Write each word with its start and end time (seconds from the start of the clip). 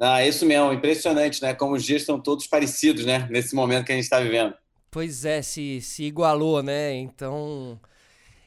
Ah, 0.00 0.24
isso 0.24 0.46
mesmo, 0.46 0.72
impressionante, 0.72 1.42
né? 1.42 1.54
Como 1.54 1.74
os 1.74 1.84
dias 1.84 2.02
estão 2.02 2.20
todos 2.20 2.46
parecidos, 2.46 3.04
né? 3.04 3.26
Nesse 3.30 3.54
momento 3.54 3.84
que 3.86 3.92
a 3.92 3.94
gente 3.94 4.04
está 4.04 4.20
vivendo. 4.20 4.54
Pois 4.90 5.24
é, 5.24 5.42
se, 5.42 5.80
se 5.80 6.04
igualou, 6.04 6.62
né? 6.62 6.94
Então. 6.94 7.78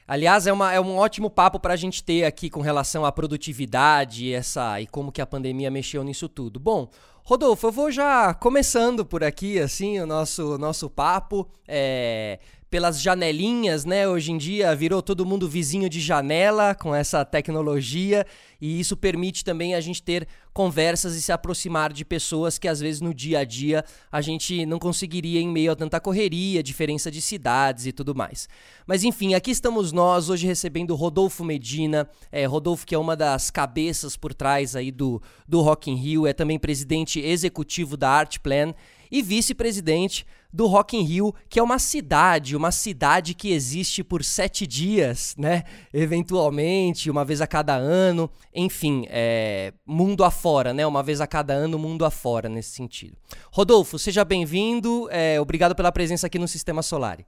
Aliás, 0.07 0.47
é, 0.47 0.51
uma, 0.51 0.73
é 0.73 0.79
um 0.79 0.97
ótimo 0.97 1.29
papo 1.29 1.59
para 1.59 1.73
a 1.73 1.77
gente 1.77 2.03
ter 2.03 2.25
aqui 2.25 2.49
com 2.49 2.59
relação 2.61 3.05
à 3.05 3.11
produtividade 3.11 4.33
essa, 4.33 4.81
e 4.81 4.87
como 4.87 5.11
que 5.11 5.21
a 5.21 5.25
pandemia 5.25 5.71
mexeu 5.71 6.03
nisso 6.03 6.27
tudo. 6.27 6.59
Bom, 6.59 6.89
Rodolfo, 7.23 7.67
eu 7.67 7.71
vou 7.71 7.91
já 7.91 8.33
começando 8.33 9.05
por 9.05 9.23
aqui, 9.23 9.59
assim, 9.59 9.99
o 9.99 10.05
nosso, 10.05 10.57
nosso 10.57 10.89
papo. 10.89 11.47
É, 11.67 12.39
pelas 12.71 13.01
janelinhas, 13.01 13.83
né? 13.83 14.07
Hoje 14.07 14.31
em 14.31 14.37
dia 14.37 14.73
virou 14.73 15.01
todo 15.01 15.25
mundo 15.25 15.45
vizinho 15.45 15.89
de 15.89 15.99
janela 15.99 16.73
com 16.73 16.95
essa 16.95 17.25
tecnologia 17.25 18.25
e 18.61 18.79
isso 18.79 18.95
permite 18.95 19.43
também 19.43 19.75
a 19.75 19.81
gente 19.81 20.01
ter 20.01 20.25
conversas 20.53 21.13
e 21.13 21.21
se 21.21 21.33
aproximar 21.33 21.91
de 21.91 22.05
pessoas 22.05 22.57
que 22.57 22.69
às 22.69 22.79
vezes 22.79 23.01
no 23.01 23.13
dia 23.13 23.39
a 23.39 23.43
dia 23.43 23.83
a 24.09 24.21
gente 24.21 24.65
não 24.65 24.79
conseguiria 24.79 25.41
em 25.41 25.49
meio 25.49 25.73
a 25.73 25.75
tanta 25.75 25.99
correria, 25.99 26.63
diferença 26.63 27.11
de 27.11 27.21
cidades 27.21 27.87
e 27.87 27.91
tudo 27.91 28.15
mais. 28.15 28.47
Mas 28.87 29.03
enfim, 29.03 29.33
aqui 29.33 29.51
estamos 29.51 29.91
nós 29.91 30.29
hoje 30.29 30.47
recebendo 30.47 30.95
Rodolfo 30.95 31.43
Medina, 31.43 32.09
é, 32.31 32.45
Rodolfo 32.45 32.87
que 32.87 32.95
é 32.95 32.97
uma 32.97 33.17
das 33.17 33.51
cabeças 33.51 34.15
por 34.15 34.33
trás 34.33 34.77
aí 34.77 34.91
do, 34.91 35.21
do 35.45 35.59
Rock 35.59 35.91
in 35.91 35.95
Rio, 35.95 36.25
é 36.25 36.31
também 36.31 36.57
presidente 36.57 37.19
executivo 37.19 37.97
da 37.97 38.09
Art 38.09 38.39
Plan 38.39 38.73
e 39.11 39.21
vice-presidente 39.21 40.25
do 40.53 40.67
Rock 40.67 40.97
in 40.97 41.01
Rio, 41.01 41.33
que 41.49 41.59
é 41.59 41.63
uma 41.63 41.79
cidade, 41.79 42.55
uma 42.55 42.71
cidade 42.71 43.33
que 43.33 43.51
existe 43.51 44.03
por 44.03 44.23
sete 44.23 44.67
dias, 44.67 45.35
né? 45.37 45.63
Eventualmente, 45.93 47.09
uma 47.09 47.23
vez 47.23 47.41
a 47.41 47.47
cada 47.47 47.75
ano, 47.75 48.29
enfim, 48.53 49.05
é, 49.09 49.73
mundo 49.85 50.23
afora, 50.23 50.73
né? 50.73 50.85
Uma 50.85 51.03
vez 51.03 51.21
a 51.21 51.27
cada 51.27 51.53
ano, 51.53 51.79
mundo 51.79 52.05
afora 52.05 52.49
nesse 52.49 52.71
sentido. 52.71 53.17
Rodolfo, 53.51 53.97
seja 53.97 54.25
bem-vindo, 54.25 55.07
é, 55.11 55.39
obrigado 55.39 55.75
pela 55.75 55.91
presença 55.91 56.27
aqui 56.27 56.39
no 56.39 56.47
Sistema 56.47 56.81
Solar. 56.81 57.19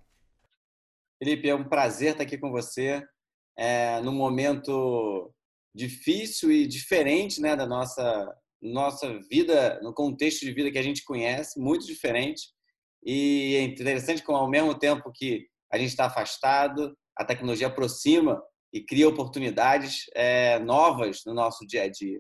Felipe, 1.22 1.47
é 1.47 1.56
um 1.56 1.64
prazer 1.64 2.12
estar 2.12 2.23
aqui 2.23 2.38
com 2.38 2.52
você 2.52 3.02
é, 3.58 4.02
num 4.02 4.14
momento 4.14 5.31
difícil 5.73 6.52
e 6.52 6.68
diferente 6.68 7.42
né, 7.42 7.56
da 7.56 7.66
nossa, 7.66 8.36
nossa 8.64 9.19
vida, 9.30 9.80
no 9.83 9.94
contexto 9.94 10.45
de 10.45 10.53
vida 10.53 10.72
que 10.72 10.80
a 10.80 10.83
gente 10.83 11.03
conhece, 11.03 11.59
muito 11.59 11.86
diferente. 11.86 12.47
E 13.06 13.56
é 13.58 13.61
interessante 13.61 14.23
como, 14.23 14.38
ao 14.38 14.50
mesmo 14.50 14.73
tempo 14.73 15.11
que 15.14 15.45
a 15.72 15.78
gente 15.78 15.89
está 15.89 16.06
afastado, 16.06 16.95
a 17.17 17.25
tecnologia 17.25 17.67
aproxima 17.67 18.41
e 18.72 18.81
cria 18.81 19.08
oportunidades 19.08 20.06
é, 20.16 20.58
novas 20.59 21.22
no 21.25 21.34
nosso 21.34 21.66
dia 21.67 21.84
a 21.84 21.89
dia. 21.89 22.19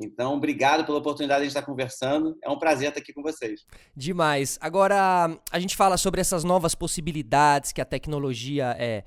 Então, 0.00 0.34
obrigado 0.34 0.84
pela 0.86 0.98
oportunidade 0.98 1.42
de 1.42 1.48
estar 1.48 1.62
conversando. 1.62 2.36
É 2.42 2.48
um 2.48 2.58
prazer 2.58 2.88
estar 2.88 3.00
aqui 3.00 3.12
com 3.12 3.22
vocês. 3.22 3.60
Demais. 3.94 4.58
Agora, 4.60 5.38
a 5.50 5.60
gente 5.60 5.76
fala 5.76 5.98
sobre 5.98 6.20
essas 6.20 6.42
novas 6.42 6.74
possibilidades 6.74 7.72
que 7.72 7.80
a 7.80 7.84
tecnologia 7.84 8.74
é, 8.78 9.04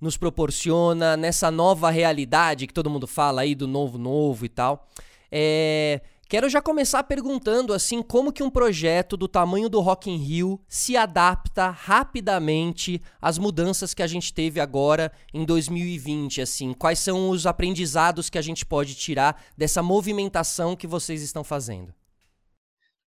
nos 0.00 0.16
proporciona, 0.16 1.16
nessa 1.16 1.50
nova 1.50 1.88
realidade 1.90 2.66
que 2.66 2.74
todo 2.74 2.90
mundo 2.90 3.06
fala 3.06 3.42
aí 3.42 3.54
do 3.54 3.68
novo 3.68 3.96
novo 3.96 4.44
e 4.44 4.48
tal. 4.48 4.88
É, 5.30 6.00
Quero 6.28 6.48
já 6.48 6.62
começar 6.62 7.04
perguntando 7.04 7.72
assim 7.74 8.02
como 8.02 8.32
que 8.32 8.42
um 8.42 8.50
projeto 8.50 9.16
do 9.16 9.28
tamanho 9.28 9.68
do 9.68 9.80
Rock 9.80 10.10
in 10.10 10.16
Rio 10.16 10.60
se 10.66 10.96
adapta 10.96 11.68
rapidamente 11.68 13.00
às 13.20 13.36
mudanças 13.36 13.92
que 13.92 14.02
a 14.02 14.06
gente 14.06 14.32
teve 14.32 14.58
agora 14.58 15.12
em 15.32 15.44
2020, 15.44 16.40
assim, 16.40 16.72
quais 16.72 16.98
são 16.98 17.28
os 17.28 17.46
aprendizados 17.46 18.30
que 18.30 18.38
a 18.38 18.42
gente 18.42 18.64
pode 18.64 18.94
tirar 18.94 19.44
dessa 19.56 19.82
movimentação 19.82 20.74
que 20.74 20.86
vocês 20.86 21.22
estão 21.22 21.44
fazendo? 21.44 21.94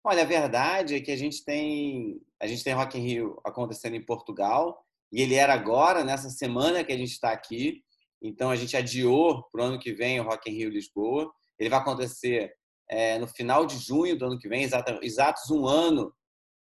Olha, 0.05 0.23
a 0.23 0.27
verdade 0.27 0.95
é 0.95 1.01
que 1.01 1.11
a 1.11 1.17
gente 1.17 1.45
tem 1.45 2.21
a 2.39 2.47
gente 2.47 2.63
tem 2.63 2.75
Rock 2.75 2.99
in 2.99 3.03
Rio 3.03 3.41
acontecendo 3.45 3.97
em 3.97 4.05
Portugal 4.05 4.85
e 5.11 5.23
ele 5.23 5.35
era 5.35 5.55
agora 5.55 6.05
nessa 6.05 6.29
semana 6.29 6.85
que 6.85 6.93
a 6.93 6.97
gente 6.97 7.13
está 7.13 7.33
aqui, 7.33 7.83
então 8.23 8.51
a 8.51 8.57
gente 8.57 8.77
adiou 8.77 9.43
para 9.51 9.63
o 9.63 9.65
ano 9.65 9.79
que 9.79 9.93
vem 9.93 10.21
o 10.21 10.25
Rock 10.25 10.51
in 10.51 10.55
Rio 10.55 10.71
Lisboa. 10.71 11.33
Ele 11.59 11.71
vai 11.71 11.79
acontecer 11.79 12.53
é, 12.89 13.19
no 13.19 13.27
final 13.27 13.67
de 13.67 13.79
junho 13.79 14.17
do 14.17 14.27
ano 14.27 14.39
que 14.39 14.49
vem, 14.49 14.63
exato, 14.63 14.99
exatos 15.03 15.51
um 15.51 15.67
ano 15.67 16.15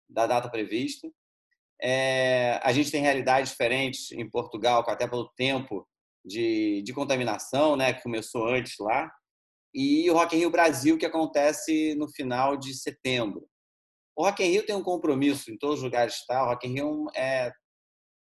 da 0.10 0.26
data 0.26 0.50
prevista. 0.50 1.10
É, 1.82 2.60
a 2.64 2.72
gente 2.72 2.92
tem 2.92 3.02
realidades 3.02 3.52
diferentes 3.52 4.12
em 4.12 4.30
Portugal, 4.30 4.84
até 4.88 5.08
pelo 5.08 5.30
tempo 5.36 5.88
de, 6.26 6.82
de 6.84 6.94
contaminação, 6.94 7.76
né, 7.76 7.94
que 7.94 8.04
começou 8.04 8.48
antes 8.48 8.76
lá, 8.80 9.12
e 9.74 10.10
o 10.10 10.14
Rock 10.14 10.36
in 10.36 10.40
Rio 10.40 10.52
Brasil, 10.52 10.98
que 10.98 11.06
acontece 11.06 11.96
no 11.96 12.08
final 12.08 12.56
de 12.56 12.74
setembro. 12.74 13.48
O 14.16 14.24
Rock 14.24 14.44
in 14.44 14.48
Rio 14.48 14.66
tem 14.66 14.76
um 14.76 14.84
compromisso 14.84 15.52
em 15.52 15.58
todos 15.58 15.78
os 15.78 15.84
lugares 15.84 16.14
está. 16.16 16.44
O 16.44 16.46
Rock 16.48 16.68
in 16.68 16.74
Rio 16.74 17.08
é, 17.16 17.52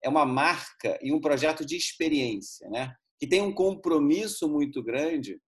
é 0.04 0.10
uma 0.10 0.26
marca 0.26 0.98
e 1.02 1.12
um 1.12 1.20
projeto 1.20 1.66
de 1.66 1.76
experiência, 1.76 2.70
né? 2.70 2.94
Que 3.20 3.28
tem 3.28 3.42
um 3.42 3.52
compromisso 3.52 4.48
muito 4.48 4.84
grande 4.84 5.40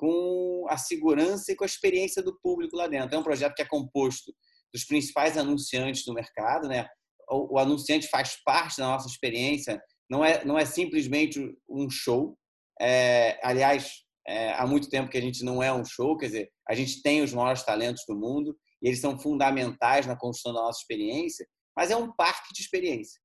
com 0.00 0.64
a 0.66 0.78
segurança 0.78 1.52
e 1.52 1.54
com 1.54 1.62
a 1.62 1.66
experiência 1.66 2.22
do 2.22 2.34
público 2.40 2.74
lá 2.74 2.88
dentro. 2.88 3.14
É 3.14 3.18
um 3.18 3.22
projeto 3.22 3.54
que 3.54 3.60
é 3.60 3.66
composto 3.66 4.32
dos 4.72 4.84
principais 4.86 5.36
anunciantes 5.36 6.06
do 6.06 6.14
mercado, 6.14 6.66
né? 6.66 6.88
O, 7.28 7.56
o 7.56 7.58
anunciante 7.58 8.08
faz 8.08 8.42
parte 8.42 8.78
da 8.78 8.86
nossa 8.86 9.06
experiência, 9.06 9.78
não 10.08 10.24
é 10.24 10.42
não 10.42 10.58
é 10.58 10.64
simplesmente 10.64 11.38
um 11.68 11.90
show. 11.90 12.34
É, 12.80 13.38
aliás, 13.42 13.92
é, 14.26 14.54
há 14.54 14.66
muito 14.66 14.88
tempo 14.88 15.10
que 15.10 15.18
a 15.18 15.20
gente 15.20 15.44
não 15.44 15.62
é 15.62 15.70
um 15.70 15.84
show, 15.84 16.16
quer 16.16 16.26
dizer, 16.26 16.50
a 16.66 16.74
gente 16.74 17.02
tem 17.02 17.20
os 17.20 17.34
maiores 17.34 17.62
talentos 17.62 18.02
do 18.08 18.16
mundo 18.16 18.56
e 18.82 18.88
eles 18.88 19.00
são 19.00 19.18
fundamentais 19.18 20.06
na 20.06 20.16
construção 20.16 20.54
da 20.54 20.62
nossa 20.62 20.80
experiência, 20.80 21.46
mas 21.76 21.90
é 21.90 21.96
um 21.96 22.10
parque 22.10 22.54
de 22.54 22.62
experiência. 22.62 23.20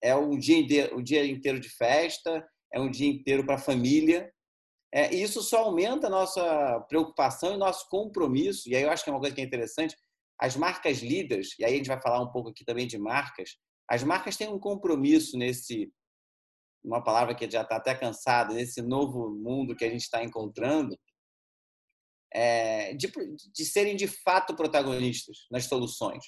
É 0.00 0.14
um 0.14 0.38
dia 0.38 0.58
inteiro, 0.58 0.96
um 0.96 1.02
dia 1.02 1.26
inteiro 1.26 1.58
de 1.58 1.70
festa, 1.70 2.46
é 2.72 2.78
um 2.78 2.88
dia 2.88 3.08
inteiro 3.08 3.44
para 3.44 3.56
a 3.56 3.58
família, 3.58 4.30
é, 4.94 5.12
e 5.12 5.20
isso 5.20 5.42
só 5.42 5.64
aumenta 5.64 6.06
a 6.06 6.10
nossa 6.10 6.80
preocupação 6.88 7.52
e 7.52 7.56
nosso 7.56 7.88
compromisso. 7.88 8.68
E 8.68 8.76
aí 8.76 8.84
eu 8.84 8.90
acho 8.90 9.02
que 9.02 9.10
é 9.10 9.12
uma 9.12 9.18
coisa 9.18 9.34
que 9.34 9.40
é 9.40 9.44
interessante. 9.44 9.96
As 10.38 10.56
marcas 10.56 10.98
líderes, 10.98 11.58
e 11.58 11.64
aí 11.64 11.74
a 11.74 11.76
gente 11.76 11.88
vai 11.88 12.00
falar 12.00 12.22
um 12.22 12.30
pouco 12.30 12.50
aqui 12.50 12.64
também 12.64 12.86
de 12.86 12.96
marcas, 12.96 13.56
as 13.90 14.04
marcas 14.04 14.36
têm 14.36 14.48
um 14.48 14.58
compromisso 14.58 15.36
nesse, 15.36 15.92
uma 16.84 17.02
palavra 17.02 17.34
que 17.34 17.50
já 17.50 17.62
está 17.62 17.76
até 17.76 17.92
cansada, 17.92 18.54
nesse 18.54 18.80
novo 18.82 19.30
mundo 19.30 19.74
que 19.74 19.84
a 19.84 19.90
gente 19.90 20.02
está 20.02 20.22
encontrando, 20.22 20.96
é, 22.32 22.94
de, 22.94 23.10
de 23.52 23.64
serem 23.64 23.96
de 23.96 24.06
fato 24.06 24.54
protagonistas 24.54 25.38
nas 25.50 25.64
soluções. 25.64 26.24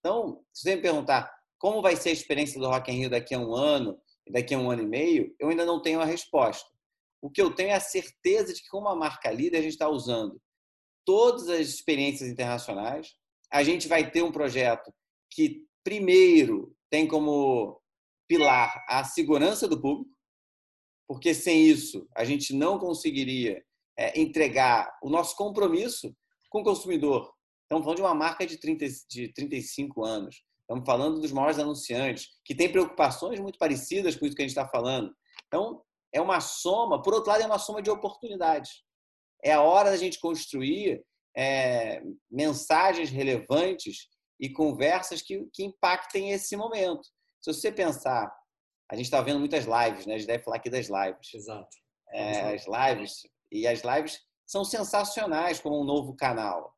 Então, 0.00 0.44
se 0.52 0.64
você 0.64 0.76
me 0.76 0.82
perguntar 0.82 1.34
como 1.58 1.80
vai 1.80 1.96
ser 1.96 2.10
a 2.10 2.12
experiência 2.12 2.60
do 2.60 2.68
Rock 2.68 2.92
in 2.92 2.98
Rio 2.98 3.10
daqui 3.10 3.34
a 3.34 3.38
um 3.38 3.54
ano, 3.54 3.98
daqui 4.30 4.54
a 4.54 4.58
um 4.58 4.70
ano 4.70 4.82
e 4.82 4.86
meio, 4.86 5.34
eu 5.38 5.48
ainda 5.48 5.64
não 5.64 5.80
tenho 5.80 6.00
a 6.00 6.04
resposta. 6.04 6.75
O 7.26 7.30
que 7.30 7.42
eu 7.42 7.52
tenho 7.52 7.70
é 7.70 7.74
a 7.74 7.80
certeza 7.80 8.54
de 8.54 8.62
que, 8.62 8.68
como 8.68 8.86
uma 8.86 8.94
marca 8.94 9.32
líder, 9.32 9.58
a 9.58 9.62
gente 9.62 9.72
está 9.72 9.88
usando 9.88 10.40
todas 11.04 11.48
as 11.48 11.66
experiências 11.66 12.30
internacionais. 12.30 13.16
A 13.50 13.64
gente 13.64 13.88
vai 13.88 14.08
ter 14.08 14.22
um 14.22 14.30
projeto 14.30 14.94
que, 15.32 15.66
primeiro, 15.82 16.72
tem 16.88 17.08
como 17.08 17.82
pilar 18.28 18.80
a 18.88 19.02
segurança 19.02 19.66
do 19.66 19.80
público, 19.80 20.16
porque 21.08 21.34
sem 21.34 21.66
isso 21.66 22.08
a 22.14 22.24
gente 22.24 22.54
não 22.54 22.78
conseguiria 22.78 23.60
é, 23.98 24.20
entregar 24.20 24.96
o 25.02 25.10
nosso 25.10 25.34
compromisso 25.34 26.16
com 26.48 26.60
o 26.60 26.64
consumidor. 26.64 27.34
Estamos 27.64 27.82
falando 27.82 27.96
de 27.96 28.02
uma 28.02 28.14
marca 28.14 28.46
de, 28.46 28.56
30, 28.56 28.86
de 29.10 29.32
35 29.32 30.04
anos. 30.04 30.44
Estamos 30.60 30.86
falando 30.86 31.20
dos 31.20 31.32
maiores 31.32 31.58
anunciantes, 31.58 32.28
que 32.44 32.54
têm 32.54 32.70
preocupações 32.70 33.40
muito 33.40 33.58
parecidas 33.58 34.14
com 34.14 34.26
isso 34.26 34.36
que 34.36 34.42
a 34.42 34.46
gente 34.46 34.56
está 34.56 34.68
falando. 34.68 35.12
Então, 35.48 35.82
é 36.16 36.20
uma 36.20 36.40
soma, 36.40 37.02
por 37.02 37.12
outro 37.12 37.30
lado, 37.30 37.42
é 37.42 37.46
uma 37.46 37.58
soma 37.58 37.82
de 37.82 37.90
oportunidades. 37.90 38.82
É 39.44 39.52
a 39.52 39.60
hora 39.60 39.90
da 39.90 39.96
gente 39.96 40.18
construir 40.18 41.04
é, 41.36 42.02
mensagens 42.30 43.10
relevantes 43.10 44.08
e 44.40 44.48
conversas 44.48 45.20
que, 45.20 45.46
que 45.52 45.64
impactem 45.64 46.30
esse 46.30 46.56
momento. 46.56 47.06
Se 47.40 47.52
você 47.52 47.70
pensar, 47.70 48.34
a 48.90 48.96
gente 48.96 49.06
está 49.06 49.20
vendo 49.20 49.38
muitas 49.38 49.64
lives, 49.64 50.06
né? 50.06 50.14
A 50.14 50.18
gente 50.18 50.26
deve 50.26 50.42
falar 50.42 50.56
aqui 50.56 50.70
das 50.70 50.86
lives. 50.86 51.34
Exato. 51.34 51.76
É, 52.12 52.54
as 52.54 52.64
lives, 52.66 53.22
e 53.52 53.66
as 53.66 53.82
lives 53.82 54.20
são 54.46 54.64
sensacionais 54.64 55.60
como 55.60 55.80
um 55.80 55.84
novo 55.84 56.16
canal. 56.16 56.74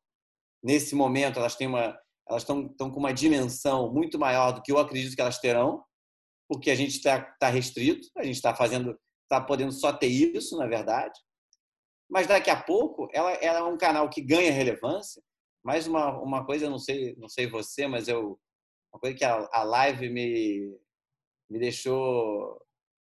Nesse 0.61 0.95
momento, 0.95 1.39
elas 1.39 1.55
têm 1.55 1.67
uma, 1.67 1.97
elas 2.27 2.41
estão, 2.41 2.67
com 2.67 2.99
uma 2.99 3.13
dimensão 3.13 3.93
muito 3.93 4.19
maior 4.19 4.51
do 4.51 4.61
que 4.61 4.71
eu 4.71 4.79
acredito 4.79 5.15
que 5.15 5.21
elas 5.21 5.39
terão, 5.39 5.83
porque 6.47 6.69
a 6.71 6.75
gente 6.75 6.97
está 6.97 7.21
tá 7.39 7.47
restrito, 7.47 8.09
a 8.17 8.23
gente 8.23 8.35
está 8.35 8.53
fazendo 8.53 8.99
está 9.29 9.39
podendo 9.39 9.71
só 9.71 9.93
ter 9.93 10.07
isso, 10.07 10.57
na 10.57 10.65
verdade. 10.65 11.19
Mas 12.09 12.25
daqui 12.25 12.49
a 12.49 12.59
pouco 12.59 13.07
ela, 13.13 13.31
ela 13.33 13.59
é 13.59 13.63
um 13.63 13.77
canal 13.77 14.09
que 14.09 14.21
ganha 14.21 14.51
relevância. 14.51 15.21
Mais 15.63 15.85
uma, 15.85 16.17
uma 16.19 16.45
coisa, 16.45 16.69
não 16.69 16.79
sei, 16.79 17.15
não 17.17 17.29
sei 17.29 17.47
você, 17.47 17.87
mas 17.87 18.07
eu 18.07 18.39
uma 18.91 18.99
coisa 18.99 19.15
que 19.15 19.23
a, 19.23 19.47
a 19.51 19.63
live 19.63 20.09
me, 20.09 20.75
me 21.47 21.59
deixou 21.59 22.59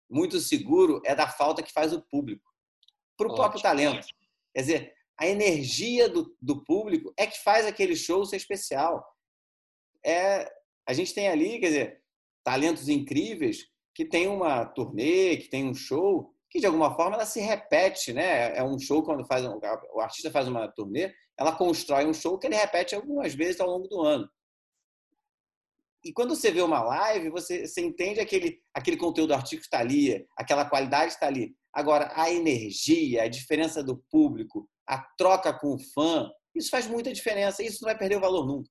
muito 0.07 0.39
seguro 0.39 1.01
é 1.03 1.15
da 1.15 1.27
falta 1.27 1.63
que 1.63 1.71
faz 1.71 1.91
o 1.91 2.01
público 2.01 2.51
para 3.17 3.27
o 3.27 3.35
próprio 3.35 3.61
talento. 3.61 4.05
Quer 4.53 4.61
dizer, 4.61 4.93
a 5.17 5.27
energia 5.27 6.07
do, 6.07 6.35
do 6.41 6.63
público 6.63 7.11
é 7.17 7.25
que 7.25 7.41
faz 7.43 7.65
aquele 7.65 7.95
show 7.95 8.25
ser 8.25 8.35
especial. 8.35 9.03
É, 10.05 10.51
a 10.87 10.93
gente 10.93 11.13
tem 11.13 11.27
ali, 11.27 11.59
quer 11.59 11.67
dizer, 11.67 12.03
talentos 12.43 12.89
incríveis 12.89 13.67
que 13.93 14.05
tem 14.05 14.27
uma 14.27 14.65
turnê, 14.65 15.37
que 15.37 15.49
tem 15.49 15.67
um 15.67 15.73
show, 15.73 16.33
que 16.49 16.59
de 16.59 16.65
alguma 16.65 16.95
forma 16.95 17.15
ela 17.15 17.25
se 17.25 17.39
repete, 17.39 18.13
né? 18.13 18.55
É 18.55 18.63
um 18.63 18.77
show 18.79 19.03
quando 19.03 19.25
faz 19.25 19.45
um, 19.45 19.59
o 19.93 20.01
artista 20.01 20.31
faz 20.31 20.47
uma 20.47 20.67
turnê, 20.67 21.13
ela 21.37 21.55
constrói 21.55 22.05
um 22.05 22.13
show 22.13 22.37
que 22.37 22.47
ele 22.47 22.55
repete 22.55 22.93
algumas 22.95 23.33
vezes 23.33 23.59
ao 23.59 23.69
longo 23.69 23.87
do 23.87 24.01
ano. 24.01 24.29
E 26.03 26.11
quando 26.11 26.35
você 26.35 26.51
vê 26.51 26.61
uma 26.61 26.81
live, 26.81 27.29
você, 27.29 27.67
você 27.67 27.81
entende 27.81 28.19
aquele, 28.19 28.59
aquele 28.73 28.97
conteúdo 28.97 29.33
artístico 29.33 29.63
está 29.63 29.79
ali, 29.79 30.25
aquela 30.35 30.65
qualidade 30.65 31.13
está 31.13 31.27
ali. 31.27 31.55
Agora, 31.71 32.11
a 32.15 32.31
energia, 32.31 33.23
a 33.23 33.27
diferença 33.27 33.83
do 33.83 34.03
público, 34.09 34.67
a 34.87 34.97
troca 35.15 35.53
com 35.53 35.75
o 35.75 35.79
fã, 35.93 36.29
isso 36.55 36.69
faz 36.69 36.87
muita 36.87 37.13
diferença. 37.13 37.63
Isso 37.63 37.79
não 37.81 37.89
vai 37.89 37.97
perder 37.97 38.17
o 38.17 38.21
valor 38.21 38.45
nunca. 38.45 38.69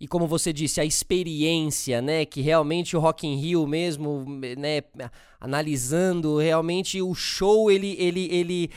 E 0.00 0.08
como 0.08 0.26
você 0.26 0.50
disse, 0.50 0.80
a 0.80 0.84
experiência, 0.84 2.00
né, 2.00 2.24
que 2.24 2.40
realmente 2.40 2.96
o 2.96 3.00
Rock 3.00 3.26
in 3.26 3.36
Rio 3.36 3.66
mesmo, 3.66 4.24
né, 4.56 4.82
analisando 5.38 6.38
realmente 6.38 7.02
o 7.02 7.14
show, 7.14 7.70
ele 7.70 7.96
ele 7.98 8.26
ele 8.32 8.70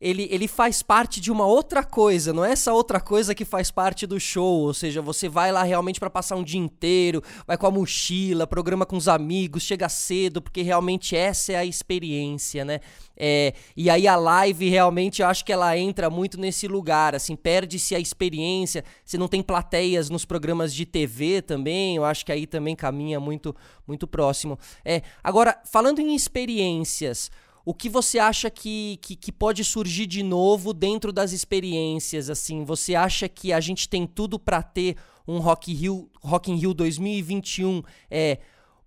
ele, 0.00 0.28
ele 0.30 0.46
faz 0.46 0.80
parte 0.80 1.20
de 1.20 1.30
uma 1.30 1.44
outra 1.44 1.82
coisa, 1.82 2.32
não 2.32 2.44
é 2.44 2.52
essa 2.52 2.72
outra 2.72 3.00
coisa 3.00 3.34
que 3.34 3.44
faz 3.44 3.70
parte 3.70 4.06
do 4.06 4.20
show. 4.20 4.60
Ou 4.60 4.74
seja, 4.74 5.02
você 5.02 5.28
vai 5.28 5.50
lá 5.50 5.64
realmente 5.64 5.98
para 5.98 6.08
passar 6.08 6.36
um 6.36 6.44
dia 6.44 6.60
inteiro, 6.60 7.22
vai 7.46 7.56
com 7.56 7.66
a 7.66 7.70
mochila, 7.70 8.46
programa 8.46 8.86
com 8.86 8.96
os 8.96 9.08
amigos, 9.08 9.64
chega 9.64 9.88
cedo, 9.88 10.40
porque 10.40 10.62
realmente 10.62 11.16
essa 11.16 11.52
é 11.52 11.56
a 11.56 11.64
experiência, 11.64 12.64
né? 12.64 12.80
É, 13.16 13.52
e 13.76 13.90
aí 13.90 14.06
a 14.06 14.14
live 14.14 14.68
realmente 14.68 15.20
eu 15.20 15.26
acho 15.26 15.44
que 15.44 15.52
ela 15.52 15.76
entra 15.76 16.08
muito 16.08 16.38
nesse 16.38 16.68
lugar, 16.68 17.16
assim, 17.16 17.34
perde-se 17.34 17.96
a 17.96 17.98
experiência. 17.98 18.84
Você 19.04 19.18
não 19.18 19.26
tem 19.26 19.42
plateias 19.42 20.08
nos 20.08 20.24
programas 20.24 20.72
de 20.72 20.86
TV 20.86 21.42
também, 21.42 21.96
eu 21.96 22.04
acho 22.04 22.24
que 22.24 22.30
aí 22.30 22.46
também 22.46 22.76
caminha 22.76 23.18
muito, 23.18 23.54
muito 23.84 24.06
próximo. 24.06 24.56
É, 24.84 25.02
agora, 25.24 25.60
falando 25.64 25.98
em 25.98 26.14
experiências 26.14 27.30
o 27.68 27.74
que 27.74 27.90
você 27.90 28.18
acha 28.18 28.48
que, 28.48 28.98
que, 29.02 29.14
que, 29.14 29.30
pode 29.30 29.62
surgir 29.62 30.06
de 30.06 30.22
novo 30.22 30.72
dentro 30.72 31.12
das 31.12 31.32
experiências? 31.32 32.30
Assim, 32.30 32.64
você 32.64 32.94
acha 32.94 33.28
que 33.28 33.52
a 33.52 33.60
gente 33.60 33.86
tem 33.90 34.06
tudo 34.06 34.38
para 34.38 34.62
ter 34.62 34.96
um 35.26 35.38
Rock, 35.38 35.74
Rio, 35.74 36.10
Rock 36.22 36.50
in 36.50 36.54
Rio 36.54 36.72
2021 36.72 37.82
é, 38.10 38.38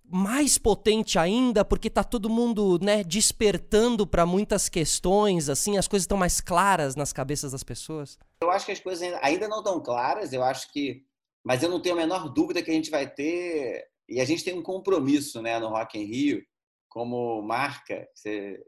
mais 0.04 0.58
potente 0.58 1.20
ainda, 1.20 1.64
porque 1.64 1.92
tá 1.92 2.04
todo 2.04 2.28
mundo 2.28 2.80
né, 2.82 3.04
despertando 3.04 4.08
para 4.08 4.26
muitas 4.26 4.68
questões, 4.68 5.48
assim, 5.48 5.78
as 5.78 5.88
coisas 5.88 6.06
estão 6.06 6.18
mais 6.18 6.42
claras 6.42 6.96
nas 6.96 7.14
cabeças 7.14 7.52
das 7.52 7.64
pessoas? 7.64 8.18
Eu 8.42 8.50
acho 8.50 8.66
que 8.66 8.72
as 8.72 8.80
coisas 8.80 9.08
ainda 9.22 9.48
não 9.48 9.60
estão 9.60 9.80
claras, 9.80 10.34
eu 10.34 10.42
acho 10.42 10.74
que. 10.74 11.06
Mas 11.46 11.62
eu 11.62 11.70
não 11.70 11.80
tenho 11.80 11.94
a 11.94 12.00
menor 12.00 12.30
dúvida 12.30 12.64
que 12.64 12.72
a 12.72 12.74
gente 12.74 12.90
vai 12.90 13.08
ter. 13.08 13.86
E 14.10 14.20
a 14.20 14.26
gente 14.26 14.44
tem 14.44 14.58
um 14.58 14.64
compromisso 14.64 15.40
né, 15.40 15.60
no 15.60 15.70
Rock 15.70 16.00
in 16.00 16.06
Rio 16.06 16.51
como 16.92 17.42
marca 17.42 18.06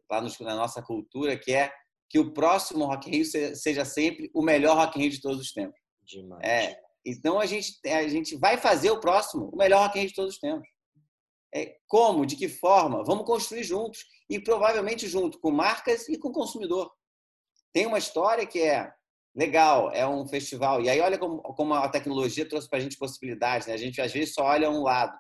lá 0.10 0.22
na 0.22 0.56
nossa 0.56 0.82
cultura, 0.82 1.38
que 1.38 1.54
é 1.54 1.72
que 2.10 2.18
o 2.18 2.34
próximo 2.34 2.86
Rock 2.86 3.10
in 3.10 3.18
Rio 3.18 3.56
seja 3.56 3.84
sempre 3.84 4.32
o 4.34 4.42
melhor 4.42 4.78
Rock 4.78 4.98
in 4.98 5.04
Rio 5.04 5.12
de 5.12 5.22
todos 5.22 5.40
os 5.40 5.52
tempos. 5.52 5.80
Demais. 6.02 6.42
É, 6.44 6.76
então 7.06 7.40
a 7.40 7.46
gente, 7.46 7.78
a 7.86 8.08
gente 8.08 8.38
vai 8.38 8.58
fazer 8.58 8.92
o 8.92 9.00
próximo 9.00 9.50
o 9.52 9.58
melhor 9.58 9.84
Rock 9.84 9.98
in 9.98 10.02
Rio 10.02 10.10
de 10.10 10.16
todos 10.16 10.36
os 10.36 10.40
tempos. 10.40 10.68
É, 11.54 11.76
como? 11.88 12.26
De 12.26 12.36
que 12.36 12.48
forma? 12.48 13.04
Vamos 13.04 13.26
construir 13.26 13.64
juntos 13.64 14.06
e 14.30 14.40
provavelmente 14.40 15.08
junto 15.08 15.40
com 15.40 15.52
marcas 15.52 16.08
e 16.08 16.18
com 16.18 16.32
consumidor. 16.32 16.92
Tem 17.74 17.86
uma 17.86 17.98
história 17.98 18.46
que 18.46 18.62
é 18.62 18.92
legal, 19.36 19.92
é 19.92 20.08
um 20.08 20.26
festival. 20.28 20.82
E 20.82 20.90
aí 20.90 21.02
olha 21.02 21.18
como, 21.18 21.42
como 21.42 21.74
a 21.74 21.90
tecnologia 21.90 22.48
trouxe 22.48 22.70
para 22.70 22.80
a 22.80 22.82
gente 22.82 22.98
possibilidades. 22.98 23.68
Né? 23.68 23.74
A 23.74 23.78
gente 23.78 24.00
às 24.00 24.14
vezes 24.14 24.34
só 24.34 24.44
olha 24.44 24.70
um 24.70 24.84
lado. 24.84 25.18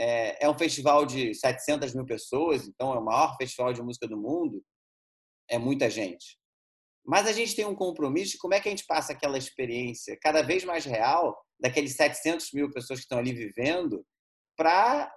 É, 0.00 0.44
é 0.44 0.48
um 0.48 0.56
festival 0.56 1.04
de 1.04 1.34
700 1.34 1.92
mil 1.92 2.06
pessoas, 2.06 2.68
então 2.68 2.94
é 2.94 2.98
o 2.98 3.04
maior 3.04 3.36
festival 3.36 3.72
de 3.72 3.82
música 3.82 4.06
do 4.06 4.16
mundo. 4.16 4.64
É 5.50 5.58
muita 5.58 5.90
gente. 5.90 6.38
Mas 7.04 7.26
a 7.26 7.32
gente 7.32 7.56
tem 7.56 7.64
um 7.64 7.74
compromisso 7.74 8.32
de 8.32 8.38
como 8.38 8.54
é 8.54 8.60
que 8.60 8.68
a 8.68 8.70
gente 8.70 8.86
passa 8.86 9.12
aquela 9.12 9.36
experiência 9.36 10.16
cada 10.22 10.42
vez 10.42 10.62
mais 10.62 10.84
real, 10.84 11.36
daqueles 11.58 11.96
700 11.96 12.52
mil 12.52 12.70
pessoas 12.70 13.00
que 13.00 13.06
estão 13.06 13.18
ali 13.18 13.32
vivendo, 13.32 14.06
para 14.56 15.12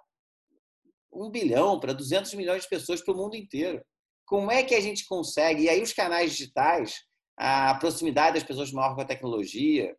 um 1.13 1.29
bilhão, 1.29 1.79
para 1.79 1.93
200 1.93 2.33
milhões 2.33 2.63
de 2.63 2.69
pessoas 2.69 3.01
para 3.01 3.13
o 3.13 3.17
mundo 3.17 3.35
inteiro. 3.35 3.83
Como 4.25 4.49
é 4.49 4.63
que 4.63 4.73
a 4.73 4.79
gente 4.79 5.05
consegue? 5.05 5.63
E 5.63 5.69
aí 5.69 5.81
os 5.83 5.93
canais 5.93 6.31
digitais, 6.31 6.95
a 7.37 7.75
proximidade 7.75 8.35
das 8.35 8.47
pessoas 8.47 8.71
maior 8.71 8.95
com 8.95 9.01
a 9.01 9.05
tecnologia, 9.05 9.95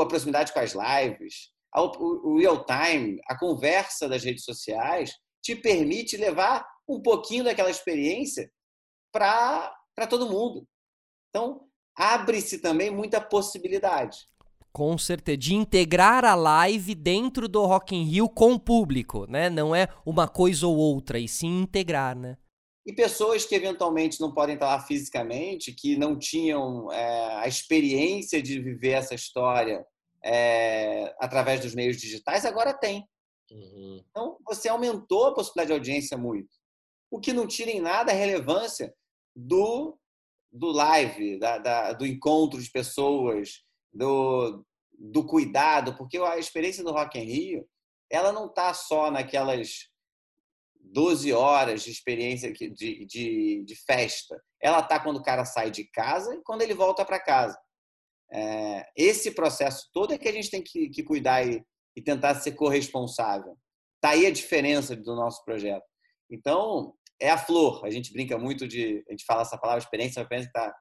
a 0.00 0.06
proximidade 0.06 0.52
com 0.52 0.58
as 0.58 0.72
lives, 0.74 1.53
o 1.82 2.38
real 2.38 2.64
time, 2.64 3.20
a 3.26 3.38
conversa 3.38 4.08
das 4.08 4.22
redes 4.22 4.44
sociais, 4.44 5.12
te 5.42 5.54
permite 5.56 6.16
levar 6.16 6.66
um 6.88 7.00
pouquinho 7.02 7.44
daquela 7.44 7.70
experiência 7.70 8.50
para 9.12 9.74
todo 10.08 10.30
mundo. 10.30 10.66
Então, 11.30 11.62
abre-se 11.96 12.58
também 12.60 12.90
muita 12.90 13.20
possibilidade. 13.20 14.18
Com 14.72 14.98
certeza, 14.98 15.36
de 15.36 15.54
integrar 15.54 16.24
a 16.24 16.34
live 16.34 16.94
dentro 16.94 17.46
do 17.48 17.64
Rock 17.64 17.94
in 17.94 18.04
Rio 18.04 18.28
com 18.28 18.54
o 18.54 18.58
público, 18.58 19.26
né? 19.28 19.48
Não 19.48 19.74
é 19.74 19.88
uma 20.04 20.26
coisa 20.26 20.66
ou 20.66 20.76
outra, 20.76 21.18
e 21.18 21.28
sim 21.28 21.62
integrar, 21.62 22.16
né? 22.16 22.36
E 22.84 22.92
pessoas 22.92 23.44
que 23.46 23.54
eventualmente 23.54 24.20
não 24.20 24.34
podem 24.34 24.54
estar 24.54 24.66
lá 24.66 24.80
fisicamente, 24.80 25.72
que 25.72 25.96
não 25.96 26.18
tinham 26.18 26.92
é, 26.92 27.36
a 27.36 27.48
experiência 27.48 28.42
de 28.42 28.60
viver 28.60 28.90
essa 28.90 29.14
história 29.14 29.86
é, 30.24 31.14
através 31.20 31.60
dos 31.60 31.74
meios 31.74 31.98
digitais, 31.98 32.44
agora 32.46 32.72
tem. 32.72 33.06
Uhum. 33.50 34.02
Então, 34.08 34.38
você 34.46 34.68
aumentou 34.68 35.26
a 35.26 35.34
possibilidade 35.34 35.68
de 35.68 35.72
audiência 35.74 36.16
muito. 36.16 36.48
O 37.10 37.20
que 37.20 37.32
não 37.32 37.46
tira 37.46 37.70
em 37.70 37.80
nada 37.80 38.10
a 38.10 38.14
relevância 38.14 38.94
do, 39.36 39.98
do 40.50 40.68
live, 40.72 41.38
da, 41.38 41.58
da, 41.58 41.92
do 41.92 42.06
encontro 42.06 42.60
de 42.60 42.70
pessoas, 42.70 43.62
do, 43.92 44.64
do 44.98 45.24
cuidado, 45.26 45.94
porque 45.96 46.16
a 46.18 46.38
experiência 46.38 46.82
do 46.82 46.92
Rock 46.92 47.18
in 47.18 47.24
Rio, 47.24 47.68
ela 48.10 48.32
não 48.32 48.46
está 48.46 48.72
só 48.72 49.10
naquelas 49.10 49.88
12 50.80 51.32
horas 51.32 51.82
de 51.82 51.90
experiência 51.90 52.52
de, 52.52 52.70
de, 53.04 53.64
de 53.64 53.76
festa. 53.84 54.40
Ela 54.60 54.80
está 54.80 55.00
quando 55.00 55.18
o 55.18 55.22
cara 55.22 55.44
sai 55.44 55.70
de 55.70 55.84
casa 55.84 56.34
e 56.34 56.42
quando 56.42 56.62
ele 56.62 56.74
volta 56.74 57.04
para 57.04 57.20
casa. 57.20 57.58
É, 58.32 58.86
esse 58.96 59.30
processo 59.30 59.88
todo 59.92 60.12
é 60.12 60.18
que 60.18 60.28
a 60.28 60.32
gente 60.32 60.50
tem 60.50 60.62
que, 60.62 60.88
que 60.88 61.02
cuidar 61.02 61.46
e, 61.46 61.64
e, 61.96 62.02
tentar 62.02 62.34
ser 62.36 62.52
corresponsável. 62.52 63.56
Está 63.96 64.10
aí 64.10 64.26
a 64.26 64.30
diferença 64.30 64.96
do 64.96 65.14
nosso 65.14 65.44
projeto. 65.44 65.84
Então, 66.30 66.94
é 67.20 67.30
a 67.30 67.38
flor. 67.38 67.84
A 67.84 67.90
gente 67.90 68.12
brinca 68.12 68.38
muito 68.38 68.66
de. 68.66 69.04
A 69.08 69.12
gente 69.12 69.24
fala 69.24 69.42
essa 69.42 69.58
palavra 69.58 69.82
experiência, 69.82 70.24
pensa 70.26 70.46
que 70.46 70.52
tá, 70.52 70.74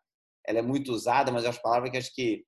ela 0.47 0.59
é 0.59 0.61
muito 0.61 0.91
usada, 0.91 1.31
mas 1.31 1.45
é 1.45 1.49
uma 1.49 1.61
palavra 1.61 1.91
que 1.91 1.97
acho 1.97 2.13
que, 2.13 2.43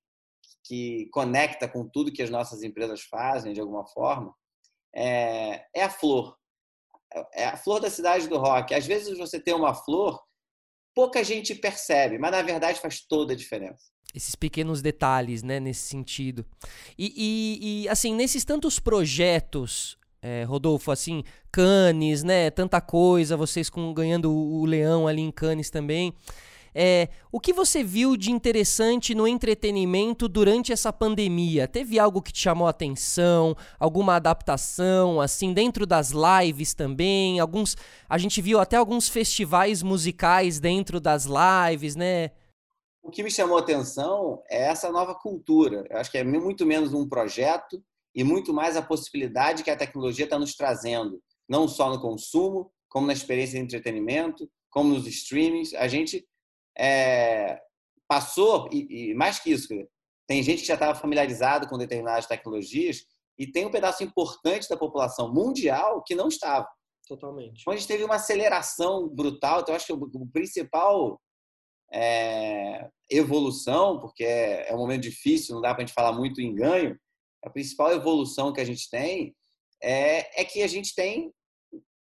que 0.66 1.08
conecta 1.12 1.68
com 1.68 1.88
tudo 1.88 2.12
que 2.12 2.24
as 2.24 2.30
nossas 2.30 2.64
empresas 2.64 3.02
fazem, 3.04 3.54
de 3.54 3.62
alguma 3.62 3.86
forma. 3.88 4.34
É, 4.96 5.66
é 5.74 5.84
a 5.84 5.90
flor. 5.90 6.36
É 7.34 7.46
a 7.46 7.58
flor 7.58 7.80
da 7.80 7.90
cidade 7.90 8.28
do 8.28 8.38
rock. 8.38 8.74
Às 8.74 8.86
vezes 8.86 9.18
você 9.18 9.40
tem 9.40 9.54
uma 9.54 9.74
flor, 9.74 10.22
pouca 10.96 11.24
gente 11.24 11.54
percebe, 11.56 12.18
mas 12.18 12.32
na 12.32 12.42
verdade 12.42 12.82
faz 12.82 13.06
toda 13.06 13.34
a 13.34 13.36
diferença 13.36 13.95
esses 14.16 14.34
pequenos 14.34 14.82
detalhes, 14.82 15.44
né, 15.44 15.60
nesse 15.60 15.88
sentido. 15.88 16.46
E, 16.98 17.14
e, 17.16 17.84
e 17.84 17.90
assim, 17.90 18.16
nesses 18.16 18.46
tantos 18.46 18.80
projetos, 18.80 19.98
é, 20.22 20.44
Rodolfo, 20.44 20.90
assim, 20.90 21.24
Cannes, 21.52 22.24
né, 22.24 22.50
tanta 22.50 22.80
coisa, 22.80 23.36
vocês 23.36 23.70
com, 23.70 23.94
ganhando 23.94 24.32
o, 24.32 24.66
leão 24.66 25.08
ali 25.08 25.22
em 25.22 25.32
Cannes 25.32 25.70
também. 25.70 26.14
É, 26.78 27.08
o 27.32 27.40
que 27.40 27.54
você 27.54 27.82
viu 27.84 28.18
de 28.18 28.32
interessante 28.32 29.16
no 29.16 29.26
entretenimento 29.26 30.28
durante 30.28 30.74
essa 30.74 30.92
pandemia? 30.92 31.70
Teve 31.70 31.98
algo 31.98 32.22
que 32.22 32.34
te 32.34 32.42
chamou 32.42 32.68
a 32.68 32.72
atenção? 32.72 33.56
Alguma 33.80 34.16
adaptação, 34.16 35.22
assim, 35.22 35.54
dentro 35.54 35.86
das 35.86 36.12
lives 36.12 36.74
também? 36.74 37.40
Alguns, 37.40 37.78
a 38.10 38.18
gente 38.18 38.42
viu 38.42 38.60
até 38.60 38.76
alguns 38.76 39.08
festivais 39.08 39.82
musicais 39.82 40.60
dentro 40.60 41.00
das 41.00 41.26
lives, 41.26 41.96
né? 41.96 42.32
O 43.06 43.12
que 43.12 43.22
me 43.22 43.30
chamou 43.30 43.56
a 43.56 43.62
atenção 43.62 44.42
é 44.50 44.64
essa 44.64 44.92
nova 44.92 45.14
cultura. 45.14 45.86
Eu 45.92 45.98
acho 46.00 46.10
que 46.10 46.18
é 46.18 46.24
muito 46.24 46.66
menos 46.66 46.92
um 46.92 47.08
projeto 47.08 47.80
e 48.16 48.24
muito 48.24 48.52
mais 48.52 48.76
a 48.76 48.82
possibilidade 48.82 49.64
que 49.64 49.70
a 49.70 49.78
tecnologia 49.78 50.26
está 50.26 50.40
nos 50.40 50.56
trazendo, 50.56 51.22
não 51.48 51.68
só 51.68 51.88
no 51.88 52.02
consumo, 52.02 52.72
como 52.90 53.06
na 53.06 53.14
experiência 53.14 53.60
de 53.60 53.64
entretenimento, 53.64 54.50
como 54.72 54.90
nos 54.90 55.06
streamings. 55.06 55.76
A 55.76 55.88
gente 55.88 56.28
é, 56.76 57.62
passou, 58.08 58.68
e, 58.72 59.12
e, 59.12 59.14
mais 59.14 59.38
que 59.38 59.52
isso, 59.52 59.68
tem 60.28 60.42
gente 60.42 60.62
que 60.62 60.68
já 60.68 60.74
estava 60.74 60.98
familiarizado 60.98 61.68
com 61.68 61.78
determinadas 61.78 62.26
tecnologias 62.26 63.06
e 63.38 63.46
tem 63.46 63.68
um 63.68 63.72
pedaço 63.72 64.04
importante 64.04 64.68
da 64.68 64.76
população 64.76 65.32
mundial 65.32 66.02
que 66.04 66.16
não 66.16 66.28
estava. 66.28 66.68
Totalmente. 67.08 67.62
Então 67.62 67.72
a 67.72 67.78
gente 67.78 67.88
teve 67.88 68.04
uma 68.04 68.16
aceleração 68.16 69.08
brutal. 69.08 69.60
Então, 69.60 69.74
eu 69.74 69.76
acho 69.76 69.86
que 69.86 69.94
o 69.94 70.28
principal 70.34 71.22
é, 71.96 72.90
evolução, 73.10 74.00
porque 74.02 74.26
é, 74.26 74.70
é 74.70 74.76
um 74.76 74.80
momento 74.80 75.04
difícil, 75.04 75.56
não 75.56 75.62
dá 75.62 75.74
para 75.74 75.84
a 75.84 75.86
gente 75.86 75.96
falar 75.96 76.12
muito 76.12 76.42
em 76.42 76.54
ganho, 76.54 77.00
a 77.42 77.50
principal 77.50 77.92
evolução 77.94 78.52
que 78.52 78.60
a 78.60 78.66
gente 78.66 78.90
tem 78.90 79.34
é, 79.82 80.42
é 80.42 80.44
que 80.44 80.62
a 80.62 80.68
gente 80.68 80.94
tem 80.94 81.32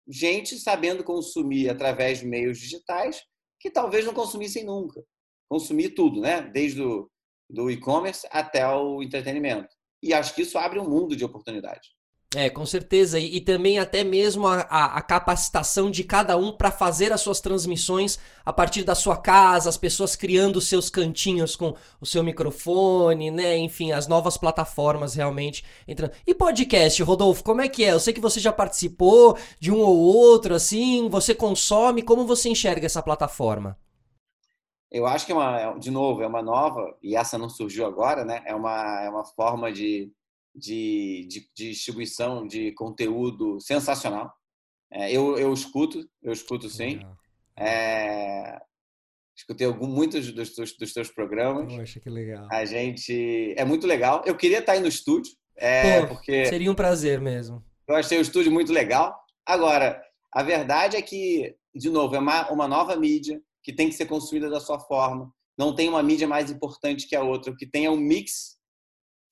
gente 0.07 0.57
sabendo 0.57 1.03
consumir 1.03 1.69
através 1.69 2.19
de 2.19 2.25
meios 2.25 2.57
digitais 2.57 3.21
que 3.59 3.69
talvez 3.69 4.05
não 4.05 4.13
consumissem 4.13 4.65
nunca. 4.65 5.03
Consumir 5.49 5.89
tudo, 5.89 6.19
né? 6.19 6.41
Desde 6.41 6.81
o 6.81 7.09
do 7.49 7.69
e-commerce 7.69 8.27
até 8.31 8.67
o 8.67 9.01
entretenimento. 9.03 9.69
E 10.01 10.13
acho 10.13 10.33
que 10.33 10.41
isso 10.41 10.57
abre 10.57 10.79
um 10.79 10.89
mundo 10.89 11.15
de 11.15 11.23
oportunidades. 11.23 11.89
É, 12.35 12.49
com 12.49 12.65
certeza. 12.65 13.19
E, 13.19 13.37
e 13.37 13.41
também 13.41 13.77
até 13.77 14.03
mesmo 14.03 14.47
a, 14.47 14.61
a, 14.61 14.97
a 14.97 15.01
capacitação 15.01 15.91
de 15.91 16.03
cada 16.03 16.35
um 16.35 16.51
para 16.51 16.71
fazer 16.71 17.13
as 17.13 17.21
suas 17.21 17.39
transmissões 17.39 18.17
a 18.43 18.51
partir 18.51 18.83
da 18.83 18.95
sua 18.95 19.15
casa, 19.15 19.69
as 19.69 19.77
pessoas 19.77 20.15
criando 20.15 20.59
seus 20.59 20.89
cantinhos 20.89 21.55
com 21.55 21.75
o 22.01 22.05
seu 22.05 22.23
microfone, 22.23 23.29
né? 23.29 23.57
Enfim, 23.57 23.91
as 23.91 24.07
novas 24.07 24.35
plataformas 24.35 25.13
realmente 25.13 25.63
entrando. 25.87 26.13
E 26.25 26.33
podcast, 26.33 27.01
Rodolfo, 27.03 27.43
como 27.43 27.61
é 27.61 27.69
que 27.69 27.83
é? 27.83 27.91
Eu 27.91 27.99
sei 27.99 28.13
que 28.13 28.21
você 28.21 28.39
já 28.39 28.51
participou 28.51 29.37
de 29.59 29.71
um 29.71 29.79
ou 29.79 29.97
outro, 29.97 30.55
assim, 30.55 31.07
você 31.09 31.35
consome, 31.35 32.01
como 32.01 32.25
você 32.25 32.49
enxerga 32.49 32.85
essa 32.85 33.03
plataforma? 33.03 33.77
Eu 34.91 35.07
acho 35.07 35.25
que 35.25 35.31
é 35.31 35.35
uma, 35.35 35.73
de 35.73 35.89
novo, 35.89 36.21
é 36.21 36.27
uma 36.27 36.41
nova, 36.41 36.95
e 37.01 37.15
essa 37.15 37.37
não 37.37 37.49
surgiu 37.49 37.85
agora, 37.85 38.23
né? 38.23 38.43
É 38.45 38.53
uma, 38.53 39.01
é 39.01 39.09
uma 39.09 39.25
forma 39.25 39.71
de 39.71 40.11
de, 40.55 41.27
de, 41.27 41.49
de 41.55 41.69
distribuição 41.71 42.45
de 42.45 42.71
conteúdo 42.73 43.59
sensacional. 43.59 44.31
É, 44.91 45.11
eu, 45.11 45.37
eu 45.37 45.51
escuto, 45.53 46.07
eu 46.21 46.31
escuto 46.31 46.69
sim. 46.69 46.99
É, 47.57 48.59
escutei 49.35 49.65
algum, 49.65 49.87
muitos 49.87 50.31
dos, 50.31 50.55
dos, 50.55 50.77
dos 50.77 50.93
teus 50.93 51.09
programas. 51.09 51.73
Poxa, 51.73 51.99
que 51.99 52.09
legal. 52.09 52.47
A 52.51 52.63
gente. 52.65 53.53
É 53.57 53.65
muito 53.65 53.87
legal. 53.87 54.21
Eu 54.25 54.35
queria 54.35 54.59
estar 54.59 54.73
aí 54.73 54.79
no 54.79 54.87
estúdio. 54.87 55.33
É, 55.57 56.01
Pô, 56.01 56.15
porque 56.15 56.45
seria 56.45 56.71
um 56.71 56.75
prazer 56.75 57.19
mesmo. 57.19 57.63
Eu 57.87 57.95
achei 57.95 58.17
o 58.17 58.21
estúdio 58.21 58.51
muito 58.51 58.71
legal. 58.71 59.15
Agora, 59.45 60.01
a 60.31 60.41
verdade 60.41 60.95
é 60.95 61.01
que, 61.01 61.55
de 61.75 61.89
novo, 61.89 62.15
é 62.15 62.19
uma, 62.19 62.49
uma 62.49 62.67
nova 62.67 62.95
mídia 62.95 63.41
que 63.63 63.73
tem 63.73 63.89
que 63.89 63.95
ser 63.95 64.05
consumida 64.05 64.49
da 64.49 64.59
sua 64.59 64.79
forma. 64.79 65.31
Não 65.57 65.75
tem 65.75 65.89
uma 65.89 66.01
mídia 66.01 66.27
mais 66.27 66.49
importante 66.49 67.07
que 67.07 67.15
a 67.15 67.23
outra. 67.23 67.51
O 67.51 67.55
que 67.55 67.67
tem 67.67 67.85
é 67.85 67.89
um 67.89 67.97
mix 67.97 68.57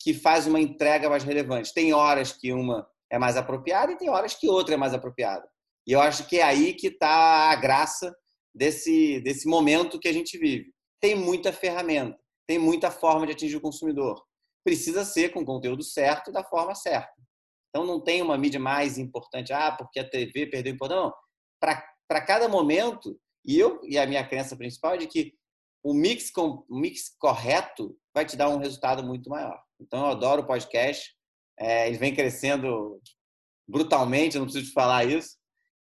que 0.02 0.14
faz 0.14 0.48
uma 0.48 0.60
entrega 0.60 1.10
mais 1.10 1.24
relevante. 1.24 1.74
Tem 1.74 1.94
horas 1.94 2.32
que 2.32 2.52
uma 2.52 2.88
é 3.10 3.20
mais 3.20 3.38
apropriada 3.38 3.92
e 3.92 3.98
tem 3.98 4.10
horas 4.10 4.34
que 4.34 4.50
outra 4.50 4.74
é 4.74 4.78
mais 4.78 4.94
apropriada. 4.94 5.48
E 5.86 5.92
eu 5.92 6.02
acho 6.02 6.28
que 6.28 6.40
é 6.40 6.44
aí 6.44 6.74
que 6.74 6.88
está 6.88 7.52
a 7.52 7.56
graça 7.56 8.16
desse, 8.54 9.20
desse 9.22 9.48
momento 9.48 10.00
que 10.00 10.08
a 10.08 10.14
gente 10.14 10.38
vive. 10.38 10.74
Tem 11.00 11.16
muita 11.16 11.52
ferramenta, 11.52 12.18
tem 12.48 12.60
muita 12.60 12.92
forma 12.92 13.26
de 13.26 13.34
atingir 13.34 13.58
o 13.58 13.62
consumidor. 13.62 14.24
Precisa 14.64 15.04
ser 15.04 15.30
com 15.30 15.42
o 15.42 15.46
conteúdo 15.46 15.84
certo 15.84 16.32
da 16.32 16.44
forma 16.44 16.76
certa. 16.76 17.12
Então 17.70 17.86
não 17.86 18.00
tem 18.02 18.22
uma 18.22 18.38
mídia 18.38 18.60
mais 18.60 18.98
importante, 18.98 19.54
ah, 19.54 19.72
porque 19.72 20.00
a 20.00 20.08
TV 20.08 20.46
perdeu 20.48 20.74
importância. 20.74 21.04
Não. 21.04 21.14
Para 21.60 22.22
cada 22.22 22.48
momento, 22.48 23.20
e 23.46 23.58
eu 23.58 23.80
e 23.84 23.98
a 23.98 24.06
minha 24.06 24.28
crença 24.28 24.56
principal 24.56 24.96
é 24.96 24.98
de 24.98 25.08
que 25.08 25.34
o 25.84 25.94
mix, 25.94 26.30
com, 26.30 26.64
o 26.70 26.78
mix 26.78 27.16
correto 27.18 27.98
vai 28.14 28.26
te 28.26 28.36
dar 28.36 28.50
um 28.50 28.58
resultado 28.58 29.04
muito 29.04 29.30
maior. 29.30 29.60
Então, 29.82 30.02
eu 30.02 30.12
adoro 30.12 30.44
o 30.44 30.48
podcast. 30.48 31.16
É, 31.60 31.88
ele 31.88 31.98
vem 31.98 32.14
crescendo 32.14 33.02
brutalmente, 33.68 34.38
não 34.38 34.46
preciso 34.46 34.68
te 34.68 34.74
falar 34.74 35.06
isso. 35.06 35.38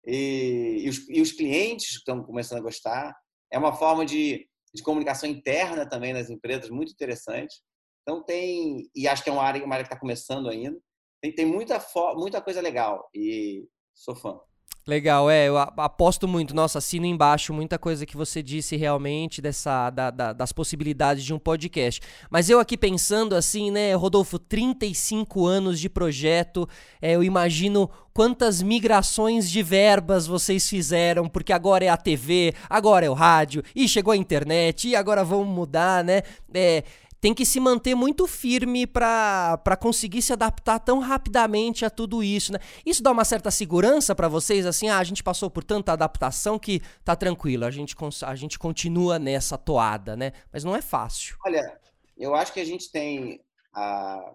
E, 0.05 0.83
e, 0.85 0.89
os, 0.89 1.09
e, 1.09 1.21
os, 1.21 1.31
clientes 1.31 1.97
estão 1.97 2.23
começando 2.23 2.59
a 2.59 2.63
gostar. 2.63 3.15
É 3.51 3.57
uma 3.57 3.73
forma 3.73 4.05
de, 4.05 4.47
de 4.73 4.83
comunicação 4.83 5.29
interna 5.29 5.87
também 5.87 6.13
nas 6.13 6.29
empresas 6.29 6.69
muito 6.69 6.91
interessante. 6.91 7.55
Então, 8.03 8.23
tem. 8.23 8.89
E 8.95 9.07
acho 9.07 9.23
que 9.23 9.29
é 9.29 9.33
uma 9.33 9.43
área, 9.43 9.63
uma 9.65 9.75
área 9.75 9.83
que 9.83 9.91
está 9.91 9.99
começando 9.99 10.47
ainda. 10.47 10.79
Tem, 11.21 11.33
tem 11.33 11.45
muita, 11.45 11.83
muita 12.15 12.41
coisa 12.41 12.61
legal. 12.61 13.09
E 13.13 13.67
sou 13.93 14.15
fã. 14.15 14.39
Legal, 14.88 15.29
é, 15.29 15.50
eu 15.50 15.58
aposto 15.58 16.29
muito, 16.29 16.56
nossa, 16.56 16.77
assino 16.77 17.06
embaixo 17.06 17.53
muita 17.53 17.77
coisa 17.77 18.06
que 18.06 18.15
você 18.15 18.41
disse 18.41 18.77
realmente 18.77 19.41
dessa 19.41 19.89
da, 19.89 20.10
da, 20.10 20.32
das 20.32 20.53
possibilidades 20.53 21.25
de 21.25 21.34
um 21.34 21.38
podcast. 21.38 22.00
Mas 22.29 22.50
eu 22.50 22.58
aqui 22.58 22.77
pensando 22.77 23.36
assim, 23.36 23.70
né, 23.70 23.94
Rodolfo, 23.96 24.39
35 24.39 25.46
anos 25.46 25.77
de 25.77 25.89
projeto, 25.89 26.70
é, 27.01 27.15
eu 27.15 27.22
imagino 27.22 27.89
quantas 28.13 28.62
migrações 28.62 29.51
de 29.51 29.62
verbas 29.62 30.25
vocês 30.25 30.70
fizeram, 30.70 31.27
porque 31.27 31.51
agora 31.51 31.84
é 31.84 31.89
a 31.89 31.98
TV, 31.98 32.53
agora 32.70 33.06
é 33.06 33.10
o 33.10 33.13
rádio, 33.13 33.63
e 33.75 33.89
chegou 33.89 34.13
a 34.13 34.17
internet, 34.17 34.88
e 34.88 34.96
agora 34.96 35.22
vamos 35.22 35.53
mudar, 35.53 36.01
né? 36.01 36.22
É, 36.53 36.86
tem 37.19 37.33
que 37.33 37.45
se 37.45 37.59
manter 37.59 37.95
muito 37.95 38.27
firme 38.27 38.86
para 38.86 39.77
conseguir 39.79 40.21
se 40.21 40.33
adaptar 40.33 40.79
tão 40.79 41.00
rapidamente 41.00 41.86
a 41.86 41.89
tudo 41.89 42.24
isso, 42.24 42.53
né? 42.53 42.59
Isso 42.86 43.01
dá 43.01 43.12
uma 43.12 43.25
certa 43.25 43.50
segurança 43.51 44.13
para 44.13 44.27
vocês, 44.27 44.65
assim, 44.65 44.89
ah, 44.89 45.00
a 45.00 45.03
gente 45.03 45.24
passou 45.24 45.50
por 45.50 45.63
tanta 45.63 45.93
adaptação 45.93 46.59
que 46.59 46.81
tá 47.03 47.15
tranquilo, 47.15 47.65
a 47.65 47.71
gente, 47.71 47.95
a 48.25 48.36
gente 48.36 48.59
continua 48.59 49.17
nessa 49.17 49.57
toada, 49.57 50.15
né? 50.15 50.31
Mas 50.51 50.63
não 50.63 50.75
é 50.75 50.81
fácil. 50.81 51.38
Olha, 51.45 51.79
eu 52.17 52.36
acho 52.36 52.53
que 52.53 52.59
a 52.59 52.65
gente 52.65 52.91
tem 52.91 53.41
a, 53.74 54.33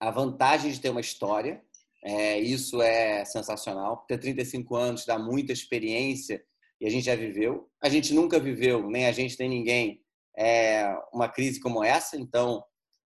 a 0.00 0.10
vantagem 0.10 0.70
de 0.70 0.80
ter 0.80 0.90
uma 0.90 1.00
história, 1.00 1.62
é, 2.02 2.38
isso 2.38 2.80
é 2.80 3.24
sensacional. 3.24 4.04
Ter 4.08 4.18
35 4.18 4.74
anos 4.74 5.04
dá 5.04 5.18
muita 5.18 5.52
experiência 5.52 6.42
e 6.80 6.86
a 6.86 6.90
gente 6.90 7.04
já 7.04 7.14
viveu. 7.14 7.68
A 7.80 7.88
gente 7.88 8.14
nunca 8.14 8.40
viveu, 8.40 8.88
nem 8.88 9.06
a 9.06 9.12
gente, 9.12 9.38
nem 9.38 9.48
ninguém, 9.48 9.99
é, 10.36 10.92
uma 11.12 11.28
crise 11.28 11.60
como 11.60 11.84
essa. 11.84 12.16
Então, 12.16 12.62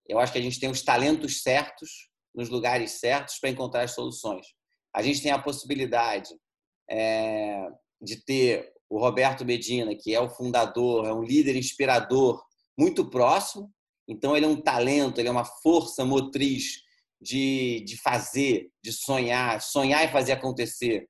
eu 0.09 0.19
acho 0.19 0.33
que 0.33 0.39
a 0.39 0.43
gente 0.43 0.61
tem 0.61 0.71
os 0.71 0.83
talentos 0.83 1.43
certos 1.43 2.11
nos 2.35 2.49
lugares 2.49 2.93
certos 2.93 3.39
para 3.39 3.51
encontrar 3.51 3.83
as 3.83 3.93
soluções. 3.93 4.47
A 4.95 5.03
gente 5.03 5.23
tem 5.23 5.33
a 5.33 5.39
possibilidade 5.39 6.31
é, 6.91 7.67
de 8.01 8.23
ter 8.25 8.73
o 8.89 8.99
Roberto 8.99 9.45
Medina, 9.45 9.95
que 9.95 10.15
é 10.15 10.21
o 10.21 10.31
fundador, 10.31 11.07
é 11.07 11.13
um 11.13 11.23
líder 11.23 11.57
inspirador, 11.57 12.43
muito 12.79 13.09
próximo. 13.09 13.73
Então, 14.07 14.37
ele 14.37 14.47
é 14.47 14.49
um 14.49 14.61
talento, 14.61 15.19
ele 15.19 15.29
é 15.29 15.33
uma 15.33 15.45
força 15.45 16.05
motriz 16.05 16.83
de, 17.21 17.81
de 17.87 17.97
fazer, 17.97 18.71
de 18.83 18.93
sonhar, 18.93 19.61
sonhar 19.63 20.05
e 20.05 20.13
fazer 20.13 20.33
acontecer, 20.33 21.09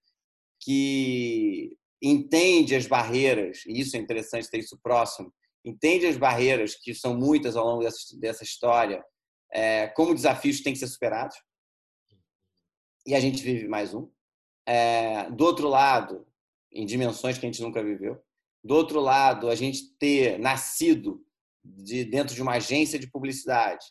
que 0.61 1.77
entende 2.01 2.75
as 2.75 2.87
barreiras, 2.87 3.65
e 3.67 3.81
isso 3.81 3.97
é 3.97 3.99
interessante 3.99 4.49
ter 4.49 4.59
isso 4.59 4.79
próximo, 4.83 5.33
entende 5.65 6.07
as 6.07 6.17
barreiras, 6.17 6.75
que 6.75 6.95
são 6.95 7.17
muitas 7.17 7.57
ao 7.57 7.67
longo 7.67 7.83
dessa, 7.83 8.19
dessa 8.19 8.45
história, 8.45 9.05
é, 9.53 9.89
como 9.89 10.15
desafios 10.15 10.61
têm 10.61 10.73
que 10.73 10.79
ser 10.79 10.89
superados. 10.89 11.37
E 13.07 13.15
a 13.15 13.21
gente 13.21 13.43
vive 13.43 13.69
mais 13.69 13.95
um. 13.95 14.11
É, 14.67 15.31
do 15.31 15.45
outro 15.45 15.69
lado, 15.69 16.27
em 16.73 16.85
dimensões 16.85 17.39
que 17.39 17.47
a 17.47 17.49
gente 17.49 17.63
nunca 17.63 17.83
viveu. 17.83 18.21
Do 18.63 18.75
outro 18.75 19.01
lado, 19.01 19.49
a 19.49 19.55
gente 19.55 19.97
ter 19.99 20.39
nascido 20.39 21.25
de 21.65 22.05
dentro 22.05 22.35
de 22.35 22.43
uma 22.43 22.55
agência 22.55 22.99
de 22.99 23.11
publicidade, 23.11 23.87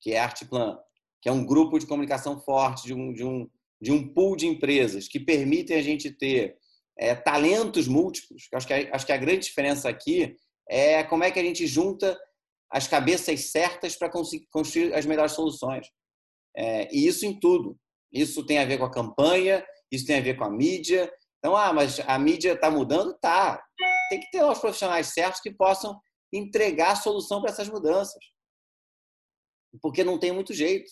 que 0.00 0.12
é 0.12 0.20
a 0.20 0.24
Artplan, 0.24 0.78
que 1.20 1.28
é 1.28 1.32
um 1.32 1.44
grupo 1.44 1.78
de 1.78 1.86
comunicação 1.86 2.38
forte, 2.40 2.86
de 2.86 2.94
um, 2.94 3.12
de 3.12 3.24
um, 3.24 3.50
de 3.80 3.92
um 3.92 4.12
pool 4.12 4.36
de 4.36 4.46
empresas 4.46 5.08
que 5.08 5.18
permitem 5.18 5.76
a 5.76 5.82
gente 5.82 6.10
ter 6.10 6.56
é, 6.96 7.14
talentos 7.14 7.88
múltiplos. 7.88 8.48
Acho 8.52 8.66
que, 8.66 8.74
acho 8.74 9.06
que 9.06 9.12
a 9.12 9.16
grande 9.16 9.46
diferença 9.46 9.88
aqui 9.88 10.36
é 10.68 11.02
como 11.04 11.24
é 11.24 11.30
que 11.30 11.38
a 11.38 11.42
gente 11.42 11.66
junta 11.66 12.18
as 12.70 12.86
cabeças 12.86 13.50
certas 13.50 13.96
para 13.96 14.10
construir 14.50 14.94
as 14.94 15.06
melhores 15.06 15.32
soluções. 15.32 15.86
É, 16.56 16.88
e 16.94 17.06
isso 17.06 17.24
em 17.24 17.38
tudo. 17.38 17.78
Isso 18.12 18.44
tem 18.44 18.58
a 18.58 18.64
ver 18.64 18.78
com 18.78 18.84
a 18.84 18.90
campanha, 18.90 19.64
isso 19.90 20.06
tem 20.06 20.18
a 20.18 20.22
ver 20.22 20.36
com 20.36 20.44
a 20.44 20.50
mídia. 20.50 21.10
Então, 21.38 21.56
ah, 21.56 21.72
mas 21.72 22.00
a 22.00 22.18
mídia 22.18 22.52
está 22.52 22.70
mudando? 22.70 23.16
Tá. 23.18 23.62
Tem 24.10 24.20
que 24.20 24.30
ter 24.30 24.42
os 24.44 24.58
profissionais 24.58 25.08
certos 25.08 25.40
que 25.40 25.50
possam 25.50 25.98
entregar 26.32 26.92
a 26.92 26.96
solução 26.96 27.40
para 27.40 27.50
essas 27.50 27.68
mudanças. 27.68 28.22
Porque 29.80 30.04
não 30.04 30.18
tem 30.18 30.32
muito 30.32 30.52
jeito. 30.52 30.90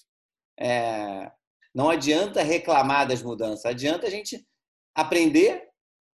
É, 0.58 1.30
não 1.74 1.90
adianta 1.90 2.42
reclamar 2.42 3.06
das 3.06 3.22
mudanças, 3.22 3.66
adianta 3.66 4.06
a 4.06 4.10
gente 4.10 4.46
aprender 4.94 5.68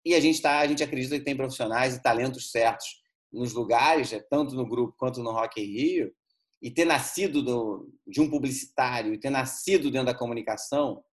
e 0.04 0.16
a 0.16 0.20
gente, 0.20 0.42
tá, 0.42 0.58
a 0.58 0.66
gente 0.66 0.84
acredita 0.84 1.20
que 1.20 1.24
tem 1.24 1.38
profissionais 1.38 1.96
e 1.96 2.02
talentos 2.02 2.50
certos 2.50 3.01
nos 3.32 3.54
lugares, 3.54 4.14
é, 4.14 4.20
tanto 4.20 4.56
no 4.56 4.68
grupo 4.68 4.96
quanto 4.98 5.22
no 5.22 5.32
Rock 5.32 5.62
in 5.62 5.66
Rio, 5.66 6.14
e 6.62 6.70
ter 6.70 6.86
nascido 6.86 7.42
do, 7.42 7.90
de 8.06 8.22
um 8.22 8.30
publicitário 8.30 9.14
e 9.14 9.20
ter 9.20 9.30
nascido 9.30 9.90
dentro 9.90 10.08
da 10.08 10.14
comunicação 10.14 11.04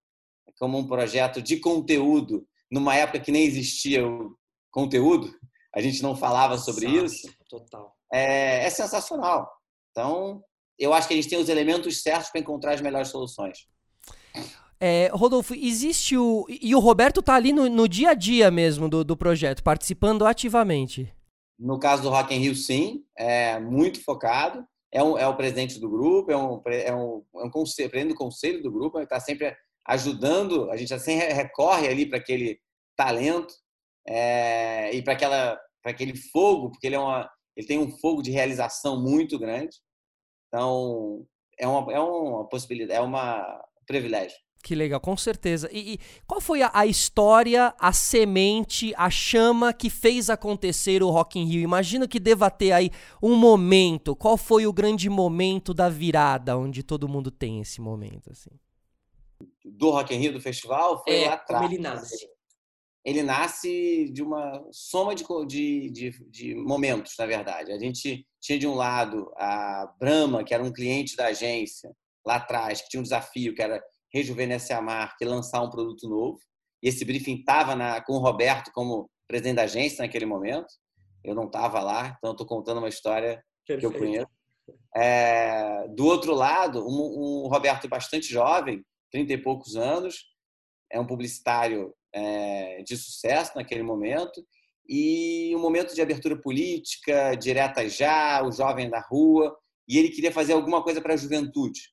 como 0.58 0.76
um 0.76 0.86
projeto 0.86 1.40
de 1.40 1.58
conteúdo 1.58 2.46
numa 2.70 2.94
época 2.94 3.20
que 3.20 3.32
nem 3.32 3.44
existia 3.44 4.06
o 4.06 4.36
conteúdo, 4.70 5.32
a 5.74 5.80
gente 5.80 6.02
não 6.02 6.16
falava 6.16 6.58
sobre 6.58 6.86
Exato, 6.86 7.04
isso. 7.04 7.34
Total. 7.48 7.96
É, 8.12 8.66
é 8.66 8.70
sensacional. 8.70 9.50
Então, 9.90 10.42
eu 10.78 10.92
acho 10.92 11.08
que 11.08 11.14
a 11.14 11.16
gente 11.16 11.28
tem 11.28 11.38
os 11.38 11.48
elementos 11.48 12.02
certos 12.02 12.30
para 12.30 12.40
encontrar 12.40 12.74
as 12.74 12.80
melhores 12.80 13.08
soluções. 13.08 13.66
É, 14.80 15.10
Rodolfo, 15.12 15.54
existe 15.54 16.16
o. 16.16 16.46
E 16.48 16.74
o 16.74 16.78
Roberto 16.78 17.20
tá 17.20 17.34
ali 17.34 17.52
no, 17.52 17.68
no 17.68 17.88
dia 17.88 18.10
a 18.10 18.14
dia 18.14 18.50
mesmo 18.50 18.88
do, 18.88 19.02
do 19.02 19.16
projeto, 19.16 19.62
participando 19.62 20.24
ativamente. 20.24 21.12
No 21.58 21.78
caso 21.78 22.02
do 22.02 22.10
Rock 22.10 22.34
in 22.34 22.38
Rio, 22.38 22.54
sim, 22.54 23.04
é 23.16 23.58
muito 23.58 24.02
focado. 24.04 24.64
É, 24.92 25.02
um, 25.02 25.18
é 25.18 25.26
o 25.26 25.36
presidente 25.36 25.78
do 25.78 25.90
grupo, 25.90 26.30
é 26.30 26.36
um, 26.36 26.62
é 26.66 26.94
um, 26.94 27.24
é 27.36 27.44
um 27.44 27.50
conselho, 27.50 27.90
presidente 27.90 28.14
do 28.14 28.18
conselho 28.18 28.62
do 28.62 28.72
grupo, 28.72 28.98
ele 28.98 29.04
está 29.04 29.20
sempre 29.20 29.54
ajudando, 29.86 30.70
a 30.70 30.76
gente 30.76 30.94
assim 30.94 31.16
recorre 31.16 31.88
ali 31.88 32.06
para 32.06 32.18
aquele 32.18 32.58
talento 32.96 33.52
é, 34.06 34.94
e 34.94 35.02
para 35.02 35.12
aquela 35.14 35.60
para 35.82 35.92
aquele 35.92 36.16
fogo, 36.16 36.70
porque 36.70 36.86
ele 36.86 36.96
é 36.96 36.98
uma 36.98 37.30
ele 37.58 37.66
tem 37.66 37.78
um 37.78 37.90
fogo 37.98 38.22
de 38.22 38.30
realização 38.30 39.02
muito 39.02 39.36
grande. 39.36 39.76
Então, 40.46 41.26
é 41.58 41.66
uma, 41.66 41.92
é 41.92 41.98
uma 41.98 42.48
possibilidade, 42.48 42.96
é 42.96 43.02
uma, 43.02 43.42
um 43.80 43.84
privilégio. 43.84 44.38
Que 44.62 44.74
legal, 44.74 45.00
com 45.00 45.16
certeza. 45.16 45.68
E, 45.72 45.94
e 45.94 46.00
qual 46.26 46.40
foi 46.40 46.62
a, 46.62 46.70
a, 46.74 46.84
história, 46.84 47.74
a 47.78 47.92
semente, 47.92 48.92
a 48.96 49.08
chama 49.08 49.72
que 49.72 49.88
fez 49.88 50.28
acontecer 50.28 51.02
o 51.02 51.10
Rock 51.10 51.38
in 51.38 51.44
Rio? 51.44 51.62
Imagino 51.62 52.08
que 52.08 52.18
deva 52.18 52.50
ter 52.50 52.72
aí 52.72 52.90
um 53.22 53.36
momento. 53.36 54.16
Qual 54.16 54.36
foi 54.36 54.66
o 54.66 54.72
grande 54.72 55.08
momento 55.08 55.72
da 55.72 55.88
virada, 55.88 56.56
onde 56.56 56.82
todo 56.82 57.08
mundo 57.08 57.30
tem 57.30 57.60
esse 57.60 57.80
momento 57.80 58.30
assim? 58.30 58.50
Do 59.64 59.90
Rock 59.90 60.14
in 60.14 60.18
Rio, 60.18 60.32
do 60.32 60.40
festival, 60.40 61.02
foi 61.04 61.22
é, 61.22 61.26
lá 61.28 61.34
atrás. 61.34 61.62
Como 61.62 61.72
ele 61.72 61.82
nasce. 61.82 62.28
Ele 63.04 63.22
nasce 63.22 64.10
de 64.12 64.22
uma 64.22 64.66
soma 64.70 65.14
de, 65.14 65.24
de, 65.46 65.90
de, 65.90 66.24
de 66.28 66.54
momentos, 66.56 67.14
na 67.18 67.26
verdade. 67.26 67.72
A 67.72 67.78
gente 67.78 68.26
tinha 68.40 68.58
de 68.58 68.66
um 68.66 68.74
lado 68.74 69.32
a 69.36 69.90
Brahma, 69.98 70.44
que 70.44 70.52
era 70.52 70.62
um 70.62 70.72
cliente 70.72 71.16
da 71.16 71.26
agência 71.26 71.90
lá 72.26 72.36
atrás, 72.36 72.82
que 72.82 72.88
tinha 72.88 73.00
um 73.00 73.04
desafio 73.04 73.54
que 73.54 73.62
era 73.62 73.82
rejuvenescer 74.12 74.76
a 74.76 74.82
marca 74.82 75.16
e 75.20 75.26
lançar 75.26 75.62
um 75.62 75.70
produto 75.70 76.08
novo. 76.08 76.38
E 76.82 76.88
esse 76.88 77.04
briefing 77.04 77.36
estava 77.36 78.00
com 78.02 78.14
o 78.14 78.18
Roberto 78.18 78.70
como 78.72 79.10
presidente 79.26 79.56
da 79.56 79.62
agência 79.62 80.02
naquele 80.02 80.26
momento. 80.26 80.68
Eu 81.22 81.34
não 81.34 81.46
estava 81.46 81.80
lá, 81.80 82.16
então 82.18 82.32
estou 82.32 82.46
contando 82.46 82.78
uma 82.78 82.88
história 82.88 83.42
Perfeito. 83.66 83.80
que 83.80 83.96
eu 83.96 84.00
conheço. 84.00 84.38
É, 84.96 85.86
do 85.88 86.06
outro 86.06 86.34
lado, 86.34 86.86
um, 86.86 87.44
um, 87.44 87.48
Roberto 87.48 87.88
bastante 87.88 88.26
jovem, 88.30 88.84
30 89.10 89.32
e 89.32 89.38
poucos 89.38 89.76
anos, 89.76 90.26
é 90.90 90.98
um 91.00 91.06
publicitário 91.06 91.94
é, 92.12 92.82
de 92.82 92.96
sucesso 92.96 93.52
naquele 93.54 93.82
momento, 93.82 94.44
e 94.88 95.54
um 95.54 95.60
momento 95.60 95.94
de 95.94 96.00
abertura 96.00 96.36
política, 96.40 97.34
direta 97.34 97.86
já, 97.88 98.42
o 98.42 98.50
jovem 98.50 98.88
da 98.88 99.00
rua, 99.00 99.54
e 99.86 99.98
ele 99.98 100.08
queria 100.08 100.32
fazer 100.32 100.54
alguma 100.54 100.82
coisa 100.82 101.00
para 101.00 101.14
a 101.14 101.16
juventude. 101.16 101.92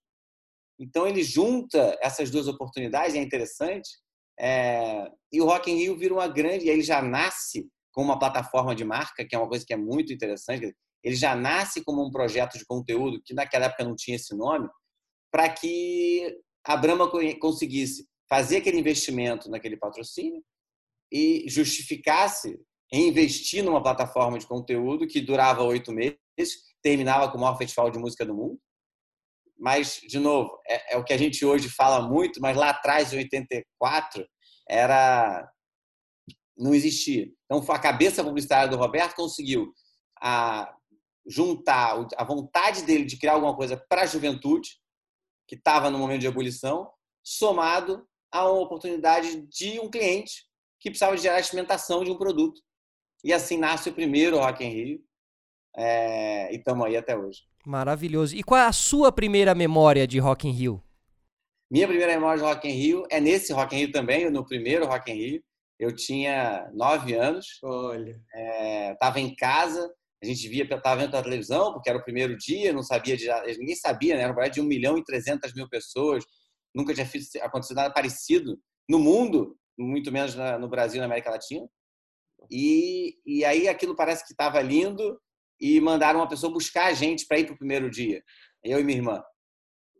Então 0.79 1.07
ele 1.07 1.23
junta 1.23 1.97
essas 2.01 2.29
duas 2.29 2.47
oportunidades, 2.47 3.15
é 3.15 3.19
interessante. 3.19 3.89
É... 4.37 5.09
e 5.31 5.41
o 5.41 5.45
Rock 5.45 5.71
in 5.71 5.77
Rio 5.77 5.97
vira 5.97 6.13
uma 6.13 6.27
grande, 6.27 6.65
e 6.65 6.69
ele 6.69 6.81
já 6.81 7.01
nasce 7.01 7.67
com 7.93 8.01
uma 8.01 8.19
plataforma 8.19 8.75
de 8.75 8.83
marca, 8.83 9.25
que 9.25 9.33
é 9.33 9.39
uma 9.39 9.47
coisa 9.47 9.65
que 9.65 9.73
é 9.73 9.77
muito 9.77 10.11
interessante. 10.11 10.75
Ele 11.03 11.15
já 11.15 11.35
nasce 11.35 11.83
como 11.83 12.05
um 12.05 12.11
projeto 12.11 12.57
de 12.57 12.65
conteúdo 12.65 13.21
que 13.23 13.33
naquela 13.33 13.65
época 13.65 13.85
não 13.85 13.95
tinha 13.95 14.15
esse 14.15 14.35
nome, 14.35 14.67
para 15.31 15.47
que 15.49 16.37
a 16.65 16.75
Brahma 16.75 17.09
conseguisse 17.39 18.05
fazer 18.27 18.57
aquele 18.57 18.79
investimento 18.79 19.49
naquele 19.49 19.77
patrocínio 19.77 20.43
e 21.11 21.45
justificasse 21.47 22.59
investir 22.91 23.63
numa 23.63 23.81
plataforma 23.81 24.37
de 24.37 24.47
conteúdo 24.47 25.07
que 25.07 25.21
durava 25.21 25.63
oito 25.63 25.91
meses, 25.91 26.17
terminava 26.81 27.31
com 27.31 27.37
o 27.37 27.41
maior 27.41 27.57
festival 27.57 27.89
de 27.89 27.99
música 27.99 28.25
do 28.25 28.35
mundo 28.35 28.59
mas, 29.57 29.99
de 30.07 30.19
novo, 30.19 30.59
é, 30.67 30.95
é, 30.95 30.97
o 30.97 31.03
que 31.03 31.13
a 31.13 31.17
gente 31.17 31.45
hoje 31.45 31.69
fala 31.69 32.07
muito, 32.07 32.41
mas 32.41 32.55
lá 32.55 32.69
atrás, 32.69 33.13
em 33.13 33.17
84, 33.17 34.25
era 34.69 35.49
não 36.57 36.73
existia. 36.73 37.27
Então, 37.45 37.63
a 37.69 37.79
cabeça 37.79 38.23
publicitária 38.23 38.69
do 38.69 38.77
Roberto 38.77 39.15
conseguiu 39.15 39.73
a, 40.21 40.73
juntar 41.27 42.07
a 42.15 42.23
vontade 42.23 42.83
dele 42.83 43.05
de 43.05 43.17
criar 43.17 43.33
alguma 43.33 43.55
coisa 43.55 43.75
para 43.89 44.03
a 44.03 44.05
juventude, 44.05 44.69
que 45.47 45.55
estava 45.55 45.89
no 45.89 45.99
momento 45.99 46.21
de 46.21 46.27
ebulição, 46.27 46.89
somado 47.23 48.07
a 48.31 48.49
uma 48.49 48.61
oportunidade 48.61 49.41
de 49.47 49.79
um 49.79 49.89
cliente 49.89 50.45
que 50.79 50.89
precisava 50.89 51.17
gerar 51.17 51.35
a 51.35 51.39
experimentação 51.39 52.03
de 52.03 52.11
um 52.11 52.17
produto. 52.17 52.61
E 53.23 53.33
assim 53.33 53.57
nasce 53.57 53.89
o 53.89 53.93
primeiro 53.93 54.37
Rock 54.37 54.63
in 54.63 54.69
Rio. 54.69 55.03
É, 55.77 56.53
e 56.53 56.57
estamos 56.57 56.85
aí 56.85 56.95
até 56.95 57.17
hoje. 57.17 57.43
Maravilhoso. 57.65 58.35
E 58.35 58.43
qual 58.43 58.59
é 58.59 58.65
a 58.65 58.71
sua 58.71 59.11
primeira 59.11 59.53
memória 59.53 60.07
de 60.07 60.19
Rock 60.19 60.47
in 60.47 60.51
Rio? 60.51 60.81
Minha 61.69 61.87
primeira 61.87 62.13
memória 62.13 62.37
de 62.37 62.47
Rock 62.47 62.67
in 62.67 62.71
Rio 62.71 63.03
é 63.09 63.19
nesse 63.19 63.51
Rock 63.51 63.75
in 63.75 63.79
Rio 63.79 63.91
também, 63.91 64.29
no 64.29 64.45
primeiro 64.45 64.85
Rock 64.85 65.11
in 65.11 65.15
Rio. 65.15 65.43
Eu 65.77 65.93
tinha 65.93 66.69
nove 66.73 67.13
anos. 67.15 67.59
Olha. 67.63 68.15
Estava 68.93 69.19
é, 69.19 69.21
em 69.21 69.35
casa, 69.35 69.91
a 70.23 70.25
gente 70.25 70.47
via, 70.47 70.63
estava 70.63 71.01
vendo 71.01 71.15
a 71.15 71.23
televisão, 71.23 71.73
porque 71.73 71.89
era 71.89 71.99
o 71.99 72.03
primeiro 72.03 72.37
dia, 72.37 72.71
não 72.71 72.83
sabia 72.83 73.17
de 73.17 73.27
ninguém 73.57 73.75
sabia, 73.75 74.15
né? 74.15 74.23
Era 74.23 74.33
um 74.33 74.49
de 74.49 74.61
1 74.61 74.63
milhão 74.63 74.97
e 74.97 75.03
300 75.03 75.53
mil 75.53 75.67
pessoas. 75.67 76.23
Nunca 76.73 76.93
tinha 76.93 77.07
acontecido 77.41 77.77
nada 77.77 77.93
parecido 77.93 78.57
no 78.89 78.99
mundo, 78.99 79.57
muito 79.77 80.11
menos 80.11 80.35
no 80.59 80.69
Brasil, 80.69 80.99
na 80.99 81.05
América 81.05 81.31
Latina. 81.31 81.67
E, 82.49 83.17
e 83.25 83.43
aí 83.43 83.67
aquilo 83.67 83.95
parece 83.95 84.23
que 84.25 84.31
estava 84.31 84.61
lindo 84.61 85.19
e 85.59 85.79
mandaram 85.79 86.19
uma 86.19 86.27
pessoa 86.27 86.51
buscar 86.51 86.87
a 86.87 86.93
gente 86.93 87.25
para 87.25 87.39
ir 87.39 87.45
para 87.45 87.55
o 87.55 87.57
primeiro 87.57 87.89
dia, 87.89 88.23
eu 88.63 88.79
e 88.79 88.83
minha 88.83 88.97
irmã. 88.97 89.23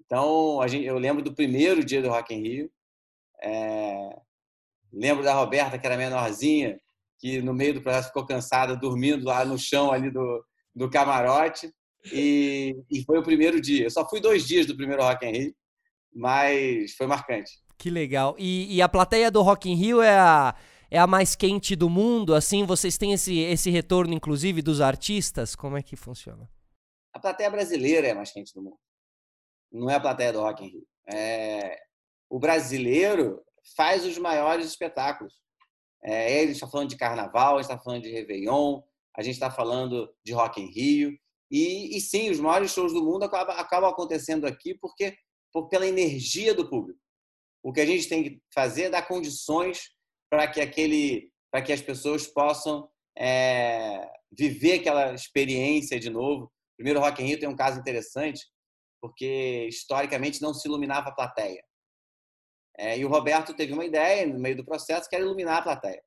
Então, 0.06 0.62
a 0.62 0.68
gente, 0.68 0.86
eu 0.86 0.98
lembro 0.98 1.24
do 1.24 1.34
primeiro 1.34 1.84
dia 1.84 2.02
do 2.02 2.10
Rock 2.10 2.34
in 2.34 2.42
Rio. 2.42 2.72
É, 3.42 4.16
lembro 4.94 5.24
da 5.24 5.34
Roberta, 5.34 5.78
que 5.78 5.86
era 5.86 5.98
menorzinha, 5.98 6.80
que 7.20 7.42
no 7.42 7.54
meio 7.54 7.74
do 7.74 7.82
processo 7.82 8.10
ficou 8.10 8.26
cansada, 8.26 8.76
dormindo 8.76 9.26
lá 9.26 9.44
no 9.44 9.58
chão 9.58 9.92
ali 9.92 10.12
do, 10.12 10.46
do 10.76 10.90
camarote. 10.90 11.74
E, 12.14 12.76
e 12.92 13.04
foi 13.04 13.18
o 13.18 13.24
primeiro 13.24 13.60
dia. 13.60 13.86
Eu 13.86 13.92
só 13.92 14.08
fui 14.08 14.22
dois 14.22 14.48
dias 14.48 14.66
do 14.68 14.76
primeiro 14.76 15.02
Rock 15.02 15.26
in 15.26 15.32
Rio, 15.32 15.56
mas 16.14 16.94
foi 16.96 17.08
marcante. 17.08 17.52
Que 17.78 17.90
legal. 17.90 18.36
E, 18.38 18.76
e 18.76 18.82
a 18.82 18.88
plateia 18.88 19.32
do 19.32 19.42
Rock 19.42 19.70
in 19.70 19.76
Rio 19.76 20.02
é 20.02 20.18
a 20.18 20.56
é 20.96 20.98
a 20.98 21.06
mais 21.06 21.36
quente 21.36 21.76
do 21.76 21.90
mundo? 21.90 22.34
Assim, 22.34 22.66
vocês 22.66 22.98
têm 22.98 23.12
esse, 23.12 23.38
esse 23.40 23.70
retorno, 23.70 24.14
inclusive, 24.14 24.62
dos 24.62 24.80
artistas? 24.80 25.54
Como 25.54 25.78
é 25.78 25.84
que 25.84 25.98
funciona? 25.98 26.50
A 27.14 27.20
plateia 27.20 27.50
brasileira 27.50 28.08
é 28.08 28.12
a 28.12 28.16
mais 28.16 28.32
quente 28.32 28.54
do 28.54 28.62
mundo. 28.62 28.80
Não 29.70 29.90
é 29.90 29.96
a 29.96 30.00
plateia 30.00 30.32
do 30.32 30.40
Rock 30.40 30.64
in 30.64 30.70
Rio. 30.70 30.88
É... 31.14 31.78
O 32.30 32.40
brasileiro 32.40 33.44
faz 33.76 34.06
os 34.06 34.18
maiores 34.18 34.68
espetáculos. 34.68 35.34
É, 36.02 36.42
ele 36.42 36.54
está 36.54 36.66
falando 36.66 36.90
de 36.90 36.96
carnaval, 36.96 37.56
a 37.56 37.62
gente 37.62 37.72
está 37.72 37.84
falando 37.84 38.04
de 38.04 38.12
Réveillon, 38.12 38.82
a 39.18 39.22
gente 39.22 39.34
está 39.34 39.52
falando 39.52 40.10
de 40.24 40.32
Rock 40.32 40.62
in 40.62 40.72
Rio. 40.72 41.20
E, 41.52 41.98
e, 41.98 42.00
sim, 42.00 42.30
os 42.30 42.40
maiores 42.40 42.72
shows 42.72 42.94
do 42.94 43.04
mundo 43.04 43.24
acabam, 43.24 43.58
acabam 43.58 43.90
acontecendo 43.90 44.48
aqui 44.48 44.74
porque 44.76 45.18
por, 45.52 45.68
pela 45.68 45.86
energia 45.86 46.54
do 46.54 46.70
público. 46.70 47.00
O 47.62 47.74
que 47.74 47.82
a 47.82 47.86
gente 47.86 48.08
tem 48.08 48.24
que 48.24 48.42
fazer 48.54 48.84
é 48.84 48.90
dar 48.92 49.06
condições 49.06 49.94
para 50.36 50.50
que 50.50 50.60
aquele, 50.60 51.32
para 51.50 51.62
que 51.62 51.72
as 51.72 51.82
pessoas 51.82 52.28
possam 52.28 52.90
é, 53.18 54.06
viver 54.30 54.82
aquela 54.82 55.14
experiência 55.14 55.98
de 55.98 56.10
novo. 56.10 56.48
O 56.48 56.76
primeiro 56.76 57.00
Rock 57.00 57.24
in 57.24 57.28
Rio 57.28 57.40
tem 57.40 57.48
um 57.48 57.56
caso 57.56 57.80
interessante, 57.80 58.46
porque 59.02 59.66
historicamente 59.70 60.42
não 60.42 60.54
se 60.54 60.68
iluminava 60.68 61.08
a 61.08 61.16
plateia. 61.16 61.64
É, 62.78 62.98
e 62.98 63.06
o 63.06 63.08
Roberto 63.08 63.56
teve 63.56 63.72
uma 63.72 63.86
ideia 63.86 64.28
no 64.28 64.38
meio 64.38 64.58
do 64.58 64.66
processo 64.66 65.08
que 65.08 65.16
era 65.16 65.24
iluminar 65.24 65.60
a 65.60 65.62
plateia. 65.62 66.04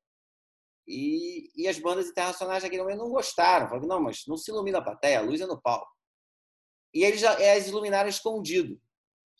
E, 0.87 1.49
e 1.55 1.67
as 1.67 1.79
bandas 1.79 2.07
internacionais 2.07 2.61
naquele 2.61 2.83
momento 2.83 2.99
não 2.99 3.09
gostaram. 3.09 3.67
Falaram, 3.67 3.87
não, 3.87 3.99
mas 3.99 4.25
não 4.27 4.37
se 4.37 4.51
ilumina 4.51 4.77
a 4.77 4.83
plateia, 4.83 5.17
a 5.17 5.23
luz 5.23 5.41
é 5.41 5.47
no 5.47 5.59
palco. 5.59 5.91
E 6.93 7.03
eles, 7.03 7.19
já, 7.19 7.39
eles 7.41 7.67
iluminaram 7.67 8.09
escondido. 8.09 8.79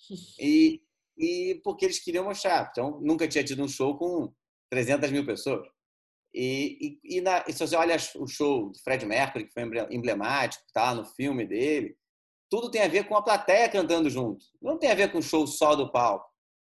E, 0.39 0.82
e 1.15 1.62
porque 1.63 1.86
eles 1.86 1.99
queriam 1.99 2.23
mostrar. 2.23 2.69
Então, 2.71 2.99
nunca 3.02 3.28
tinha 3.28 3.43
tido 3.43 3.62
um 3.62 3.67
show 3.67 3.95
com 3.95 4.34
300 4.70 5.12
mil 5.12 5.26
pessoas. 5.26 5.68
E, 6.34 7.00
e, 7.04 7.18
e, 7.18 7.22
na, 7.22 7.44
e, 7.48 7.54
se 7.54 7.60
você 7.60 7.76
olha 7.76 7.98
o 8.16 8.28
show 8.28 8.70
do 8.70 8.80
Fred 8.84 9.06
Mercury, 9.06 9.46
que 9.46 9.54
foi 9.54 9.64
emblemático, 9.90 10.64
está 10.68 10.94
no 10.94 11.06
filme 11.06 11.46
dele, 11.46 11.96
tudo 12.50 12.70
tem 12.70 12.82
a 12.82 12.88
ver 12.88 13.08
com 13.08 13.16
a 13.16 13.24
plateia 13.24 13.70
cantando 13.70 14.10
junto. 14.10 14.46
Não 14.62 14.78
tem 14.78 14.92
a 14.92 14.96
ver 14.96 15.12
com 15.12 15.20
o 15.20 15.24
show 15.24 15.46
só 15.48 15.76
do 15.76 15.92
palco. 15.92 16.28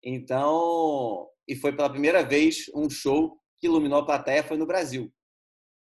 Então, 0.04 1.28
e 1.48 1.56
foi 1.56 1.76
pela 1.76 1.90
primeira 1.90 2.24
vez 2.24 2.66
um 2.74 2.90
show 2.90 3.38
que 3.60 3.68
iluminou 3.68 4.00
a 4.00 4.06
plateia 4.06 4.44
foi 4.44 4.58
no 4.58 4.66
Brasil. 4.66 5.12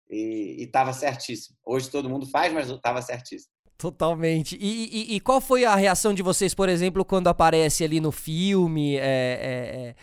E 0.10 0.64
estava 0.64 0.92
certíssimo. 0.92 1.56
Hoje 1.64 1.90
todo 1.90 2.10
mundo 2.10 2.26
faz, 2.28 2.52
mas 2.52 2.70
estava 2.70 3.02
certíssimo. 3.02 3.52
Totalmente. 3.78 4.58
E, 4.60 5.14
e, 5.14 5.16
e, 5.16 5.20
qual 5.22 5.40
foi 5.40 5.64
a 5.64 5.74
reação 5.74 6.14
de 6.14 6.22
vocês, 6.22 6.54
por 6.54 6.68
exemplo, 6.68 7.06
quando 7.06 7.30
aparece 7.30 7.84
ali 7.84 8.02
no 8.02 8.12
filme? 8.12 8.98
É, 8.98 9.00
é, 9.00 9.88
é 9.90 9.96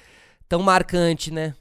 tão 0.48 0.62
marcante, 0.62 1.30
né? 1.30 1.54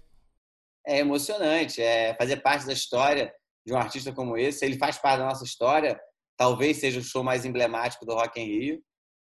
É 0.87 0.99
emocionante, 0.99 1.81
é 1.81 2.13
fazer 2.15 2.37
parte 2.37 2.65
da 2.65 2.73
história 2.73 3.33
de 3.65 3.73
um 3.73 3.77
artista 3.77 4.13
como 4.13 4.37
esse. 4.37 4.63
Ele 4.65 4.77
faz 4.77 4.97
parte 4.97 5.19
da 5.19 5.25
nossa 5.25 5.43
história, 5.43 5.99
talvez 6.37 6.77
seja 6.77 6.99
o 6.99 7.03
show 7.03 7.23
mais 7.23 7.45
emblemático 7.45 8.05
do 8.05 8.13
Rock 8.13 8.39
in 8.39 8.45
Rio, 8.45 8.83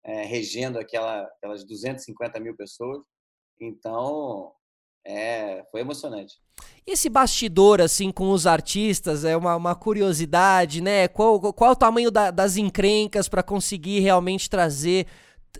é, 0.05 0.23
regendo 0.23 0.79
aquela, 0.79 1.23
aquelas 1.23 1.65
250 1.65 2.39
mil 2.39 2.55
pessoas. 2.55 2.99
Então, 3.59 4.53
É, 5.09 5.63
foi 5.71 5.79
emocionante. 5.79 6.35
Esse 6.85 7.09
bastidor, 7.09 7.79
assim, 7.79 8.11
com 8.11 8.29
os 8.31 8.45
artistas, 8.45 9.23
é 9.23 9.37
uma, 9.37 9.55
uma 9.55 9.73
curiosidade, 9.73 10.81
né? 10.81 11.07
Qual, 11.07 11.53
qual 11.53 11.71
o 11.71 11.75
tamanho 11.75 12.11
da, 12.11 12.29
das 12.29 12.57
encrencas 12.57 13.29
para 13.29 13.41
conseguir 13.41 14.01
realmente 14.01 14.49
trazer 14.49 15.07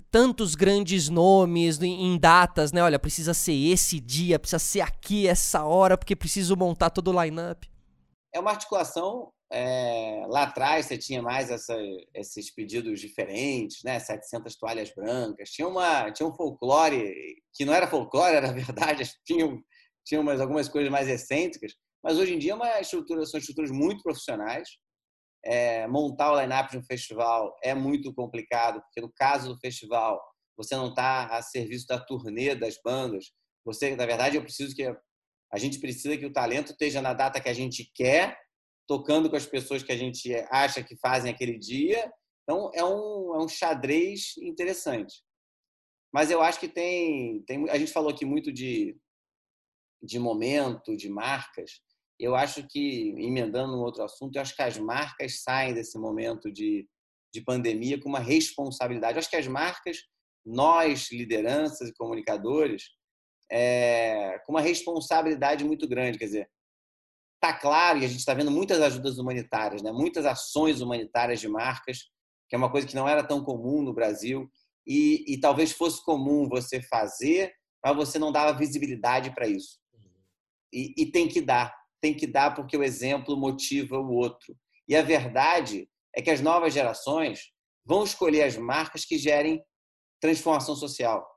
tantos 0.10 0.56
grandes 0.56 1.10
nomes 1.10 1.82
em, 1.82 2.17
datas, 2.17 2.71
né? 2.71 2.84
Olha, 2.84 3.00
precisa 3.00 3.34
ser 3.34 3.54
esse 3.54 4.00
dia, 4.00 4.39
precisa 4.39 4.60
ser 4.60 4.82
aqui, 4.82 5.28
essa 5.28 5.63
hora, 5.63 5.97
porque 5.97 6.15
preciso 6.15 6.56
montar 6.56 6.89
todo 6.89 7.12
o 7.12 7.23
line-up. 7.23 7.69
É 8.34 8.39
uma 8.39 8.52
articulação. 8.52 9.32
É, 9.50 10.26
lá 10.28 10.43
atrás 10.43 10.86
você 10.86 10.97
tinha 10.97 11.21
mais 11.21 11.50
essa, 11.50 11.73
esses 12.13 12.54
pedidos 12.54 13.00
diferentes, 13.00 13.82
né? 13.84 14.00
700 14.00 14.56
toalhas 14.58 14.91
brancas. 14.93 15.50
Tinha, 15.50 15.67
uma, 15.67 16.12
tinha 16.12 16.28
um 16.28 16.34
folclore 16.34 17.13
que 17.54 17.63
não 17.63 17.73
era 17.73 17.88
folclore, 17.88 18.36
era 18.36 18.52
verdade. 18.52 19.10
Tinha, 19.26 19.45
tinha 20.06 20.21
umas, 20.21 20.39
algumas 20.39 20.69
coisas 20.69 20.91
mais 20.91 21.08
excêntricas. 21.08 21.73
Mas 22.04 22.17
hoje 22.17 22.34
em 22.34 22.39
dia 22.39 22.54
é 22.54 22.56
uma 22.56 22.80
estrutura, 22.80 23.26
são 23.26 23.39
estruturas 23.39 23.71
muito 23.71 24.02
profissionais 24.02 24.69
é, 25.47 25.88
montar 25.88 26.33
o 26.33 26.41
line-up 26.41 26.69
de 26.69 26.77
um 26.77 26.83
festival 26.83 27.55
é 27.63 27.73
muito 27.73 28.13
complicado, 28.13 28.81
porque 28.81 28.99
no 28.99 29.12
caso 29.13 29.53
do 29.53 29.60
festival, 29.60 30.21
você 30.57 30.75
não 30.75 30.89
está 30.89 31.27
a 31.27 31.41
serviço 31.41 31.88
da 31.88 31.97
turnê 31.97 32.53
das 32.53 32.77
bandas. 32.83 33.31
Você, 33.65 33.95
na 33.95 34.05
verdade, 34.05 34.36
eu 34.36 34.43
preciso 34.43 34.75
que 34.75 34.83
a 34.83 35.57
gente 35.57 35.79
precisa 35.79 36.17
que 36.17 36.25
o 36.25 36.33
talento 36.33 36.73
esteja 36.73 37.01
na 37.01 37.13
data 37.13 37.39
que 37.39 37.47
a 37.47 37.53
gente 37.53 37.89
quer, 37.95 38.38
tocando 38.86 39.29
com 39.29 39.38
as 39.38 39.45
pessoas 39.45 39.81
que 39.81 39.91
a 39.91 39.97
gente 39.97 40.33
acha 40.51 40.83
que 40.83 40.97
fazem 40.97 41.31
aquele 41.31 41.57
dia. 41.57 42.12
Então, 42.43 42.69
é 42.73 42.83
um, 42.83 43.36
é 43.36 43.39
um 43.39 43.47
xadrez 43.47 44.36
interessante. 44.39 45.23
Mas 46.13 46.29
eu 46.29 46.41
acho 46.41 46.60
que 46.60 46.67
tem, 46.67 47.41
tem. 47.43 47.69
A 47.69 47.77
gente 47.77 47.93
falou 47.93 48.10
aqui 48.10 48.25
muito 48.25 48.51
de, 48.51 48.97
de 50.03 50.19
momento, 50.19 50.95
de 50.97 51.07
marcas 51.07 51.81
eu 52.19 52.36
acho 52.36 52.67
que, 52.67 53.10
emendando 53.17 53.75
um 53.75 53.82
outro 53.82 54.03
assunto, 54.03 54.36
eu 54.36 54.41
acho 54.41 54.56
que 54.56 54.62
as 54.62 54.77
marcas 54.77 55.41
saem 55.43 55.73
desse 55.73 55.99
momento 55.99 56.51
de, 56.51 56.88
de 57.34 57.41
pandemia 57.41 57.99
com 57.99 58.10
uma 58.10 58.19
responsabilidade. 58.19 59.13
Eu 59.13 59.19
acho 59.19 59.30
que 59.30 59.36
as 59.36 59.47
marcas, 59.47 59.99
nós, 60.45 61.12
lideranças 61.12 61.89
e 61.89 61.93
comunicadores, 61.93 62.86
é, 63.51 64.39
com 64.45 64.53
uma 64.53 64.62
responsabilidade 64.62 65.63
muito 65.63 65.88
grande. 65.88 66.17
Quer 66.17 66.25
dizer, 66.25 66.49
está 67.36 67.53
claro, 67.53 67.99
e 67.99 68.06
a 68.06 68.08
gente 68.08 68.19
está 68.19 68.34
vendo 68.34 68.49
muitas 68.49 68.82
ajudas 68.82 69.19
humanitárias, 69.19 69.84
né? 69.84 69.91
muitas 69.91 70.25
ações 70.25 70.82
humanitárias 70.82 71.39
de 71.39 71.47
marcas, 71.47 72.10
que 72.49 72.56
é 72.56 72.58
uma 72.58 72.71
coisa 72.71 72.88
que 72.88 72.95
não 72.95 73.08
era 73.08 73.23
tão 73.23 73.43
comum 73.43 73.82
no 73.84 73.93
Brasil, 73.93 74.49
e, 74.88 75.23
e 75.27 75.39
talvez 75.39 75.71
fosse 75.71 76.03
comum 76.03 76.49
você 76.49 76.82
fazer, 76.82 77.53
mas 77.84 77.95
você 77.95 78.17
não 78.17 78.32
dava 78.32 78.58
visibilidade 78.58 79.36
para 79.36 79.47
isso. 79.47 79.80
E, 80.73 80.93
e 80.97 81.12
tem 81.12 81.27
que 81.27 81.41
dar 81.41 81.75
tem 82.01 82.15
que 82.15 82.27
dar 82.27 82.53
porque 82.53 82.77
o 82.77 82.83
exemplo 82.83 83.36
motiva 83.36 83.97
o 83.97 84.13
outro. 84.13 84.55
E 84.88 84.95
a 84.95 85.01
verdade 85.01 85.89
é 86.15 86.21
que 86.21 86.29
as 86.29 86.41
novas 86.41 86.73
gerações 86.73 87.51
vão 87.86 88.03
escolher 88.03 88.43
as 88.43 88.57
marcas 88.57 89.05
que 89.05 89.17
gerem 89.17 89.63
transformação 90.19 90.75
social. 90.75 91.27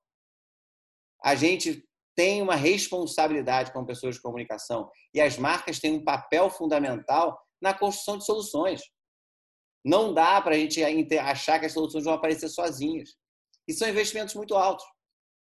A 1.22 1.34
gente 1.34 1.86
tem 2.16 2.42
uma 2.42 2.56
responsabilidade 2.56 3.72
como 3.72 3.86
pessoas 3.86 4.16
de 4.16 4.22
comunicação 4.22 4.90
e 5.14 5.20
as 5.20 5.38
marcas 5.38 5.78
têm 5.78 5.92
um 5.92 6.04
papel 6.04 6.50
fundamental 6.50 7.40
na 7.62 7.72
construção 7.74 8.18
de 8.18 8.24
soluções. 8.24 8.82
Não 9.84 10.12
dá 10.12 10.40
para 10.40 10.54
a 10.54 10.58
gente 10.58 10.82
achar 11.18 11.58
que 11.58 11.66
as 11.66 11.72
soluções 11.72 12.04
vão 12.04 12.14
aparecer 12.14 12.48
sozinhas. 12.48 13.10
E 13.66 13.72
são 13.72 13.88
investimentos 13.88 14.34
muito 14.34 14.54
altos. 14.54 14.84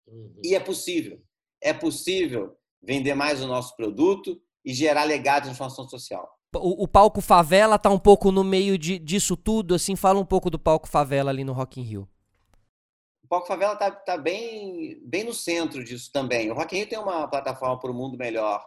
Uhum. 0.07 0.41
E 0.43 0.55
é 0.55 0.61
possível. 0.61 1.23
É 1.63 1.73
possível 1.73 2.57
vender 2.83 3.15
mais 3.15 3.43
o 3.43 3.47
nosso 3.47 3.75
produto, 3.77 4.41
e 4.65 4.73
gerar 4.73 5.05
legado 5.05 5.43
de 5.43 5.49
transformação 5.49 5.89
social. 5.89 6.29
O, 6.55 6.85
o, 6.85 6.89
palco 6.89 7.21
favela 7.21 7.79
tá 7.79 7.91
um 7.91 7.99
pouco 7.99 8.31
no 8.31 8.45
meio 8.45 8.79
de, 8.79 8.99
disso 8.99 9.37
tudo, 9.37 9.75
assim, 9.75 9.97
fala 9.97 10.21
um 10.21 10.25
pouco 10.25 10.49
do 10.49 10.59
palco 10.59 10.89
favela 10.89 11.31
ali 11.31 11.45
no 11.45 11.53
Rock 11.53 11.81
in 11.81 11.85
Rio. 11.85 12.09
O 13.25 13.29
palco 13.29 13.47
favela 13.47 13.75
tá, 13.75 13.91
tá 13.91 14.17
bem, 14.17 15.01
bem 15.05 15.25
no 15.25 15.35
centro 15.35 15.83
disso 15.83 16.11
também. 16.13 16.51
O 16.51 16.55
Rock 16.55 16.75
in 16.75 16.81
Rio 16.81 16.89
tem 16.89 16.99
uma 16.99 17.27
plataforma 17.27 17.79
para 17.79 17.91
o 17.91 17.95
mundo 17.95 18.17
melhor 18.17 18.65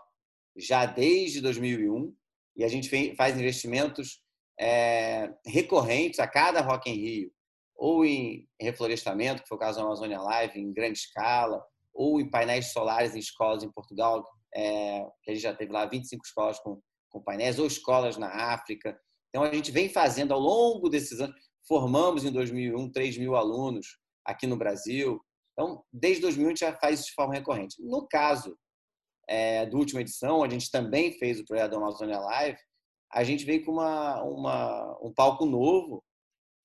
já 0.58 0.86
desde 0.86 1.40
2001 1.40 2.14
e 2.56 2.64
a 2.64 2.68
gente 2.68 3.16
faz 3.16 3.40
investimentos 3.40 4.22
é, 4.60 5.32
recorrentes 5.46 6.20
a 6.20 6.28
cada 6.28 6.62
Rock 6.62 6.90
in 6.90 6.96
Rio, 6.96 7.32
ou 7.76 8.04
em 8.04 8.48
reflorestamento, 8.60 9.44
que 9.44 9.48
foi 9.48 9.56
o 9.56 9.60
caso 9.60 9.78
da 9.78 9.86
Amazônia 9.86 10.20
Live, 10.20 10.60
em 10.60 10.74
grande 10.74 10.98
escala, 10.98 11.64
ou 11.94 12.20
em 12.20 12.30
painéis 12.30 12.72
solares 12.72 13.16
em 13.16 13.20
escolas 13.20 13.64
em 13.64 13.72
Portugal, 13.72 14.26
é, 14.56 15.06
que 15.24 15.32
a 15.32 15.34
gente 15.34 15.44
já 15.44 15.54
teve 15.54 15.72
lá 15.72 15.86
25 15.86 16.26
escolas 16.26 16.60
com, 16.60 16.82
com 17.10 17.22
painéis, 17.22 17.60
ou 17.60 17.68
escolas 17.68 18.18
na 18.18 18.54
África. 18.54 19.00
Então, 19.30 19.44
a 19.44 19.54
gente 19.54 19.72
vem 19.72 19.90
fazendo 19.90 20.34
ao 20.34 20.40
longo 20.40 20.90
desses 20.90 21.20
anos, 21.20 21.36
formamos 21.68 22.24
em 22.24 22.32
2001 22.32 22.92
3 22.92 23.18
mil 23.18 23.36
alunos 23.36 23.98
aqui 24.26 24.48
no 24.48 24.58
Brasil. 24.58 25.22
Então, 25.54 25.84
desde 25.92 26.22
2000 26.22 26.46
a 26.46 26.50
gente 26.50 26.60
já 26.60 26.74
faz 26.78 27.00
isso 27.00 27.10
de 27.10 27.16
forma 27.16 27.34
recorrente. 27.34 27.76
No 27.82 28.08
caso 28.08 28.58
é, 29.28 29.66
do 29.66 29.78
última 29.78 30.02
edição, 30.02 30.44
a 30.44 30.50
gente 30.50 30.72
também 30.72 31.12
fez 31.14 31.40
o 31.40 31.46
projeto 31.46 31.72
da 31.72 31.78
Amazônia 31.78 32.20
Live, 32.20 32.60
a 33.12 33.24
gente 33.24 33.46
veio 33.46 33.64
com 33.64 33.72
uma, 33.72 34.22
uma, 34.24 35.00
um 35.02 35.14
palco 35.14 35.46
novo, 35.46 36.04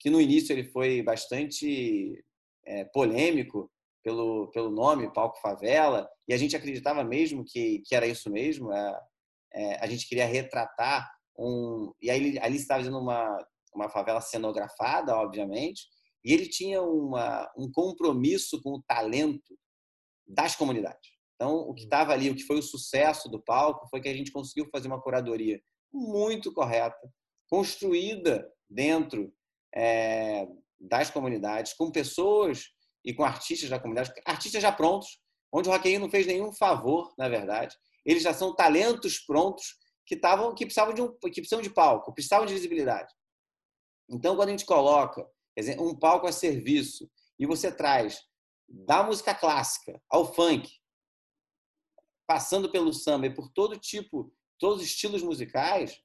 que 0.01 0.11
no 0.11 0.21
início 0.21 0.53
ele 0.53 0.65
foi 0.65 1.03
bastante 1.03 2.23
é, 2.67 2.85
polêmico, 2.87 3.71
pelo, 4.03 4.51
pelo 4.51 4.71
nome, 4.71 5.13
Palco 5.13 5.41
Favela, 5.41 6.09
e 6.29 6.35
a 6.35 6.37
gente 6.37 6.57
acreditava 6.57 7.05
mesmo 7.05 7.45
que, 7.45 7.83
que 7.87 7.95
era 7.95 8.07
isso 8.07 8.31
mesmo. 8.31 8.73
É, 8.73 9.01
é, 9.55 9.75
a 9.85 9.87
gente 9.87 10.09
queria 10.09 10.27
retratar 10.27 11.11
um. 11.39 11.93
E 12.01 12.11
aí 12.11 12.39
ali 12.39 12.57
estava 12.57 12.81
fazendo 12.81 12.99
uma, 12.99 13.39
uma 13.75 13.89
favela 13.89 14.21
cenografada, 14.21 15.17
obviamente, 15.17 15.83
e 16.25 16.33
ele 16.33 16.49
tinha 16.49 16.83
uma, 16.83 17.51
um 17.57 17.71
compromisso 17.71 18.61
com 18.63 18.71
o 18.71 18.83
talento 18.83 19.57
das 20.27 20.55
comunidades. 20.57 21.11
Então, 21.35 21.57
o 21.57 21.75
que 21.75 21.85
estava 21.85 22.13
ali, 22.13 22.31
o 22.31 22.37
que 22.37 22.45
foi 22.45 22.59
o 22.59 22.63
sucesso 22.63 23.29
do 23.29 23.43
palco, 23.43 23.89
foi 23.89 24.01
que 24.01 24.09
a 24.09 24.15
gente 24.15 24.31
conseguiu 24.31 24.69
fazer 24.71 24.87
uma 24.87 25.03
curadoria 25.03 25.61
muito 25.93 26.53
correta, 26.53 27.13
construída 27.51 28.49
dentro 28.71 29.33
é, 29.75 30.47
das 30.81 31.11
comunidades, 31.11 31.75
com 31.75 31.91
pessoas 31.91 32.72
e 33.05 33.13
com 33.13 33.25
artistas 33.25 33.69
da 33.69 33.79
comunidade, 33.79 34.13
artistas 34.25 34.63
já 34.63 34.71
prontos, 34.71 35.19
onde 35.53 35.69
o 35.69 35.73
Rock 35.73 35.99
não 35.99 36.11
fez 36.11 36.27
nenhum 36.27 36.53
favor, 36.53 37.13
na 37.19 37.29
verdade. 37.29 37.77
Eles 38.05 38.23
já 38.23 38.33
são 38.33 38.55
talentos 38.55 39.19
prontos 39.19 39.77
que 40.07 40.15
estavam 40.15 40.55
que 40.55 40.65
precisavam 40.65 40.95
de 40.95 41.03
um 41.03 41.13
que 41.13 41.41
precisam 41.41 41.61
de 41.61 41.71
palco, 41.71 42.13
precisavam 42.13 42.47
de 42.47 42.55
visibilidade. 42.55 43.13
Então, 44.09 44.37
quando 44.37 44.49
a 44.49 44.53
gente 44.53 44.67
coloca 44.67 45.27
dizer, 45.57 45.81
um 45.81 45.97
palco 45.97 46.27
a 46.27 46.33
serviço 46.33 47.11
e 47.39 47.47
você 47.47 47.71
traz 47.71 48.23
da 48.69 49.03
música 49.03 49.35
clássica 49.35 50.01
ao 50.09 50.33
funk, 50.33 50.71
passando 52.27 52.71
pelo 52.71 52.93
samba 52.93 53.27
e 53.27 53.35
por 53.35 53.51
todo 53.51 53.79
tipo, 53.79 54.33
todos 54.59 54.83
os 54.83 54.89
estilos 54.89 55.23
musicais, 55.23 56.01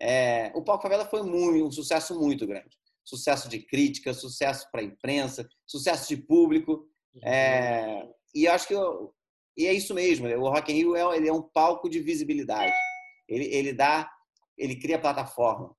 é, 0.00 0.52
o 0.54 0.62
palco 0.62 0.82
favela 0.82 1.06
foi 1.06 1.22
muito, 1.22 1.66
um 1.66 1.70
sucesso 1.70 2.18
muito 2.18 2.46
grande 2.46 2.81
sucesso 3.04 3.48
de 3.48 3.60
crítica, 3.60 4.14
sucesso 4.14 4.70
para 4.70 4.80
a 4.80 4.84
imprensa, 4.84 5.48
sucesso 5.66 6.08
de 6.08 6.16
público. 6.16 6.86
É, 7.22 8.08
e 8.34 8.46
acho 8.46 8.66
que 8.66 8.74
eu, 8.74 9.14
e 9.56 9.66
é 9.66 9.72
isso 9.72 9.94
mesmo. 9.94 10.26
O 10.28 10.48
Rock 10.48 10.72
in 10.72 10.76
Rio 10.76 10.96
é, 10.96 11.16
ele 11.16 11.28
é 11.28 11.32
um 11.32 11.42
palco 11.42 11.88
de 11.88 12.00
visibilidade. 12.00 12.72
Ele, 13.28 13.44
ele 13.44 13.72
dá, 13.72 14.10
ele 14.56 14.76
cria 14.76 15.00
plataforma. 15.00 15.74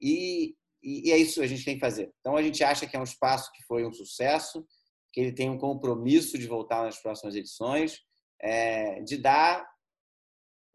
E, 0.00 0.54
e, 0.82 1.08
e 1.08 1.12
é 1.12 1.16
isso 1.16 1.40
que 1.40 1.46
a 1.46 1.48
gente 1.48 1.64
tem 1.64 1.74
que 1.74 1.80
fazer. 1.80 2.12
Então 2.20 2.36
a 2.36 2.42
gente 2.42 2.62
acha 2.62 2.86
que 2.86 2.96
é 2.96 3.00
um 3.00 3.04
espaço 3.04 3.50
que 3.52 3.62
foi 3.64 3.86
um 3.86 3.92
sucesso, 3.92 4.66
que 5.12 5.20
ele 5.20 5.32
tem 5.32 5.48
um 5.48 5.58
compromisso 5.58 6.36
de 6.36 6.46
voltar 6.46 6.82
nas 6.82 7.00
próximas 7.00 7.34
edições, 7.34 8.00
é, 8.40 9.00
de 9.02 9.16
dar 9.16 9.66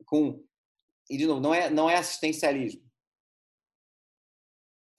com 0.06 0.44
e 1.10 1.18
de 1.18 1.28
novo 1.28 1.42
não 1.42 1.54
é 1.54 1.70
não 1.70 1.90
é 1.90 1.96
assistencialismo 1.96 2.89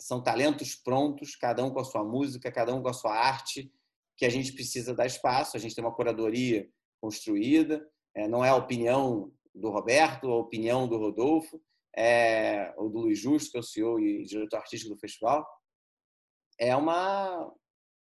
são 0.00 0.22
talentos 0.22 0.74
prontos, 0.74 1.36
cada 1.36 1.64
um 1.64 1.70
com 1.70 1.80
a 1.80 1.84
sua 1.84 2.02
música, 2.02 2.50
cada 2.50 2.74
um 2.74 2.82
com 2.82 2.88
a 2.88 2.92
sua 2.92 3.14
arte, 3.14 3.72
que 4.16 4.24
a 4.24 4.30
gente 4.30 4.52
precisa 4.52 4.94
dar 4.94 5.06
espaço. 5.06 5.56
A 5.56 5.60
gente 5.60 5.74
tem 5.74 5.84
uma 5.84 5.94
curadoria 5.94 6.68
construída, 7.00 7.86
é, 8.14 8.26
não 8.26 8.44
é 8.44 8.48
a 8.48 8.56
opinião 8.56 9.32
do 9.54 9.70
Roberto, 9.70 10.30
a 10.30 10.36
opinião 10.36 10.88
do 10.88 10.96
Rodolfo, 10.96 11.60
é, 11.96 12.72
ou 12.76 12.88
do 12.88 13.00
Luiz 13.00 13.18
Justo, 13.18 13.50
que 13.50 13.56
é 13.56 13.60
o 13.60 13.62
CEO 13.62 14.00
e 14.00 14.24
diretor 14.24 14.56
artístico 14.56 14.94
do 14.94 15.00
festival. 15.00 15.46
É, 16.58 16.74
uma, 16.74 17.52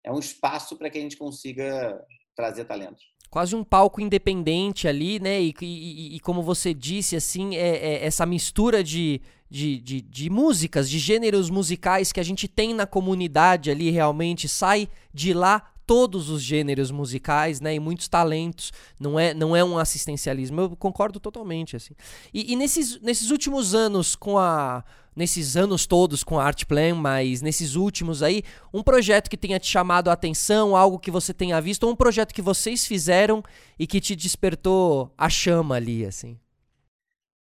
é 0.04 0.12
um 0.12 0.20
espaço 0.20 0.78
para 0.78 0.90
que 0.90 0.98
a 0.98 1.02
gente 1.02 1.18
consiga 1.18 2.04
trazer 2.36 2.66
talentos 2.66 3.11
quase 3.32 3.56
um 3.56 3.64
palco 3.64 4.02
independente 4.02 4.90
ali, 4.90 5.18
né? 5.18 5.42
E, 5.42 5.56
e, 5.62 6.16
e 6.18 6.20
como 6.20 6.44
você 6.44 6.74
disse, 6.74 7.16
assim, 7.16 7.56
é, 7.56 7.78
é 7.78 8.06
essa 8.06 8.26
mistura 8.26 8.84
de, 8.84 9.22
de, 9.50 9.80
de, 9.80 10.02
de, 10.02 10.30
músicas, 10.30 10.90
de 10.90 11.00
gêneros 11.00 11.50
musicais 11.50 12.12
que 12.12 12.20
a 12.20 12.24
gente 12.24 12.46
tem 12.46 12.74
na 12.74 12.86
comunidade 12.86 13.72
ali 13.72 13.90
realmente 13.90 14.50
sai 14.50 14.90
de 15.14 15.34
lá 15.34 15.72
todos 15.86 16.30
os 16.30 16.42
gêneros 16.42 16.92
musicais, 16.92 17.60
né? 17.60 17.76
E 17.76 17.80
muitos 17.80 18.08
talentos. 18.08 18.72
Não 19.00 19.20
é, 19.20 19.34
não 19.34 19.56
é 19.56 19.64
um 19.64 19.78
assistencialismo. 19.78 20.62
Eu 20.62 20.76
concordo 20.76 21.20
totalmente, 21.20 21.76
assim. 21.76 21.94
E, 22.34 22.54
e 22.54 22.56
nesses, 22.56 23.00
nesses 23.02 23.32
últimos 23.32 23.74
anos 23.74 24.16
com 24.16 24.38
a 24.38 24.84
nesses 25.16 25.58
anos 25.58 25.86
todos 25.86 26.24
com 26.24 26.40
a 26.40 26.46
Art 26.46 26.66
Plan, 26.66 26.96
mas 26.96 27.42
nesses 27.42 27.76
últimos 27.76 28.24
aí, 28.24 28.44
um 28.74 28.82
projeto 28.82 29.30
que 29.30 29.36
tenha 29.36 29.60
te 29.60 29.68
chamado 29.68 30.10
a 30.10 30.14
atenção, 30.14 30.76
algo 30.76 30.98
que 30.98 31.12
você 31.12 31.34
tenha 31.34 31.60
visto, 31.60 31.84
ou 31.84 31.92
um 31.92 31.96
projeto 31.96 32.34
que 32.34 32.42
vocês 32.42 32.88
fizeram 32.88 33.44
e 33.78 33.86
que 33.86 34.00
te 34.00 34.16
despertou 34.16 35.12
a 35.18 35.30
chama 35.30 35.76
ali, 35.76 36.06
assim? 36.06 36.40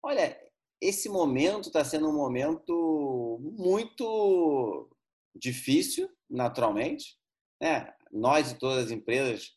Olha, 0.02 0.34
esse 0.80 1.08
momento 1.08 1.66
está 1.66 1.84
sendo 1.84 2.08
um 2.08 2.16
momento 2.16 3.38
muito 3.56 4.88
difícil, 5.34 6.08
naturalmente. 6.28 7.16
Né? 7.60 7.92
Nós 8.12 8.50
e 8.50 8.58
todas 8.58 8.86
as 8.86 8.90
empresas, 8.90 9.50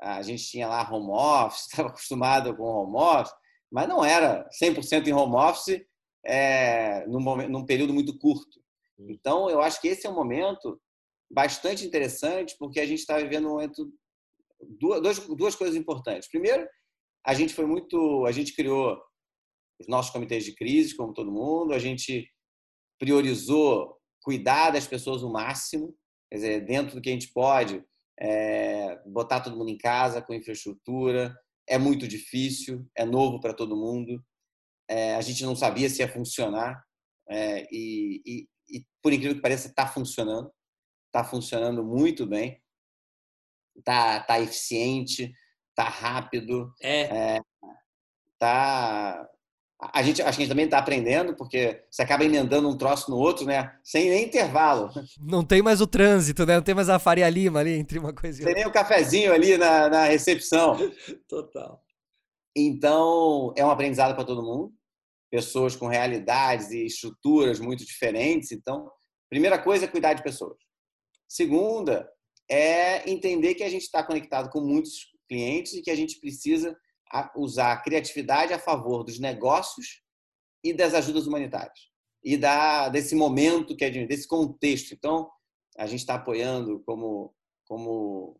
a 0.00 0.22
gente 0.22 0.44
tinha 0.44 0.68
lá 0.68 0.88
home 0.90 1.10
office, 1.10 1.66
estava 1.70 1.88
acostumado 1.88 2.56
com 2.56 2.62
home 2.62 2.96
office, 2.96 3.34
mas 3.70 3.88
não 3.88 4.04
era 4.04 4.48
100% 4.60 5.06
em 5.06 5.12
home 5.12 5.36
office 5.36 5.80
é, 6.24 7.06
num, 7.06 7.20
momento, 7.20 7.50
num 7.50 7.64
período 7.64 7.94
muito 7.94 8.18
curto. 8.18 8.60
Então, 8.98 9.48
eu 9.48 9.60
acho 9.62 9.80
que 9.80 9.88
esse 9.88 10.06
é 10.06 10.10
um 10.10 10.14
momento 10.14 10.80
bastante 11.30 11.86
interessante, 11.86 12.56
porque 12.58 12.80
a 12.80 12.86
gente 12.86 12.98
está 12.98 13.18
vivendo 13.18 13.46
um 13.46 13.50
momento 13.50 13.90
duas, 14.78 15.18
duas 15.28 15.54
coisas 15.54 15.76
importantes. 15.76 16.28
Primeiro, 16.28 16.68
a 17.24 17.34
gente 17.34 17.54
foi 17.54 17.66
muito, 17.66 18.26
a 18.26 18.32
gente 18.32 18.54
criou 18.54 19.00
os 19.80 19.86
nossos 19.86 20.10
comitês 20.10 20.44
de 20.44 20.54
crise, 20.54 20.96
como 20.96 21.14
todo 21.14 21.32
mundo, 21.32 21.72
a 21.72 21.78
gente 21.78 22.28
priorizou 22.98 23.96
cuidar 24.22 24.70
das 24.70 24.86
pessoas 24.86 25.22
o 25.22 25.32
máximo, 25.32 25.96
quer 26.30 26.36
dizer, 26.36 26.66
dentro 26.66 26.96
do 26.96 27.00
que 27.00 27.08
a 27.08 27.12
gente 27.12 27.32
pode, 27.32 27.82
é, 28.20 29.00
botar 29.06 29.40
todo 29.40 29.56
mundo 29.56 29.70
em 29.70 29.78
casa 29.78 30.20
com 30.20 30.34
infraestrutura. 30.34 31.34
É 31.66 31.78
muito 31.78 32.06
difícil, 32.06 32.86
é 32.94 33.04
novo 33.04 33.40
para 33.40 33.54
todo 33.54 33.76
mundo. 33.76 34.22
É, 34.88 35.14
a 35.14 35.20
gente 35.20 35.44
não 35.44 35.56
sabia 35.56 35.88
se 35.88 36.02
ia 36.02 36.12
funcionar 36.12 36.84
é, 37.28 37.66
e, 37.70 38.20
e, 38.26 38.48
e, 38.68 38.86
por 39.00 39.12
incrível 39.12 39.36
que 39.36 39.42
pareça, 39.42 39.68
está 39.68 39.86
funcionando. 39.86 40.52
Está 41.06 41.24
funcionando 41.24 41.82
muito 41.84 42.26
bem. 42.26 42.60
Está 43.76 44.20
tá 44.20 44.40
eficiente, 44.40 45.32
está 45.70 45.88
rápido. 45.88 46.74
É. 46.82 47.36
é 47.36 47.40
tá 48.38 49.28
a 49.80 50.02
gente, 50.02 50.20
acho 50.20 50.36
que 50.36 50.42
a 50.42 50.44
gente 50.44 50.50
também 50.50 50.66
está 50.66 50.78
aprendendo, 50.78 51.34
porque 51.34 51.82
você 51.90 52.02
acaba 52.02 52.24
emendando 52.24 52.68
um 52.68 52.76
troço 52.76 53.10
no 53.10 53.16
outro, 53.16 53.46
né? 53.46 53.74
Sem 53.82 54.10
nem 54.10 54.26
intervalo. 54.26 54.90
Não 55.18 55.42
tem 55.42 55.62
mais 55.62 55.80
o 55.80 55.86
trânsito, 55.86 56.44
né? 56.44 56.56
Não 56.56 56.62
tem 56.62 56.74
mais 56.74 56.90
a 56.90 56.98
Faria 56.98 57.28
Lima 57.30 57.60
ali 57.60 57.72
entre 57.72 57.98
uma 57.98 58.12
coisa 58.12 58.38
e 58.38 58.40
outra. 58.42 58.54
Tem 58.54 58.62
nem 58.62 58.70
o 58.70 58.74
cafezinho 58.74 59.32
ali 59.32 59.56
na, 59.56 59.88
na 59.88 60.04
recepção. 60.04 60.76
Total. 61.26 61.82
Então, 62.54 63.54
é 63.56 63.64
um 63.64 63.70
aprendizado 63.70 64.14
para 64.14 64.24
todo 64.24 64.42
mundo. 64.42 64.72
Pessoas 65.30 65.74
com 65.74 65.86
realidades 65.86 66.70
e 66.70 66.84
estruturas 66.84 67.58
muito 67.58 67.84
diferentes. 67.84 68.52
Então, 68.52 68.90
primeira 69.30 69.58
coisa 69.58 69.86
é 69.86 69.88
cuidar 69.88 70.12
de 70.12 70.22
pessoas. 70.22 70.58
Segunda 71.26 72.06
é 72.50 73.08
entender 73.08 73.54
que 73.54 73.62
a 73.62 73.70
gente 73.70 73.82
está 73.82 74.02
conectado 74.02 74.50
com 74.50 74.60
muitos 74.60 75.06
clientes 75.28 75.72
e 75.72 75.80
que 75.80 75.90
a 75.90 75.96
gente 75.96 76.20
precisa 76.20 76.76
usar 77.36 77.72
a 77.72 77.80
criatividade 77.80 78.52
a 78.52 78.58
favor 78.58 79.04
dos 79.04 79.18
negócios 79.18 80.02
e 80.62 80.72
das 80.72 80.94
ajudas 80.94 81.26
humanitárias 81.26 81.90
e 82.22 82.36
da 82.36 82.88
desse 82.88 83.14
momento 83.14 83.76
que 83.76 83.84
é 83.84 84.06
desse 84.06 84.28
contexto. 84.28 84.92
Então, 84.92 85.30
a 85.78 85.86
gente 85.86 86.00
está 86.00 86.14
apoiando 86.14 86.80
como 86.80 87.34
como 87.66 88.38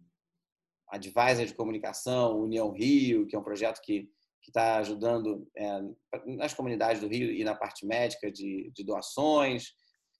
advisor 0.88 1.46
de 1.46 1.54
comunicação, 1.54 2.40
União 2.40 2.72
Rio, 2.72 3.26
que 3.26 3.36
é 3.36 3.38
um 3.38 3.44
projeto 3.44 3.80
que 3.82 4.08
que 4.42 4.50
está 4.50 4.78
ajudando 4.78 5.46
é, 5.54 5.80
nas 6.26 6.54
comunidades 6.54 7.00
do 7.00 7.08
Rio 7.08 7.30
e 7.30 7.44
na 7.44 7.54
parte 7.54 7.84
médica 7.84 8.32
de, 8.32 8.72
de 8.74 8.82
doações. 8.82 9.74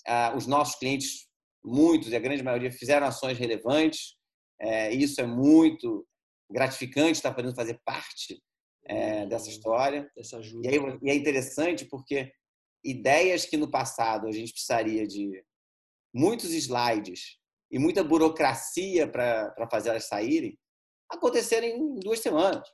Ah, 0.07 0.35
os 0.37 0.47
nossos 0.47 0.79
clientes, 0.79 1.27
muitos 1.65 2.11
e 2.11 2.17
a 2.17 2.21
grande 2.21 2.43
maioria, 2.43 2.71
fizeram 2.71 3.07
ações 3.07 3.39
relevantes. 3.39 4.17
É, 4.61 4.93
isso 4.93 5.21
é 5.23 5.27
muito 5.27 6.07
gratificante 6.51 7.13
estar 7.13 7.33
podendo 7.33 7.55
fazer 7.55 7.81
parte 7.85 8.43
é, 8.85 9.27
dessa 9.27 9.49
história. 9.49 10.11
Dessa 10.17 10.39
ajuda. 10.39 10.69
E, 10.69 10.71
aí, 10.71 10.99
e 11.03 11.11
é 11.11 11.15
interessante 11.15 11.85
porque 11.85 12.33
ideias 12.85 13.45
que 13.45 13.57
no 13.57 13.71
passado 13.71 14.27
a 14.27 14.33
gente 14.33 14.53
precisaria 14.53 15.07
de 15.07 15.45
muitos 16.15 16.53
slides 16.53 17.39
e 17.71 17.79
muita 17.79 18.03
burocracia 18.03 19.07
para 19.07 19.69
fazer 19.71 19.91
elas 19.91 20.09
saírem, 20.09 20.59
aconteceram 21.09 21.67
em 21.67 22.01
duas 22.01 22.19
semanas. 22.21 22.69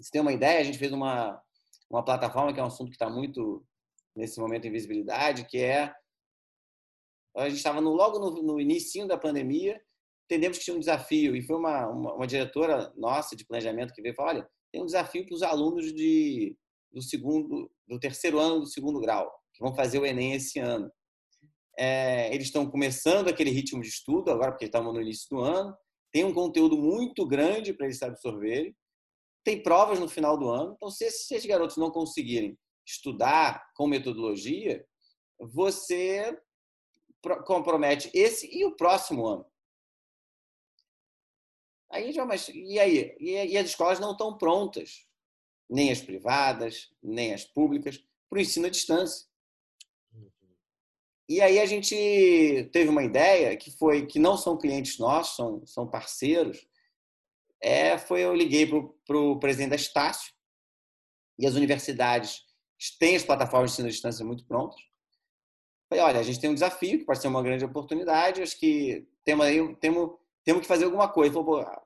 Se 0.00 0.10
tem 0.10 0.20
uma 0.20 0.32
ideia, 0.32 0.60
a 0.60 0.64
gente 0.64 0.78
fez 0.78 0.92
uma, 0.92 1.42
uma 1.90 2.04
plataforma 2.04 2.52
que 2.52 2.60
é 2.60 2.62
um 2.62 2.68
assunto 2.68 2.88
que 2.88 2.94
está 2.94 3.10
muito 3.10 3.66
nesse 4.16 4.40
momento 4.40 4.66
em 4.66 4.72
visibilidade, 4.72 5.46
que 5.46 5.58
é 5.58 5.92
a 7.36 7.48
gente 7.48 7.58
estava 7.58 7.78
logo 7.78 8.18
no, 8.18 8.42
no 8.42 8.60
início 8.60 9.06
da 9.06 9.18
pandemia 9.18 9.80
entendemos 10.28 10.58
que 10.58 10.64
tinha 10.64 10.76
um 10.76 10.80
desafio 10.80 11.34
e 11.34 11.42
foi 11.42 11.56
uma, 11.56 11.88
uma, 11.88 12.14
uma, 12.14 12.26
diretora 12.26 12.92
nossa 12.96 13.34
de 13.34 13.46
planejamento 13.46 13.94
que 13.94 14.02
veio 14.02 14.12
e 14.12 14.14
falou, 14.14 14.32
olha, 14.32 14.48
tem 14.70 14.82
um 14.82 14.86
desafio 14.86 15.24
para 15.24 15.34
os 15.34 15.42
alunos 15.42 15.92
de, 15.94 16.54
do 16.92 17.00
segundo, 17.00 17.70
do 17.86 17.98
terceiro 17.98 18.38
ano 18.38 18.60
do 18.60 18.66
segundo 18.66 19.00
grau, 19.00 19.32
que 19.54 19.62
vão 19.62 19.74
fazer 19.74 19.98
o 19.98 20.04
Enem 20.04 20.34
esse 20.34 20.58
ano. 20.58 20.92
É, 21.78 22.32
eles 22.34 22.48
estão 22.48 22.70
começando 22.70 23.28
aquele 23.28 23.50
ritmo 23.50 23.80
de 23.80 23.88
estudo 23.88 24.30
agora, 24.30 24.52
porque 24.52 24.66
estavam 24.66 24.92
no 24.92 25.00
início 25.00 25.28
do 25.30 25.40
ano, 25.40 25.74
tem 26.12 26.24
um 26.24 26.34
conteúdo 26.34 26.76
muito 26.76 27.26
grande 27.26 27.72
para 27.72 27.86
eles 27.86 28.02
absorverem, 28.02 28.76
tem 29.42 29.62
provas 29.62 29.98
no 29.98 30.08
final 30.08 30.36
do 30.36 30.50
ano, 30.50 30.74
então 30.76 30.90
se 30.90 31.04
esses 31.04 31.46
garotos 31.46 31.78
não 31.78 31.90
conseguirem 31.90 32.58
estudar 32.86 33.64
com 33.74 33.86
metodologia, 33.86 34.84
você 35.38 36.38
compromete 37.46 38.10
esse 38.12 38.46
e 38.54 38.64
o 38.66 38.76
próximo 38.76 39.26
ano. 39.26 39.46
Aí 41.90 42.12
vai, 42.12 42.26
mas 42.26 42.48
e 42.48 42.78
aí? 42.78 43.16
E, 43.18 43.56
as 43.56 43.70
escolas 43.70 43.98
não 43.98 44.12
estão 44.12 44.36
prontas, 44.36 45.06
nem 45.68 45.90
as 45.90 46.00
privadas, 46.00 46.90
nem 47.02 47.32
as 47.32 47.44
públicas, 47.44 48.02
para 48.28 48.38
o 48.38 48.40
ensino 48.40 48.66
à 48.66 48.70
distância. 48.70 49.26
E 51.28 51.42
aí 51.42 51.58
a 51.60 51.66
gente 51.66 51.94
teve 52.72 52.88
uma 52.88 53.04
ideia 53.04 53.54
que 53.56 53.70
foi 53.70 54.06
que 54.06 54.18
não 54.18 54.36
são 54.36 54.56
clientes 54.56 54.98
nossos, 54.98 55.36
são, 55.36 55.66
são 55.66 55.86
parceiros. 55.86 56.66
É, 57.60 57.98
foi 57.98 58.22
eu 58.22 58.34
liguei 58.34 58.66
para 59.06 59.18
o 59.18 59.38
presidente 59.38 59.70
da 59.70 59.76
Estácio 59.76 60.32
e 61.38 61.46
as 61.46 61.54
universidades 61.54 62.42
têm 62.98 63.16
as 63.16 63.24
plataformas 63.24 63.70
de 63.70 63.74
ensino 63.74 63.88
à 63.88 63.90
distância 63.90 64.24
muito 64.24 64.46
prontas. 64.46 64.80
Falei, 65.88 66.04
olha, 66.04 66.20
a 66.20 66.22
gente 66.22 66.40
tem 66.40 66.50
um 66.50 66.54
desafio 66.54 66.98
que 66.98 67.04
pode 67.04 67.20
ser 67.20 67.28
uma 67.28 67.42
grande 67.42 67.64
oportunidade. 67.64 68.42
Acho 68.42 68.58
que 68.58 69.06
temos 69.24 69.44
aí 69.44 69.76
temos 69.76 70.18
temos 70.48 70.62
que 70.62 70.68
fazer 70.68 70.86
alguma 70.86 71.12
coisa. 71.12 71.38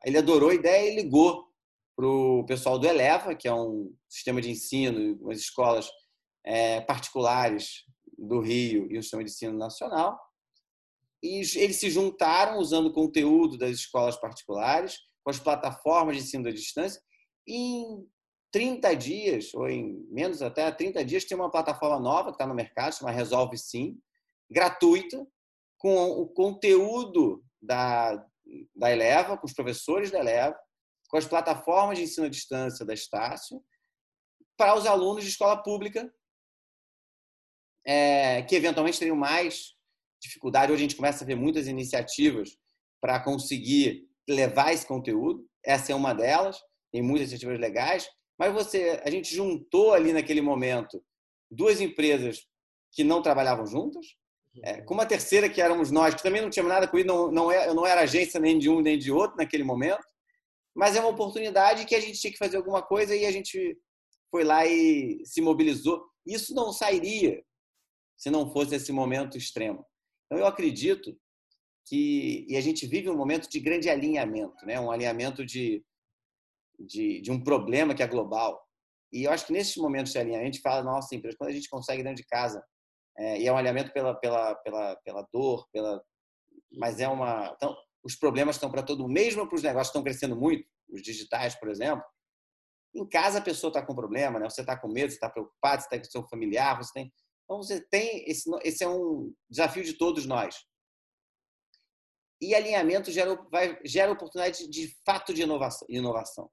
Ele 0.04 0.18
adorou 0.18 0.50
a 0.50 0.54
ideia 0.54 0.88
e 0.88 0.94
ligou 0.94 1.48
para 1.96 2.06
o 2.06 2.44
pessoal 2.46 2.78
do 2.78 2.86
Eleva, 2.86 3.34
que 3.34 3.48
é 3.48 3.52
um 3.52 3.92
sistema 4.08 4.40
de 4.40 4.52
ensino, 4.52 5.18
umas 5.20 5.40
escolas 5.40 5.90
é, 6.46 6.80
particulares 6.82 7.82
do 8.16 8.38
Rio 8.38 8.86
e 8.88 8.96
o 8.96 9.02
sistema 9.02 9.24
de 9.24 9.32
ensino 9.32 9.58
nacional. 9.58 10.16
E 11.20 11.38
eles 11.56 11.74
se 11.74 11.90
juntaram 11.90 12.60
usando 12.60 12.86
o 12.86 12.92
conteúdo 12.92 13.58
das 13.58 13.72
escolas 13.72 14.16
particulares, 14.16 14.96
com 15.24 15.30
as 15.30 15.40
plataformas 15.40 16.16
de 16.16 16.22
ensino 16.22 16.48
à 16.48 16.52
distância, 16.52 17.02
e 17.44 17.56
em 17.56 18.06
30 18.52 18.94
dias, 18.94 19.54
ou 19.54 19.68
em 19.68 20.06
menos 20.08 20.40
até 20.40 20.70
30 20.70 21.04
dias, 21.04 21.24
tem 21.24 21.36
uma 21.36 21.50
plataforma 21.50 21.98
nova 21.98 22.28
que 22.28 22.36
está 22.36 22.46
no 22.46 22.54
mercado, 22.54 22.94
chama 22.94 23.10
Resolve 23.10 23.58
Sim, 23.58 23.98
gratuita, 24.48 25.26
com 25.78 26.12
o 26.12 26.28
conteúdo 26.28 27.42
da, 27.60 28.24
da 28.74 28.90
Eleva, 28.90 29.36
com 29.36 29.46
os 29.46 29.52
professores 29.52 30.10
da 30.10 30.18
Eleva, 30.18 30.58
com 31.08 31.16
as 31.16 31.26
plataformas 31.26 31.98
de 31.98 32.04
ensino 32.04 32.26
à 32.26 32.30
distância 32.30 32.84
da 32.84 32.94
Estácio, 32.94 33.62
para 34.56 34.74
os 34.74 34.86
alunos 34.86 35.24
de 35.24 35.30
escola 35.30 35.62
pública, 35.62 36.12
é, 37.84 38.42
que 38.42 38.54
eventualmente 38.54 38.98
teriam 38.98 39.16
mais 39.16 39.74
dificuldade. 40.22 40.72
Hoje 40.72 40.82
a 40.82 40.86
gente 40.88 40.96
começa 40.96 41.24
a 41.24 41.26
ver 41.26 41.34
muitas 41.34 41.66
iniciativas 41.66 42.56
para 43.00 43.20
conseguir 43.20 44.08
levar 44.28 44.72
esse 44.72 44.86
conteúdo. 44.86 45.48
Essa 45.64 45.92
é 45.92 45.94
uma 45.94 46.14
delas. 46.14 46.60
Tem 46.92 47.02
muitas 47.02 47.28
iniciativas 47.28 47.58
legais. 47.58 48.08
Mas 48.38 48.52
você, 48.52 49.02
a 49.04 49.10
gente 49.10 49.34
juntou 49.34 49.92
ali 49.92 50.12
naquele 50.12 50.40
momento 50.40 51.04
duas 51.50 51.80
empresas 51.80 52.46
que 52.92 53.04
não 53.04 53.22
trabalhavam 53.22 53.66
juntas, 53.66 54.06
é, 54.62 54.82
com 54.82 54.94
uma 54.94 55.06
terceira 55.06 55.48
que 55.48 55.62
éramos 55.62 55.90
nós, 55.90 56.14
que 56.14 56.22
também 56.22 56.42
não 56.42 56.50
tínhamos 56.50 56.72
nada 56.72 56.86
com 56.86 56.98
isso, 56.98 57.06
não, 57.06 57.30
não, 57.30 57.50
é, 57.50 57.72
não 57.72 57.86
era 57.86 58.02
agência 58.02 58.38
nem 58.38 58.58
de 58.58 58.68
um 58.68 58.80
nem 58.80 58.98
de 58.98 59.10
outro 59.10 59.36
naquele 59.36 59.64
momento, 59.64 60.04
mas 60.74 60.94
é 60.96 61.00
uma 61.00 61.08
oportunidade 61.08 61.86
que 61.86 61.94
a 61.94 62.00
gente 62.00 62.20
tinha 62.20 62.32
que 62.32 62.38
fazer 62.38 62.56
alguma 62.56 62.82
coisa 62.82 63.14
e 63.16 63.24
a 63.24 63.30
gente 63.30 63.78
foi 64.30 64.44
lá 64.44 64.66
e 64.66 65.22
se 65.24 65.40
mobilizou. 65.40 66.04
Isso 66.26 66.54
não 66.54 66.72
sairia 66.72 67.42
se 68.16 68.30
não 68.30 68.50
fosse 68.50 68.74
esse 68.74 68.92
momento 68.92 69.36
extremo. 69.36 69.84
Então, 70.26 70.38
eu 70.38 70.46
acredito 70.46 71.16
que 71.86 72.46
e 72.48 72.56
a 72.56 72.60
gente 72.60 72.86
vive 72.86 73.10
um 73.10 73.16
momento 73.16 73.48
de 73.48 73.58
grande 73.58 73.88
alinhamento, 73.90 74.64
né? 74.64 74.78
Um 74.78 74.90
alinhamento 74.90 75.44
de, 75.44 75.84
de, 76.78 77.20
de 77.20 77.30
um 77.30 77.42
problema 77.42 77.94
que 77.94 78.02
é 78.02 78.06
global. 78.06 78.62
E 79.12 79.24
eu 79.24 79.32
acho 79.32 79.46
que 79.46 79.52
nesses 79.52 79.76
momentos 79.76 80.12
de 80.12 80.18
alinhamento 80.18 80.48
a 80.48 80.52
gente 80.52 80.62
fala, 80.62 80.82
nossa, 80.82 81.14
empresa, 81.14 81.36
quando 81.36 81.50
a 81.50 81.54
gente 81.54 81.68
consegue 81.68 82.02
dentro 82.02 82.22
de 82.22 82.26
casa 82.26 82.62
é, 83.16 83.40
e 83.40 83.46
é 83.46 83.52
um 83.52 83.56
alinhamento 83.56 83.92
pela 83.92 84.14
pela 84.14 84.54
pela 84.56 84.96
pela 84.96 85.28
dor, 85.32 85.68
pela 85.72 86.02
mas 86.72 87.00
é 87.00 87.08
uma 87.08 87.52
então 87.56 87.76
os 88.04 88.16
problemas 88.16 88.56
estão 88.56 88.70
para 88.70 88.82
todo 88.82 89.02
mundo, 89.02 89.12
mesmo 89.12 89.46
para 89.46 89.54
os 89.54 89.62
negócios 89.62 89.88
que 89.88 89.98
estão 89.98 90.02
crescendo 90.02 90.36
muito, 90.36 90.68
os 90.88 91.02
digitais, 91.02 91.54
por 91.54 91.68
exemplo. 91.68 92.04
Em 92.94 93.08
casa 93.08 93.38
a 93.38 93.42
pessoa 93.42 93.70
está 93.70 93.84
com 93.84 93.94
problema, 93.94 94.38
né? 94.38 94.50
Você 94.50 94.60
está 94.60 94.76
com 94.76 94.88
medo, 94.88 95.10
você 95.10 95.16
está 95.16 95.30
preocupado, 95.30 95.82
você 95.82 95.86
está 95.86 95.98
com 95.98 96.04
seu 96.04 96.28
familiar, 96.28 96.76
você 96.76 96.92
tem 96.92 97.12
então 97.44 97.56
você 97.62 97.80
tem 97.88 98.24
esse 98.28 98.50
esse 98.62 98.84
é 98.84 98.88
um 98.88 99.32
desafio 99.50 99.84
de 99.84 99.94
todos 99.94 100.26
nós 100.26 100.56
e 102.42 102.56
alinhamento 102.56 103.12
gera, 103.12 103.36
vai, 103.52 103.78
gera 103.84 104.10
oportunidade 104.10 104.66
de, 104.66 104.68
de 104.68 104.96
fato 105.06 105.32
de 105.32 105.42
inovação, 105.42 105.86
inovação. 105.88 106.50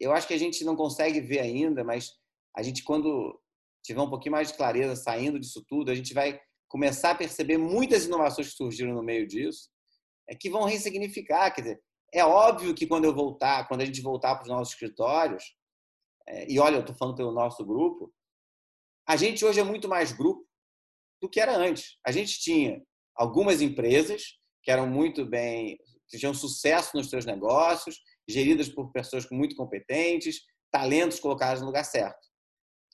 Eu 0.00 0.12
acho 0.12 0.26
que 0.26 0.32
a 0.32 0.38
gente 0.38 0.64
não 0.64 0.74
consegue 0.74 1.20
ver 1.20 1.40
ainda, 1.40 1.84
mas 1.84 2.10
a 2.56 2.62
gente, 2.62 2.82
quando 2.82 3.38
tiver 3.82 4.00
um 4.00 4.10
pouquinho 4.10 4.32
mais 4.32 4.48
de 4.48 4.54
clareza 4.54 4.96
saindo 4.96 5.38
disso 5.38 5.64
tudo, 5.66 5.90
a 5.90 5.94
gente 5.94 6.14
vai 6.14 6.40
começar 6.68 7.10
a 7.10 7.14
perceber 7.14 7.58
muitas 7.58 8.04
inovações 8.04 8.50
que 8.50 8.56
surgiram 8.56 8.94
no 8.94 9.02
meio 9.02 9.26
disso, 9.26 9.68
é, 10.28 10.34
que 10.34 10.48
vão 10.48 10.64
ressignificar. 10.64 11.50
Quer 11.50 11.62
dizer, 11.62 11.82
é 12.12 12.24
óbvio 12.24 12.74
que 12.74 12.86
quando 12.86 13.04
eu 13.04 13.14
voltar, 13.14 13.66
quando 13.66 13.80
a 13.80 13.84
gente 13.84 14.00
voltar 14.00 14.34
para 14.36 14.42
os 14.42 14.48
nossos 14.48 14.74
escritórios, 14.74 15.44
é, 16.28 16.50
e 16.50 16.58
olha, 16.58 16.76
eu 16.76 16.80
estou 16.80 16.94
falando 16.94 17.16
pelo 17.16 17.32
nosso 17.32 17.64
grupo, 17.64 18.12
a 19.08 19.16
gente 19.16 19.44
hoje 19.44 19.58
é 19.58 19.64
muito 19.64 19.88
mais 19.88 20.12
grupo 20.12 20.46
do 21.20 21.28
que 21.28 21.40
era 21.40 21.56
antes. 21.56 21.98
A 22.06 22.12
gente 22.12 22.38
tinha 22.38 22.80
algumas 23.16 23.60
empresas 23.60 24.38
que 24.62 24.70
eram 24.70 24.86
muito 24.86 25.26
bem, 25.26 25.78
que 26.08 26.18
tinham 26.18 26.34
sucesso 26.34 26.96
nos 26.96 27.10
seus 27.10 27.24
negócios, 27.24 28.00
geridas 28.28 28.68
por 28.68 28.92
pessoas 28.92 29.26
muito 29.30 29.56
competentes, 29.56 30.40
talentos 30.70 31.18
colocados 31.18 31.60
no 31.60 31.66
lugar 31.66 31.84
certo. 31.84 32.29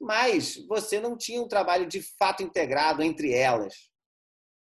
Mas 0.01 0.57
você 0.67 1.01
não 1.01 1.17
tinha 1.17 1.41
um 1.41 1.49
trabalho 1.49 1.87
de 1.87 2.03
fato 2.19 2.43
integrado 2.43 3.03
entre 3.03 3.33
elas, 3.33 3.75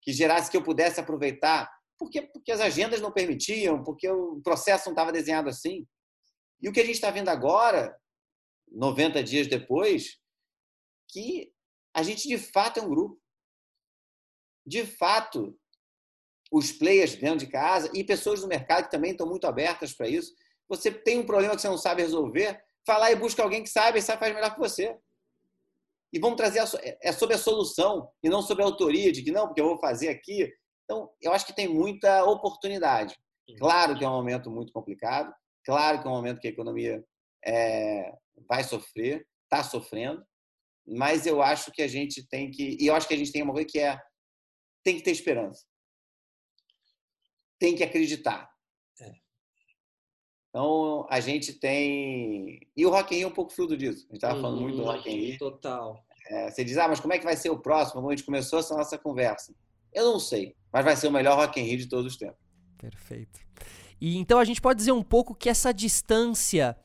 que 0.02 0.12
gerasse 0.12 0.50
que 0.50 0.56
eu 0.56 0.62
pudesse 0.62 1.00
aproveitar, 1.00 1.70
porque, 1.98 2.22
porque 2.22 2.52
as 2.52 2.60
agendas 2.60 3.00
não 3.00 3.12
permitiam, 3.12 3.82
porque 3.82 4.08
o 4.08 4.40
processo 4.42 4.86
não 4.86 4.92
estava 4.92 5.12
desenhado 5.12 5.48
assim. 5.48 5.86
E 6.60 6.68
o 6.68 6.72
que 6.72 6.80
a 6.80 6.84
gente 6.84 6.96
está 6.96 7.10
vendo 7.10 7.28
agora, 7.28 7.96
90 8.70 9.22
dias 9.22 9.46
depois, 9.46 10.18
que 11.08 11.52
a 11.94 12.02
gente 12.02 12.28
de 12.28 12.38
fato 12.38 12.80
é 12.80 12.82
um 12.82 12.88
grupo 12.88 13.22
de 14.66 14.86
fato, 14.86 15.58
os 16.50 16.72
players 16.72 17.16
dentro 17.16 17.38
de 17.38 17.46
casa 17.46 17.90
e 17.94 18.04
pessoas 18.04 18.40
do 18.40 18.48
mercado 18.48 18.84
que 18.84 18.90
também 18.90 19.12
estão 19.12 19.26
muito 19.26 19.46
abertas 19.46 19.92
para 19.92 20.08
isso. 20.08 20.32
Você 20.68 20.90
tem 20.90 21.18
um 21.18 21.26
problema 21.26 21.54
que 21.54 21.62
você 21.62 21.68
não 21.68 21.78
sabe 21.78 22.02
resolver, 22.02 22.62
fala 22.86 23.10
e 23.10 23.16
busca 23.16 23.42
alguém 23.42 23.62
que 23.62 23.70
sabe 23.70 23.98
e 23.98 24.02
sabe 24.02 24.20
faz 24.20 24.34
melhor 24.34 24.52
que 24.54 24.60
você. 24.60 24.96
E 26.12 26.18
vamos 26.18 26.36
trazer 26.36 26.60
a, 26.60 26.66
é 27.00 27.12
sobre 27.12 27.34
a 27.34 27.38
solução 27.38 28.10
e 28.22 28.28
não 28.28 28.42
sobre 28.42 28.62
a 28.62 28.66
autoria 28.66 29.10
de 29.10 29.22
que 29.22 29.32
não, 29.32 29.46
porque 29.46 29.60
eu 29.60 29.68
vou 29.68 29.78
fazer 29.78 30.08
aqui. 30.08 30.52
Então, 30.84 31.10
eu 31.20 31.32
acho 31.32 31.46
que 31.46 31.54
tem 31.54 31.68
muita 31.68 32.24
oportunidade. 32.24 33.16
Claro 33.58 33.96
que 33.96 34.04
é 34.04 34.08
um 34.08 34.12
momento 34.12 34.50
muito 34.50 34.72
complicado, 34.72 35.32
claro 35.64 36.00
que 36.00 36.06
é 36.06 36.10
um 36.10 36.14
momento 36.14 36.40
que 36.40 36.48
a 36.48 36.50
economia 36.50 37.02
é, 37.44 38.12
vai 38.48 38.62
sofrer, 38.62 39.26
está 39.44 39.64
sofrendo, 39.64 40.24
mas 40.86 41.26
eu 41.26 41.42
acho 41.42 41.72
que 41.72 41.82
a 41.82 41.88
gente 41.88 42.26
tem 42.28 42.50
que. 42.50 42.76
E 42.80 42.86
eu 42.86 42.94
acho 42.94 43.06
que 43.06 43.14
a 43.14 43.16
gente 43.16 43.32
tem 43.32 43.42
uma 43.42 43.52
coisa 43.52 43.68
que 43.68 43.78
é 43.78 43.98
tem 44.84 44.96
que 44.96 45.02
ter 45.02 45.12
esperança. 45.12 45.64
Tem 47.58 47.76
que 47.76 47.84
acreditar. 47.84 48.51
Então, 50.52 51.06
a 51.08 51.18
gente 51.18 51.54
tem. 51.54 52.60
E 52.76 52.84
o 52.84 52.90
Rock 52.90 53.14
in 53.14 53.18
Rio 53.18 53.24
é 53.24 53.28
um 53.28 53.34
pouco 53.34 53.50
fruto 53.50 53.74
disso. 53.74 54.00
A 54.00 54.12
gente 54.12 54.16
estava 54.16 54.38
falando 54.38 54.60
muito 54.60 54.76
do 54.76 54.84
Rock 54.84 55.10
in 55.10 55.16
Rio. 55.16 55.38
Total. 55.38 56.04
É, 56.28 56.50
você 56.50 56.62
diz, 56.62 56.76
ah, 56.76 56.86
mas 56.86 57.00
como 57.00 57.14
é 57.14 57.18
que 57.18 57.24
vai 57.24 57.34
ser 57.34 57.48
o 57.48 57.58
próximo? 57.58 58.02
Como 58.02 58.08
a 58.08 58.14
gente 58.14 58.24
começou 58.24 58.58
essa 58.58 58.76
nossa 58.76 58.98
conversa? 58.98 59.54
Eu 59.94 60.04
não 60.04 60.20
sei, 60.20 60.54
mas 60.70 60.84
vai 60.84 60.94
ser 60.94 61.08
o 61.08 61.10
melhor 61.10 61.38
Rock 61.38 61.58
in 61.58 61.64
Rio 61.64 61.78
de 61.78 61.88
todos 61.88 62.12
os 62.12 62.18
tempos. 62.18 62.36
Perfeito. 62.76 63.40
E 63.98 64.18
então 64.18 64.38
a 64.38 64.44
gente 64.44 64.60
pode 64.60 64.76
dizer 64.76 64.92
um 64.92 65.02
pouco 65.02 65.34
que 65.34 65.48
essa 65.48 65.72
distância 65.72 66.76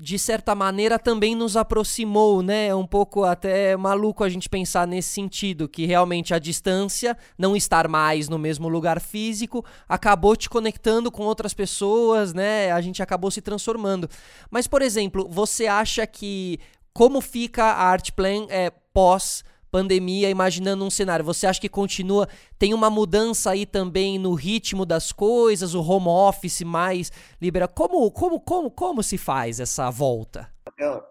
de 0.00 0.18
certa 0.18 0.54
maneira 0.54 0.98
também 0.98 1.34
nos 1.34 1.58
aproximou, 1.58 2.42
né? 2.42 2.68
É 2.68 2.74
um 2.74 2.86
pouco 2.86 3.24
até 3.24 3.76
maluco 3.76 4.24
a 4.24 4.28
gente 4.30 4.48
pensar 4.48 4.86
nesse 4.86 5.10
sentido, 5.10 5.68
que 5.68 5.84
realmente 5.84 6.32
a 6.32 6.38
distância, 6.38 7.16
não 7.36 7.54
estar 7.54 7.86
mais 7.86 8.26
no 8.26 8.38
mesmo 8.38 8.66
lugar 8.66 8.98
físico, 8.98 9.62
acabou 9.86 10.34
te 10.34 10.48
conectando 10.48 11.10
com 11.10 11.24
outras 11.24 11.52
pessoas, 11.52 12.32
né? 12.32 12.72
A 12.72 12.80
gente 12.80 13.02
acabou 13.02 13.30
se 13.30 13.42
transformando. 13.42 14.08
Mas, 14.50 14.66
por 14.66 14.80
exemplo, 14.80 15.28
você 15.30 15.66
acha 15.66 16.06
que 16.06 16.58
como 16.94 17.20
fica 17.20 17.64
a 17.64 17.84
Artplan 17.84 18.46
é, 18.48 18.70
pós 18.94 19.44
pandemia, 19.70 20.28
imaginando 20.28 20.84
um 20.84 20.90
cenário, 20.90 21.24
você 21.24 21.46
acha 21.46 21.60
que 21.60 21.68
continua, 21.68 22.28
tem 22.58 22.74
uma 22.74 22.90
mudança 22.90 23.50
aí 23.50 23.64
também 23.64 24.18
no 24.18 24.34
ritmo 24.34 24.84
das 24.84 25.12
coisas, 25.12 25.74
o 25.74 25.82
home 25.82 26.08
office 26.08 26.62
mais 26.62 27.12
liberal? 27.40 27.68
Como, 27.68 28.10
como, 28.10 28.40
como, 28.40 28.70
como 28.70 29.02
se 29.02 29.16
faz 29.16 29.60
essa 29.60 29.90
volta? 29.90 30.52
Eu 30.78 31.02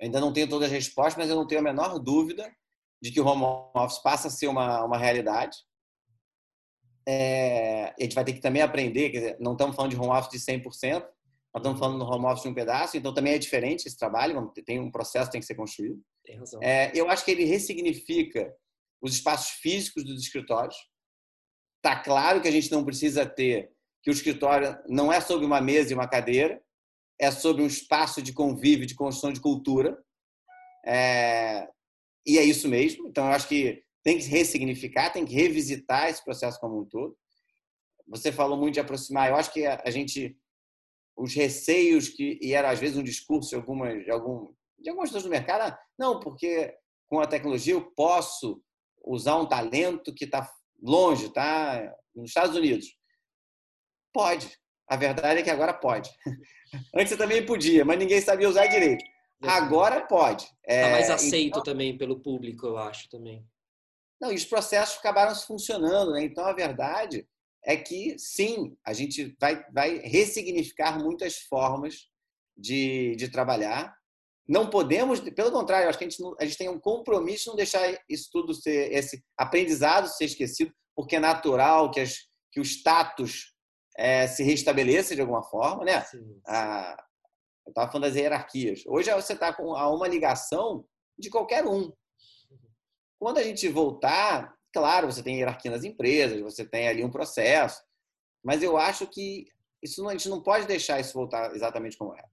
ainda 0.00 0.20
não 0.20 0.32
tenho 0.32 0.48
todas 0.48 0.66
as 0.66 0.72
respostas, 0.72 1.16
mas 1.16 1.30
eu 1.30 1.36
não 1.36 1.46
tenho 1.46 1.60
a 1.60 1.64
menor 1.64 1.98
dúvida 1.98 2.50
de 3.00 3.10
que 3.10 3.20
o 3.20 3.26
home 3.26 3.44
office 3.74 3.98
passa 3.98 4.28
a 4.28 4.30
ser 4.30 4.48
uma, 4.48 4.84
uma 4.84 4.98
realidade. 4.98 5.58
É, 7.08 7.94
a 7.98 8.02
gente 8.02 8.14
vai 8.14 8.24
ter 8.24 8.32
que 8.32 8.40
também 8.40 8.62
aprender, 8.62 9.10
quer 9.10 9.18
dizer, 9.18 9.36
não 9.38 9.52
estamos 9.52 9.76
falando 9.76 9.92
de 9.92 9.96
home 9.96 10.10
office 10.10 10.30
de 10.30 10.52
100%, 10.52 11.06
nós 11.56 11.62
estamos 11.62 11.78
falando 11.78 11.98
no 11.98 12.04
home 12.04 12.26
office 12.26 12.42
de 12.42 12.48
um 12.48 12.54
pedaço, 12.54 12.96
então 12.96 13.14
também 13.14 13.34
é 13.34 13.38
diferente 13.38 13.86
esse 13.86 13.96
trabalho, 13.96 14.52
tem 14.64 14.80
um 14.80 14.90
processo 14.90 15.26
que 15.26 15.32
tem 15.32 15.40
que 15.40 15.46
ser 15.46 15.54
construído. 15.54 16.02
Tem 16.26 16.36
razão. 16.36 16.60
É, 16.62 16.90
eu 16.94 17.08
acho 17.08 17.24
que 17.24 17.30
ele 17.30 17.44
ressignifica 17.44 18.54
os 19.00 19.14
espaços 19.14 19.50
físicos 19.60 20.04
dos 20.04 20.20
escritórios. 20.20 20.76
Está 21.76 22.00
claro 22.00 22.42
que 22.42 22.48
a 22.48 22.50
gente 22.50 22.70
não 22.70 22.84
precisa 22.84 23.24
ter 23.24 23.70
que 24.02 24.10
o 24.10 24.12
escritório 24.12 24.78
não 24.88 25.12
é 25.12 25.20
sobre 25.20 25.46
uma 25.46 25.60
mesa 25.60 25.90
e 25.90 25.94
uma 25.94 26.08
cadeira, 26.08 26.62
é 27.18 27.30
sobre 27.30 27.62
um 27.62 27.66
espaço 27.66 28.20
de 28.20 28.32
convívio, 28.32 28.86
de 28.86 28.94
construção 28.94 29.32
de 29.32 29.40
cultura. 29.40 29.96
É, 30.84 31.68
e 32.26 32.38
é 32.38 32.44
isso 32.44 32.68
mesmo. 32.68 33.08
Então, 33.08 33.26
eu 33.26 33.32
acho 33.32 33.48
que 33.48 33.82
tem 34.02 34.18
que 34.18 34.24
ressignificar, 34.24 35.10
tem 35.10 35.24
que 35.24 35.34
revisitar 35.34 36.08
esse 36.08 36.22
processo 36.24 36.60
como 36.60 36.80
um 36.80 36.84
todo. 36.84 37.16
Você 38.08 38.30
falou 38.30 38.56
muito 38.56 38.74
de 38.74 38.80
aproximar. 38.80 39.28
Eu 39.28 39.36
acho 39.36 39.52
que 39.52 39.66
a 39.66 39.90
gente 39.90 40.36
os 41.16 41.34
receios 41.34 42.08
que 42.08 42.38
e 42.42 42.52
era 42.52 42.70
às 42.70 42.78
vezes 42.78 42.96
um 42.96 43.02
discurso 43.02 43.48
de 43.48 43.56
algumas 43.56 44.04
de 44.04 44.10
algum 44.10 44.52
de 44.78 44.90
algumas 44.90 45.10
pessoas 45.10 45.24
do 45.24 45.30
mercado, 45.30 45.62
ah, 45.62 45.78
não, 45.98 46.20
porque 46.20 46.74
com 47.08 47.20
a 47.20 47.26
tecnologia 47.26 47.74
eu 47.74 47.90
posso 47.92 48.62
usar 49.04 49.36
um 49.36 49.46
talento 49.46 50.14
que 50.14 50.24
está 50.24 50.50
longe, 50.82 51.32
tá 51.32 51.94
nos 52.14 52.30
Estados 52.30 52.56
Unidos. 52.56 52.96
Pode. 54.12 54.58
A 54.88 54.96
verdade 54.96 55.40
é 55.40 55.42
que 55.42 55.50
agora 55.50 55.74
pode. 55.74 56.10
Antes 56.94 57.10
você 57.10 57.16
também 57.16 57.44
podia, 57.44 57.84
mas 57.84 57.98
ninguém 57.98 58.20
sabia 58.20 58.48
usar 58.48 58.66
direito. 58.66 59.04
Agora 59.42 60.06
pode. 60.06 60.44
Está 60.44 60.88
é, 60.88 60.92
mais 60.92 61.10
aceito 61.10 61.48
então... 61.48 61.62
também 61.62 61.96
pelo 61.96 62.20
público, 62.20 62.66
eu 62.66 62.78
acho 62.78 63.08
também. 63.08 63.46
Não, 64.20 64.32
e 64.32 64.34
os 64.34 64.44
processos 64.44 64.98
acabaram 64.98 65.34
funcionando, 65.34 66.12
né? 66.12 66.24
Então 66.24 66.44
a 66.44 66.54
verdade 66.54 67.28
é 67.64 67.76
que, 67.76 68.16
sim, 68.18 68.76
a 68.84 68.92
gente 68.92 69.36
vai, 69.38 69.64
vai 69.72 69.98
ressignificar 69.98 70.98
muitas 70.98 71.38
formas 71.40 72.08
de, 72.56 73.14
de 73.16 73.28
trabalhar. 73.28 73.94
Não 74.48 74.70
podemos, 74.70 75.20
pelo 75.20 75.50
contrário, 75.50 75.88
acho 75.88 75.98
que 75.98 76.04
a 76.04 76.08
gente, 76.08 76.22
a 76.38 76.44
gente 76.44 76.58
tem 76.58 76.68
um 76.68 76.78
compromisso 76.78 77.44
de 77.44 77.48
não 77.50 77.56
deixar 77.56 77.98
isso 78.08 78.28
tudo 78.30 78.54
ser, 78.54 78.92
esse 78.92 79.24
aprendizado 79.36 80.08
ser 80.08 80.26
esquecido, 80.26 80.72
porque 80.94 81.16
é 81.16 81.20
natural 81.20 81.90
que, 81.90 82.00
as, 82.00 82.14
que 82.52 82.60
o 82.60 82.64
status 82.64 83.52
é, 83.96 84.26
se 84.28 84.42
restabeleça 84.42 85.14
de 85.14 85.20
alguma 85.20 85.42
forma, 85.42 85.84
né? 85.84 86.04
Eu 87.66 87.70
estava 87.70 87.90
falando 87.90 88.04
das 88.04 88.14
hierarquias. 88.14 88.84
Hoje 88.86 89.12
você 89.12 89.32
está 89.32 89.52
com 89.52 89.74
a 89.74 89.92
uma 89.92 90.06
ligação 90.06 90.86
de 91.18 91.28
qualquer 91.28 91.66
um. 91.66 91.92
Quando 93.18 93.38
a 93.38 93.42
gente 93.42 93.68
voltar, 93.68 94.56
Claro, 94.76 95.10
você 95.10 95.22
tem 95.22 95.38
hierarquia 95.38 95.70
nas 95.70 95.84
empresas, 95.84 96.38
você 96.38 96.62
tem 96.62 96.86
ali 96.86 97.02
um 97.02 97.10
processo, 97.10 97.82
mas 98.44 98.62
eu 98.62 98.76
acho 98.76 99.06
que 99.06 99.46
isso 99.82 100.06
a 100.06 100.12
gente 100.12 100.28
não 100.28 100.42
pode 100.42 100.66
deixar 100.66 101.00
isso 101.00 101.14
voltar 101.14 101.54
exatamente 101.54 101.96
como 101.96 102.14
era. 102.14 102.28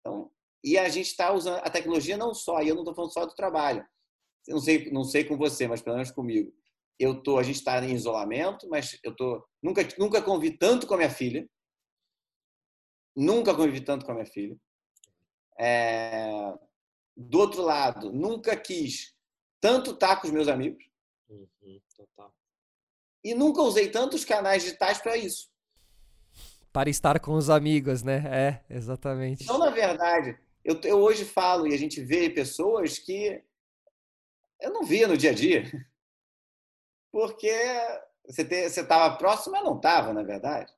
Então, 0.00 0.30
e 0.66 0.76
a 0.76 0.88
gente 0.88 1.06
está 1.06 1.32
usando 1.32 1.58
a 1.58 1.70
tecnologia 1.70 2.16
não 2.16 2.34
só, 2.34 2.60
e 2.60 2.66
eu 2.66 2.74
não 2.74 2.82
estou 2.82 2.92
falando 2.92 3.12
só 3.12 3.24
do 3.24 3.36
trabalho. 3.36 3.86
Eu 4.48 4.56
não 4.56 4.60
sei, 4.60 4.90
não 4.90 5.04
sei 5.04 5.24
com 5.24 5.36
você, 5.36 5.68
mas 5.68 5.80
pelo 5.80 5.94
menos 5.94 6.10
comigo. 6.10 6.52
Eu 6.98 7.22
tô, 7.22 7.38
a 7.38 7.42
gente 7.44 7.56
está 7.56 7.82
em 7.84 7.94
isolamento, 7.94 8.68
mas 8.68 8.98
eu 9.04 9.14
tô 9.14 9.46
nunca 9.62 9.86
nunca 9.96 10.20
convivi 10.20 10.58
tanto 10.58 10.84
com 10.88 10.94
a 10.94 10.96
minha 10.96 11.10
filha. 11.10 11.48
Nunca 13.14 13.54
convivi 13.54 13.80
tanto 13.80 14.04
com 14.04 14.10
a 14.10 14.14
minha 14.14 14.26
filha. 14.26 14.56
É, 15.56 16.52
do 17.16 17.38
outro 17.38 17.62
lado, 17.62 18.12
nunca 18.12 18.56
quis 18.56 19.14
tanto 19.60 19.92
estar 19.92 20.20
com 20.20 20.26
os 20.26 20.32
meus 20.32 20.48
amigos. 20.48 20.84
Uhum, 21.28 21.80
total. 21.96 22.34
e 23.22 23.34
nunca 23.34 23.60
usei 23.62 23.88
tantos 23.88 24.24
canais 24.24 24.64
digitais 24.64 24.98
para 24.98 25.16
isso. 25.16 25.48
Para 26.72 26.90
estar 26.90 27.20
com 27.20 27.34
os 27.34 27.50
amigos, 27.50 28.02
né? 28.02 28.24
É, 28.26 28.74
exatamente. 28.74 29.44
Então, 29.44 29.58
na 29.58 29.70
verdade, 29.70 30.38
eu, 30.66 30.80
eu 30.82 30.98
hoje 30.98 31.24
falo 31.24 31.68
e 31.68 31.72
a 31.72 31.78
gente 31.78 32.02
vê 32.02 32.28
pessoas 32.28 32.98
que 32.98 33.40
eu 34.60 34.72
não 34.72 34.82
via 34.82 35.06
no 35.06 35.16
dia 35.16 35.30
a 35.30 35.34
dia. 35.34 35.62
Porque 37.12 37.54
você 38.26 38.42
estava 38.42 39.16
próximo, 39.16 39.52
mas 39.52 39.64
não 39.64 39.76
estava, 39.76 40.12
na 40.12 40.24
verdade. 40.24 40.72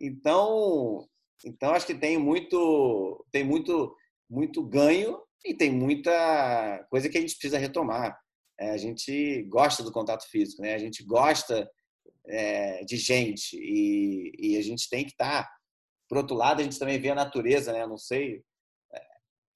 Então, 0.00 1.06
então 1.44 1.74
acho 1.74 1.86
que 1.86 1.94
tem 1.94 2.16
muito, 2.16 3.26
tem 3.30 3.44
muito, 3.44 3.94
muito 4.28 4.64
ganho 4.64 5.20
e 5.44 5.54
tem 5.54 5.70
muita 5.70 6.86
coisa 6.88 7.10
que 7.10 7.18
a 7.18 7.20
gente 7.20 7.34
precisa 7.34 7.58
retomar. 7.58 8.18
É, 8.58 8.70
a 8.70 8.78
gente 8.78 9.42
gosta 9.50 9.82
do 9.82 9.92
contato 9.92 10.26
físico, 10.30 10.62
né? 10.62 10.74
A 10.74 10.78
gente 10.78 11.04
gosta 11.04 11.70
é, 12.26 12.82
de 12.84 12.96
gente 12.96 13.54
e, 13.54 14.32
e, 14.38 14.56
a 14.56 14.62
gente 14.62 14.88
tem 14.88 15.04
que 15.04 15.10
estar. 15.10 15.44
Tá, 15.44 15.56
por 16.08 16.16
outro 16.16 16.34
lado, 16.34 16.60
a 16.60 16.64
gente 16.64 16.78
também 16.78 16.98
vê 16.98 17.10
a 17.10 17.14
natureza, 17.14 17.70
né? 17.70 17.86
Não 17.86 17.98
sei. 17.98 18.42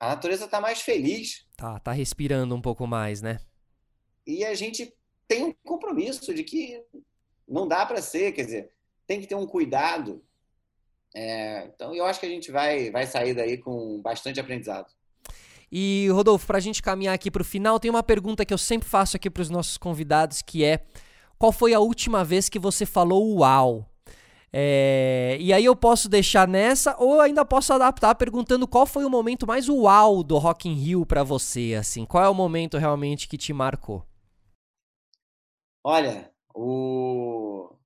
A 0.01 0.09
natureza 0.09 0.47
está 0.47 0.61
mais 0.61 0.81
feliz. 0.81 1.47
Tá, 1.57 1.79
tá 1.79 1.93
respirando 1.93 2.55
um 2.55 2.61
pouco 2.61 2.87
mais, 2.87 3.21
né? 3.21 3.39
E 4.27 4.45
a 4.47 4.55
gente 4.55 4.95
tem 5.29 5.45
um 5.45 5.53
compromisso 5.63 6.33
de 6.33 6.43
que 6.43 6.83
não 7.47 7.69
dá 7.69 7.85
para 7.85 8.01
ser, 8.01 8.33
quer 8.33 8.45
dizer, 8.45 8.73
tem 9.07 9.21
que 9.21 9.27
ter 9.27 9.35
um 9.35 9.47
cuidado. 9.47 10.25
É, 11.15 11.67
então, 11.67 11.95
eu 11.95 12.07
acho 12.07 12.19
que 12.19 12.27
a 12.27 12.31
gente 12.31 12.51
vai, 12.51 12.91
vai 12.91 13.07
sair 13.07 13.35
daí 13.35 13.59
com 13.59 14.01
bastante 14.01 14.41
aprendizado. 14.41 14.91
E, 15.71 16.09
Rodolfo, 16.11 16.47
para 16.47 16.59
a 16.59 16.61
gente 16.61 16.83
caminhar 16.83 17.15
aqui 17.15 17.31
para 17.31 17.43
o 17.43 17.45
final, 17.45 17.79
tem 17.79 17.91
uma 17.91 18.03
pergunta 18.03 18.45
que 18.45 18.55
eu 18.55 18.59
sempre 18.59 18.89
faço 18.89 19.17
aqui 19.17 19.29
para 19.29 19.43
os 19.43 19.51
nossos 19.51 19.77
convidados, 19.77 20.41
que 20.43 20.65
é 20.65 20.85
qual 21.39 21.53
foi 21.53 21.75
a 21.75 21.81
última 21.81 22.25
vez 22.25 22.49
que 22.49 22.59
você 22.59 22.87
falou 22.87 23.39
uau? 23.39 23.90
É, 24.53 25.37
e 25.41 25.53
aí 25.53 25.65
eu 25.65 25.77
posso 25.77 26.09
deixar 26.09 26.49
nessa 26.49 26.97
ou 26.99 27.21
ainda 27.21 27.45
posso 27.45 27.73
adaptar 27.73 28.15
perguntando 28.17 28.67
qual 28.67 28.85
foi 28.85 29.05
o 29.05 29.11
momento 29.11 29.47
mais 29.47 29.69
uau 29.69 30.25
do 30.25 30.39
Rock 30.39 30.69
in 30.69 30.75
Rio 30.75 31.07
para 31.07 31.23
você, 31.23 31.77
assim, 31.79 32.05
qual 32.05 32.25
é 32.25 32.29
o 32.29 32.35
momento 32.35 32.77
realmente 32.77 33.29
que 33.29 33.39
te 33.39 33.53
marcou? 33.53 34.05
Olha, 35.85 36.33
o... 36.53 37.77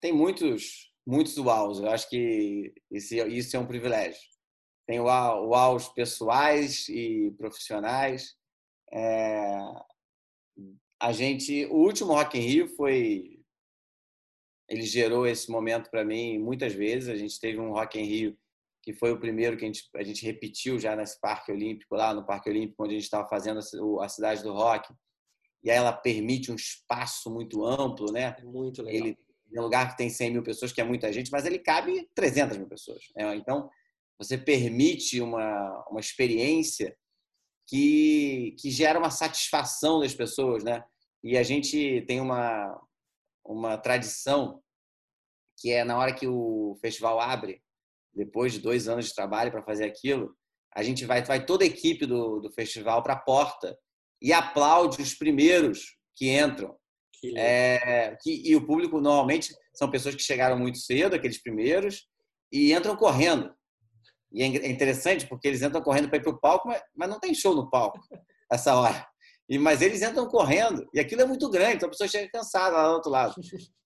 tem 0.00 0.12
muitos 0.12 0.92
muitos 1.06 1.36
uaus, 1.36 1.80
eu 1.80 1.90
acho 1.90 2.08
que 2.08 2.72
esse, 2.90 3.18
isso 3.28 3.56
é 3.56 3.60
um 3.60 3.66
privilégio. 3.66 4.20
Tem 4.86 5.00
uaus 5.00 5.88
pessoais 5.88 6.88
e 6.88 7.34
profissionais. 7.36 8.36
É... 8.92 9.58
A 11.00 11.12
gente, 11.12 11.66
o 11.66 11.76
último 11.76 12.12
Rock 12.12 12.38
in 12.38 12.42
Rio 12.42 12.68
foi 12.76 13.31
ele 14.68 14.82
gerou 14.82 15.26
esse 15.26 15.50
momento 15.50 15.90
para 15.90 16.04
mim 16.04 16.38
muitas 16.38 16.72
vezes. 16.72 17.08
A 17.08 17.16
gente 17.16 17.38
teve 17.38 17.58
um 17.58 17.72
Rock 17.72 17.98
in 17.98 18.04
Rio 18.04 18.38
que 18.82 18.92
foi 18.92 19.12
o 19.12 19.20
primeiro 19.20 19.56
que 19.56 19.64
a 19.64 19.68
gente, 19.68 19.88
a 19.94 20.02
gente 20.02 20.26
repetiu 20.26 20.78
já 20.78 20.96
nesse 20.96 21.18
Parque 21.20 21.52
Olímpico, 21.52 21.94
lá 21.94 22.12
no 22.12 22.26
Parque 22.26 22.50
Olímpico, 22.50 22.82
onde 22.82 22.94
a 22.94 22.96
gente 22.96 23.04
estava 23.04 23.28
fazendo 23.28 23.60
a 24.00 24.08
cidade 24.08 24.42
do 24.42 24.52
rock. 24.52 24.92
E 25.62 25.70
aí 25.70 25.76
ela 25.76 25.92
permite 25.92 26.50
um 26.50 26.56
espaço 26.56 27.30
muito 27.30 27.64
amplo, 27.64 28.10
né? 28.10 28.34
É 28.36 28.42
muito 28.42 28.82
legal. 28.82 29.06
Ele 29.06 29.18
é 29.54 29.60
um 29.60 29.64
lugar 29.64 29.88
que 29.90 29.96
tem 29.96 30.10
100 30.10 30.32
mil 30.32 30.42
pessoas, 30.42 30.72
que 30.72 30.80
é 30.80 30.84
muita 30.84 31.12
gente, 31.12 31.30
mas 31.30 31.46
ele 31.46 31.60
cabe 31.60 32.08
300 32.14 32.58
mil 32.58 32.66
pessoas. 32.66 33.04
Né? 33.14 33.36
Então, 33.36 33.70
você 34.18 34.36
permite 34.36 35.20
uma, 35.20 35.86
uma 35.88 36.00
experiência 36.00 36.96
que, 37.68 38.56
que 38.58 38.70
gera 38.70 38.98
uma 38.98 39.10
satisfação 39.10 40.00
das 40.00 40.14
pessoas, 40.14 40.64
né? 40.64 40.82
E 41.22 41.38
a 41.38 41.44
gente 41.44 42.02
tem 42.08 42.20
uma, 42.20 42.80
uma 43.44 43.76
tradição 43.76 44.62
que 45.58 45.70
é 45.70 45.84
na 45.84 45.96
hora 45.96 46.14
que 46.14 46.26
o 46.26 46.76
festival 46.80 47.20
abre, 47.20 47.62
depois 48.12 48.52
de 48.52 48.58
dois 48.58 48.88
anos 48.88 49.06
de 49.06 49.14
trabalho 49.14 49.50
para 49.50 49.62
fazer 49.62 49.84
aquilo, 49.84 50.36
a 50.74 50.82
gente 50.82 51.04
vai, 51.04 51.22
vai 51.22 51.44
toda 51.44 51.64
a 51.64 51.66
equipe 51.66 52.06
do, 52.06 52.40
do 52.40 52.50
festival 52.50 53.02
para 53.02 53.14
a 53.14 53.20
porta 53.20 53.76
e 54.20 54.32
aplaude 54.32 55.00
os 55.00 55.14
primeiros 55.14 55.96
que 56.16 56.30
entram. 56.30 56.76
Que 57.20 57.38
é, 57.38 58.16
que, 58.20 58.42
e 58.44 58.56
o 58.56 58.66
público 58.66 59.00
normalmente 59.00 59.54
são 59.72 59.90
pessoas 59.90 60.14
que 60.14 60.22
chegaram 60.22 60.58
muito 60.58 60.78
cedo, 60.78 61.14
aqueles 61.14 61.40
primeiros, 61.40 62.08
e 62.50 62.72
entram 62.72 62.96
correndo. 62.96 63.54
E 64.32 64.42
é, 64.42 64.46
é 64.46 64.70
interessante 64.70 65.26
porque 65.26 65.46
eles 65.46 65.62
entram 65.62 65.82
correndo 65.82 66.08
para 66.08 66.18
ir 66.18 66.22
para 66.22 66.32
o 66.32 66.40
palco, 66.40 66.68
mas, 66.68 66.82
mas 66.94 67.08
não 67.08 67.20
tem 67.20 67.34
show 67.34 67.54
no 67.54 67.70
palco 67.70 68.00
essa 68.50 68.74
hora. 68.74 69.06
E, 69.52 69.58
mas 69.58 69.82
eles 69.82 70.00
entram 70.00 70.26
correndo, 70.26 70.88
e 70.94 70.98
aquilo 70.98 71.20
é 71.20 71.26
muito 71.26 71.46
grande, 71.50 71.76
então 71.76 71.86
a 71.86 71.90
pessoa 71.90 72.08
chega 72.08 72.30
cansada 72.32 72.74
lá 72.74 72.88
do 72.88 72.94
outro 72.94 73.10
lado. 73.10 73.34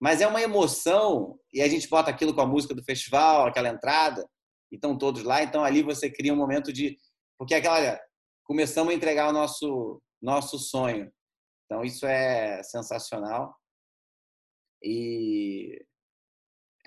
Mas 0.00 0.20
é 0.20 0.26
uma 0.28 0.40
emoção, 0.40 1.36
e 1.52 1.60
a 1.60 1.66
gente 1.66 1.88
bota 1.88 2.08
aquilo 2.08 2.32
com 2.32 2.40
a 2.40 2.46
música 2.46 2.72
do 2.72 2.84
festival, 2.84 3.48
aquela 3.48 3.68
entrada, 3.68 4.24
e 4.70 4.76
estão 4.76 4.96
todos 4.96 5.24
lá, 5.24 5.42
então 5.42 5.64
ali 5.64 5.82
você 5.82 6.08
cria 6.08 6.32
um 6.32 6.36
momento 6.36 6.72
de. 6.72 6.96
Porque 7.36 7.56
aquela. 7.56 8.00
Começamos 8.44 8.92
a 8.92 8.96
entregar 8.96 9.28
o 9.28 9.32
nosso, 9.32 10.00
nosso 10.22 10.60
sonho. 10.60 11.12
Então 11.64 11.82
isso 11.82 12.06
é 12.06 12.62
sensacional. 12.62 13.56
E 14.80 15.84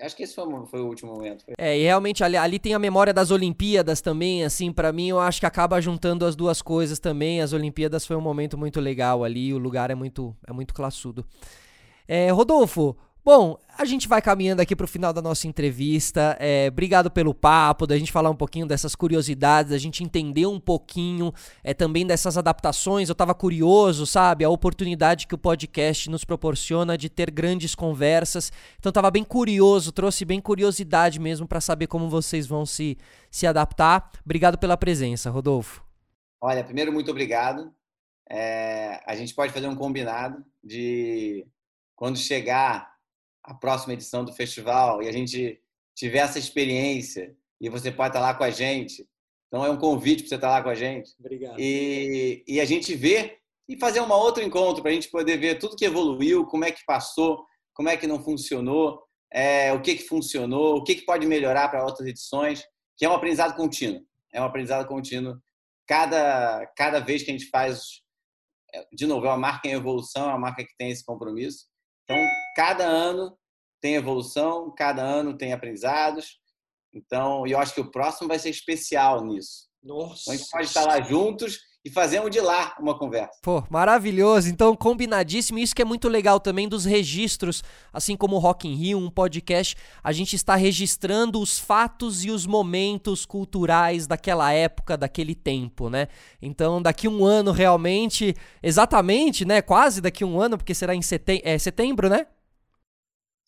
Acho 0.02 0.16
que 0.16 0.24
esse 0.24 0.34
foi, 0.34 0.44
foi 0.66 0.80
o 0.80 0.86
último 0.86 1.12
momento. 1.14 1.44
É, 1.56 1.78
e 1.78 1.82
realmente 1.82 2.24
ali, 2.24 2.36
ali 2.36 2.58
tem 2.58 2.74
a 2.74 2.78
memória 2.78 3.14
das 3.14 3.30
Olimpíadas 3.30 4.00
também, 4.00 4.44
assim, 4.44 4.72
para 4.72 4.92
mim 4.92 5.08
eu 5.08 5.20
acho 5.20 5.38
que 5.38 5.46
acaba 5.46 5.80
juntando 5.80 6.26
as 6.26 6.34
duas 6.34 6.60
coisas 6.60 6.98
também. 6.98 7.40
As 7.40 7.52
Olimpíadas 7.52 8.04
foi 8.04 8.16
um 8.16 8.20
momento 8.20 8.58
muito 8.58 8.80
legal 8.80 9.22
ali, 9.22 9.54
o 9.54 9.58
lugar 9.58 9.90
é 9.90 9.94
muito, 9.94 10.36
é 10.46 10.52
muito 10.52 10.74
classudo. 10.74 11.24
É, 12.08 12.30
Rodolfo, 12.30 12.96
Bom, 13.24 13.56
a 13.78 13.84
gente 13.84 14.08
vai 14.08 14.20
caminhando 14.20 14.60
aqui 14.60 14.74
para 14.74 14.82
o 14.82 14.88
final 14.88 15.12
da 15.12 15.22
nossa 15.22 15.46
entrevista. 15.46 16.36
É, 16.40 16.66
obrigado 16.66 17.08
pelo 17.08 17.32
papo, 17.32 17.86
da 17.86 17.96
gente 17.96 18.10
falar 18.10 18.30
um 18.30 18.34
pouquinho 18.34 18.66
dessas 18.66 18.96
curiosidades, 18.96 19.70
da 19.70 19.78
gente 19.78 20.02
entender 20.02 20.44
um 20.46 20.58
pouquinho 20.58 21.32
é, 21.62 21.72
também 21.72 22.04
dessas 22.04 22.36
adaptações. 22.36 23.08
Eu 23.08 23.12
estava 23.12 23.32
curioso, 23.32 24.06
sabe? 24.06 24.44
A 24.44 24.50
oportunidade 24.50 25.28
que 25.28 25.36
o 25.36 25.38
podcast 25.38 26.10
nos 26.10 26.24
proporciona 26.24 26.98
de 26.98 27.08
ter 27.08 27.30
grandes 27.30 27.76
conversas. 27.76 28.50
Então, 28.80 28.90
estava 28.90 29.08
bem 29.08 29.22
curioso, 29.22 29.92
trouxe 29.92 30.24
bem 30.24 30.40
curiosidade 30.40 31.20
mesmo 31.20 31.46
para 31.46 31.60
saber 31.60 31.86
como 31.86 32.10
vocês 32.10 32.44
vão 32.44 32.66
se, 32.66 32.98
se 33.30 33.46
adaptar. 33.46 34.10
Obrigado 34.24 34.58
pela 34.58 34.76
presença, 34.76 35.30
Rodolfo. 35.30 35.84
Olha, 36.40 36.64
primeiro, 36.64 36.92
muito 36.92 37.12
obrigado. 37.12 37.72
É, 38.28 39.00
a 39.06 39.14
gente 39.14 39.32
pode 39.32 39.52
fazer 39.52 39.68
um 39.68 39.76
combinado 39.76 40.44
de 40.62 41.46
quando 41.94 42.18
chegar 42.18 42.91
a 43.44 43.54
próxima 43.54 43.94
edição 43.94 44.24
do 44.24 44.32
festival 44.32 45.02
e 45.02 45.08
a 45.08 45.12
gente 45.12 45.60
tiver 45.94 46.18
essa 46.18 46.38
experiência 46.38 47.36
e 47.60 47.68
você 47.68 47.90
pode 47.90 48.10
estar 48.10 48.20
lá 48.20 48.34
com 48.34 48.44
a 48.44 48.50
gente. 48.50 49.06
Então 49.48 49.64
é 49.64 49.70
um 49.70 49.76
convite 49.76 50.22
para 50.22 50.28
você 50.28 50.34
estar 50.36 50.50
lá 50.50 50.62
com 50.62 50.68
a 50.68 50.74
gente. 50.74 51.12
Obrigado. 51.18 51.56
E, 51.58 52.42
e 52.46 52.60
a 52.60 52.64
gente 52.64 52.94
ver 52.94 53.38
e 53.68 53.78
fazer 53.78 54.00
um 54.00 54.10
outro 54.10 54.42
encontro 54.42 54.82
para 54.82 54.90
a 54.90 54.94
gente 54.94 55.10
poder 55.10 55.36
ver 55.36 55.58
tudo 55.58 55.76
que 55.76 55.84
evoluiu, 55.84 56.46
como 56.46 56.64
é 56.64 56.72
que 56.72 56.84
passou, 56.84 57.44
como 57.74 57.88
é 57.88 57.96
que 57.96 58.06
não 58.06 58.22
funcionou, 58.22 59.02
é, 59.32 59.72
o 59.72 59.80
que, 59.80 59.96
que 59.96 60.04
funcionou, 60.04 60.76
o 60.76 60.84
que, 60.84 60.96
que 60.96 61.04
pode 61.04 61.26
melhorar 61.26 61.68
para 61.68 61.84
outras 61.84 62.06
edições, 62.06 62.64
que 62.96 63.04
é 63.04 63.08
um 63.08 63.14
aprendizado 63.14 63.56
contínuo. 63.56 64.02
É 64.32 64.40
um 64.40 64.44
aprendizado 64.44 64.86
contínuo. 64.86 65.38
Cada, 65.86 66.66
cada 66.76 67.00
vez 67.00 67.22
que 67.22 67.30
a 67.30 67.34
gente 67.34 67.48
faz, 67.48 68.02
é, 68.74 68.86
de 68.92 69.06
novo, 69.06 69.26
é 69.26 69.30
uma 69.30 69.38
marca 69.38 69.68
em 69.68 69.72
evolução, 69.72 70.24
é 70.24 70.28
uma 70.28 70.38
marca 70.38 70.64
que 70.64 70.76
tem 70.76 70.90
esse 70.90 71.04
compromisso. 71.04 71.66
Então, 72.04 72.16
cada 72.54 72.84
ano 72.84 73.36
tem 73.80 73.94
evolução, 73.94 74.72
cada 74.76 75.02
ano 75.02 75.36
tem 75.36 75.52
aprendizados. 75.52 76.38
Então, 76.94 77.46
eu 77.46 77.58
acho 77.58 77.74
que 77.74 77.80
o 77.80 77.90
próximo 77.90 78.28
vai 78.28 78.38
ser 78.38 78.50
especial 78.50 79.24
nisso. 79.24 79.68
Nossa. 79.82 80.22
Então, 80.22 80.34
a 80.34 80.36
gente 80.36 80.50
pode 80.50 80.66
estar 80.66 80.84
lá 80.84 81.00
juntos 81.00 81.60
e 81.84 81.90
fazemos 81.90 82.30
de 82.30 82.40
lá 82.40 82.76
uma 82.78 82.96
conversa. 82.96 83.40
Pô, 83.42 83.64
maravilhoso. 83.68 84.48
Então, 84.48 84.76
combinadíssimo. 84.76 85.58
Isso 85.58 85.74
que 85.74 85.82
é 85.82 85.84
muito 85.84 86.08
legal 86.08 86.38
também 86.38 86.68
dos 86.68 86.84
registros, 86.84 87.64
assim 87.92 88.16
como 88.16 88.36
o 88.36 88.38
Rock 88.38 88.68
in 88.68 88.74
Rio, 88.74 88.98
um 88.98 89.10
podcast, 89.10 89.74
a 90.02 90.12
gente 90.12 90.36
está 90.36 90.54
registrando 90.54 91.40
os 91.40 91.58
fatos 91.58 92.24
e 92.24 92.30
os 92.30 92.46
momentos 92.46 93.26
culturais 93.26 94.06
daquela 94.06 94.52
época, 94.52 94.96
daquele 94.96 95.34
tempo, 95.34 95.90
né? 95.90 96.06
Então, 96.40 96.80
daqui 96.80 97.08
um 97.08 97.24
ano 97.24 97.50
realmente, 97.50 98.36
exatamente, 98.62 99.44
né? 99.44 99.60
Quase 99.60 100.00
daqui 100.00 100.24
um 100.24 100.40
ano, 100.40 100.56
porque 100.56 100.74
será 100.74 100.94
em 100.94 101.02
setembro, 101.02 101.42
é, 101.48 101.58
setembro, 101.58 102.08
né? 102.08 102.26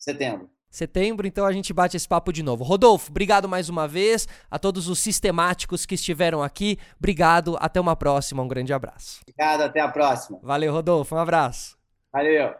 Setembro 0.05 0.55
setembro, 0.75 1.25
então 1.25 1.45
a 1.45 1.53
gente 1.53 1.73
bate 1.73 1.95
esse 1.95 2.07
papo 2.07 2.33
de 2.33 2.43
novo. 2.43 2.63
Rodolfo, 2.63 3.09
obrigado 3.09 3.47
mais 3.47 3.69
uma 3.69 3.87
vez 3.87 4.27
a 4.51 4.59
todos 4.59 4.89
os 4.89 4.99
sistemáticos 4.99 5.85
que 5.85 5.95
estiveram 5.95 6.43
aqui. 6.43 6.77
Obrigado, 6.99 7.55
até 7.59 7.79
uma 7.79 7.95
próxima, 7.95 8.43
um 8.43 8.47
grande 8.47 8.73
abraço. 8.73 9.21
Obrigado, 9.21 9.61
até 9.61 9.79
a 9.79 9.87
próxima. 9.87 10.37
Valeu, 10.43 10.73
Rodolfo, 10.73 11.15
um 11.15 11.19
abraço. 11.19 11.77
Valeu. 12.11 12.55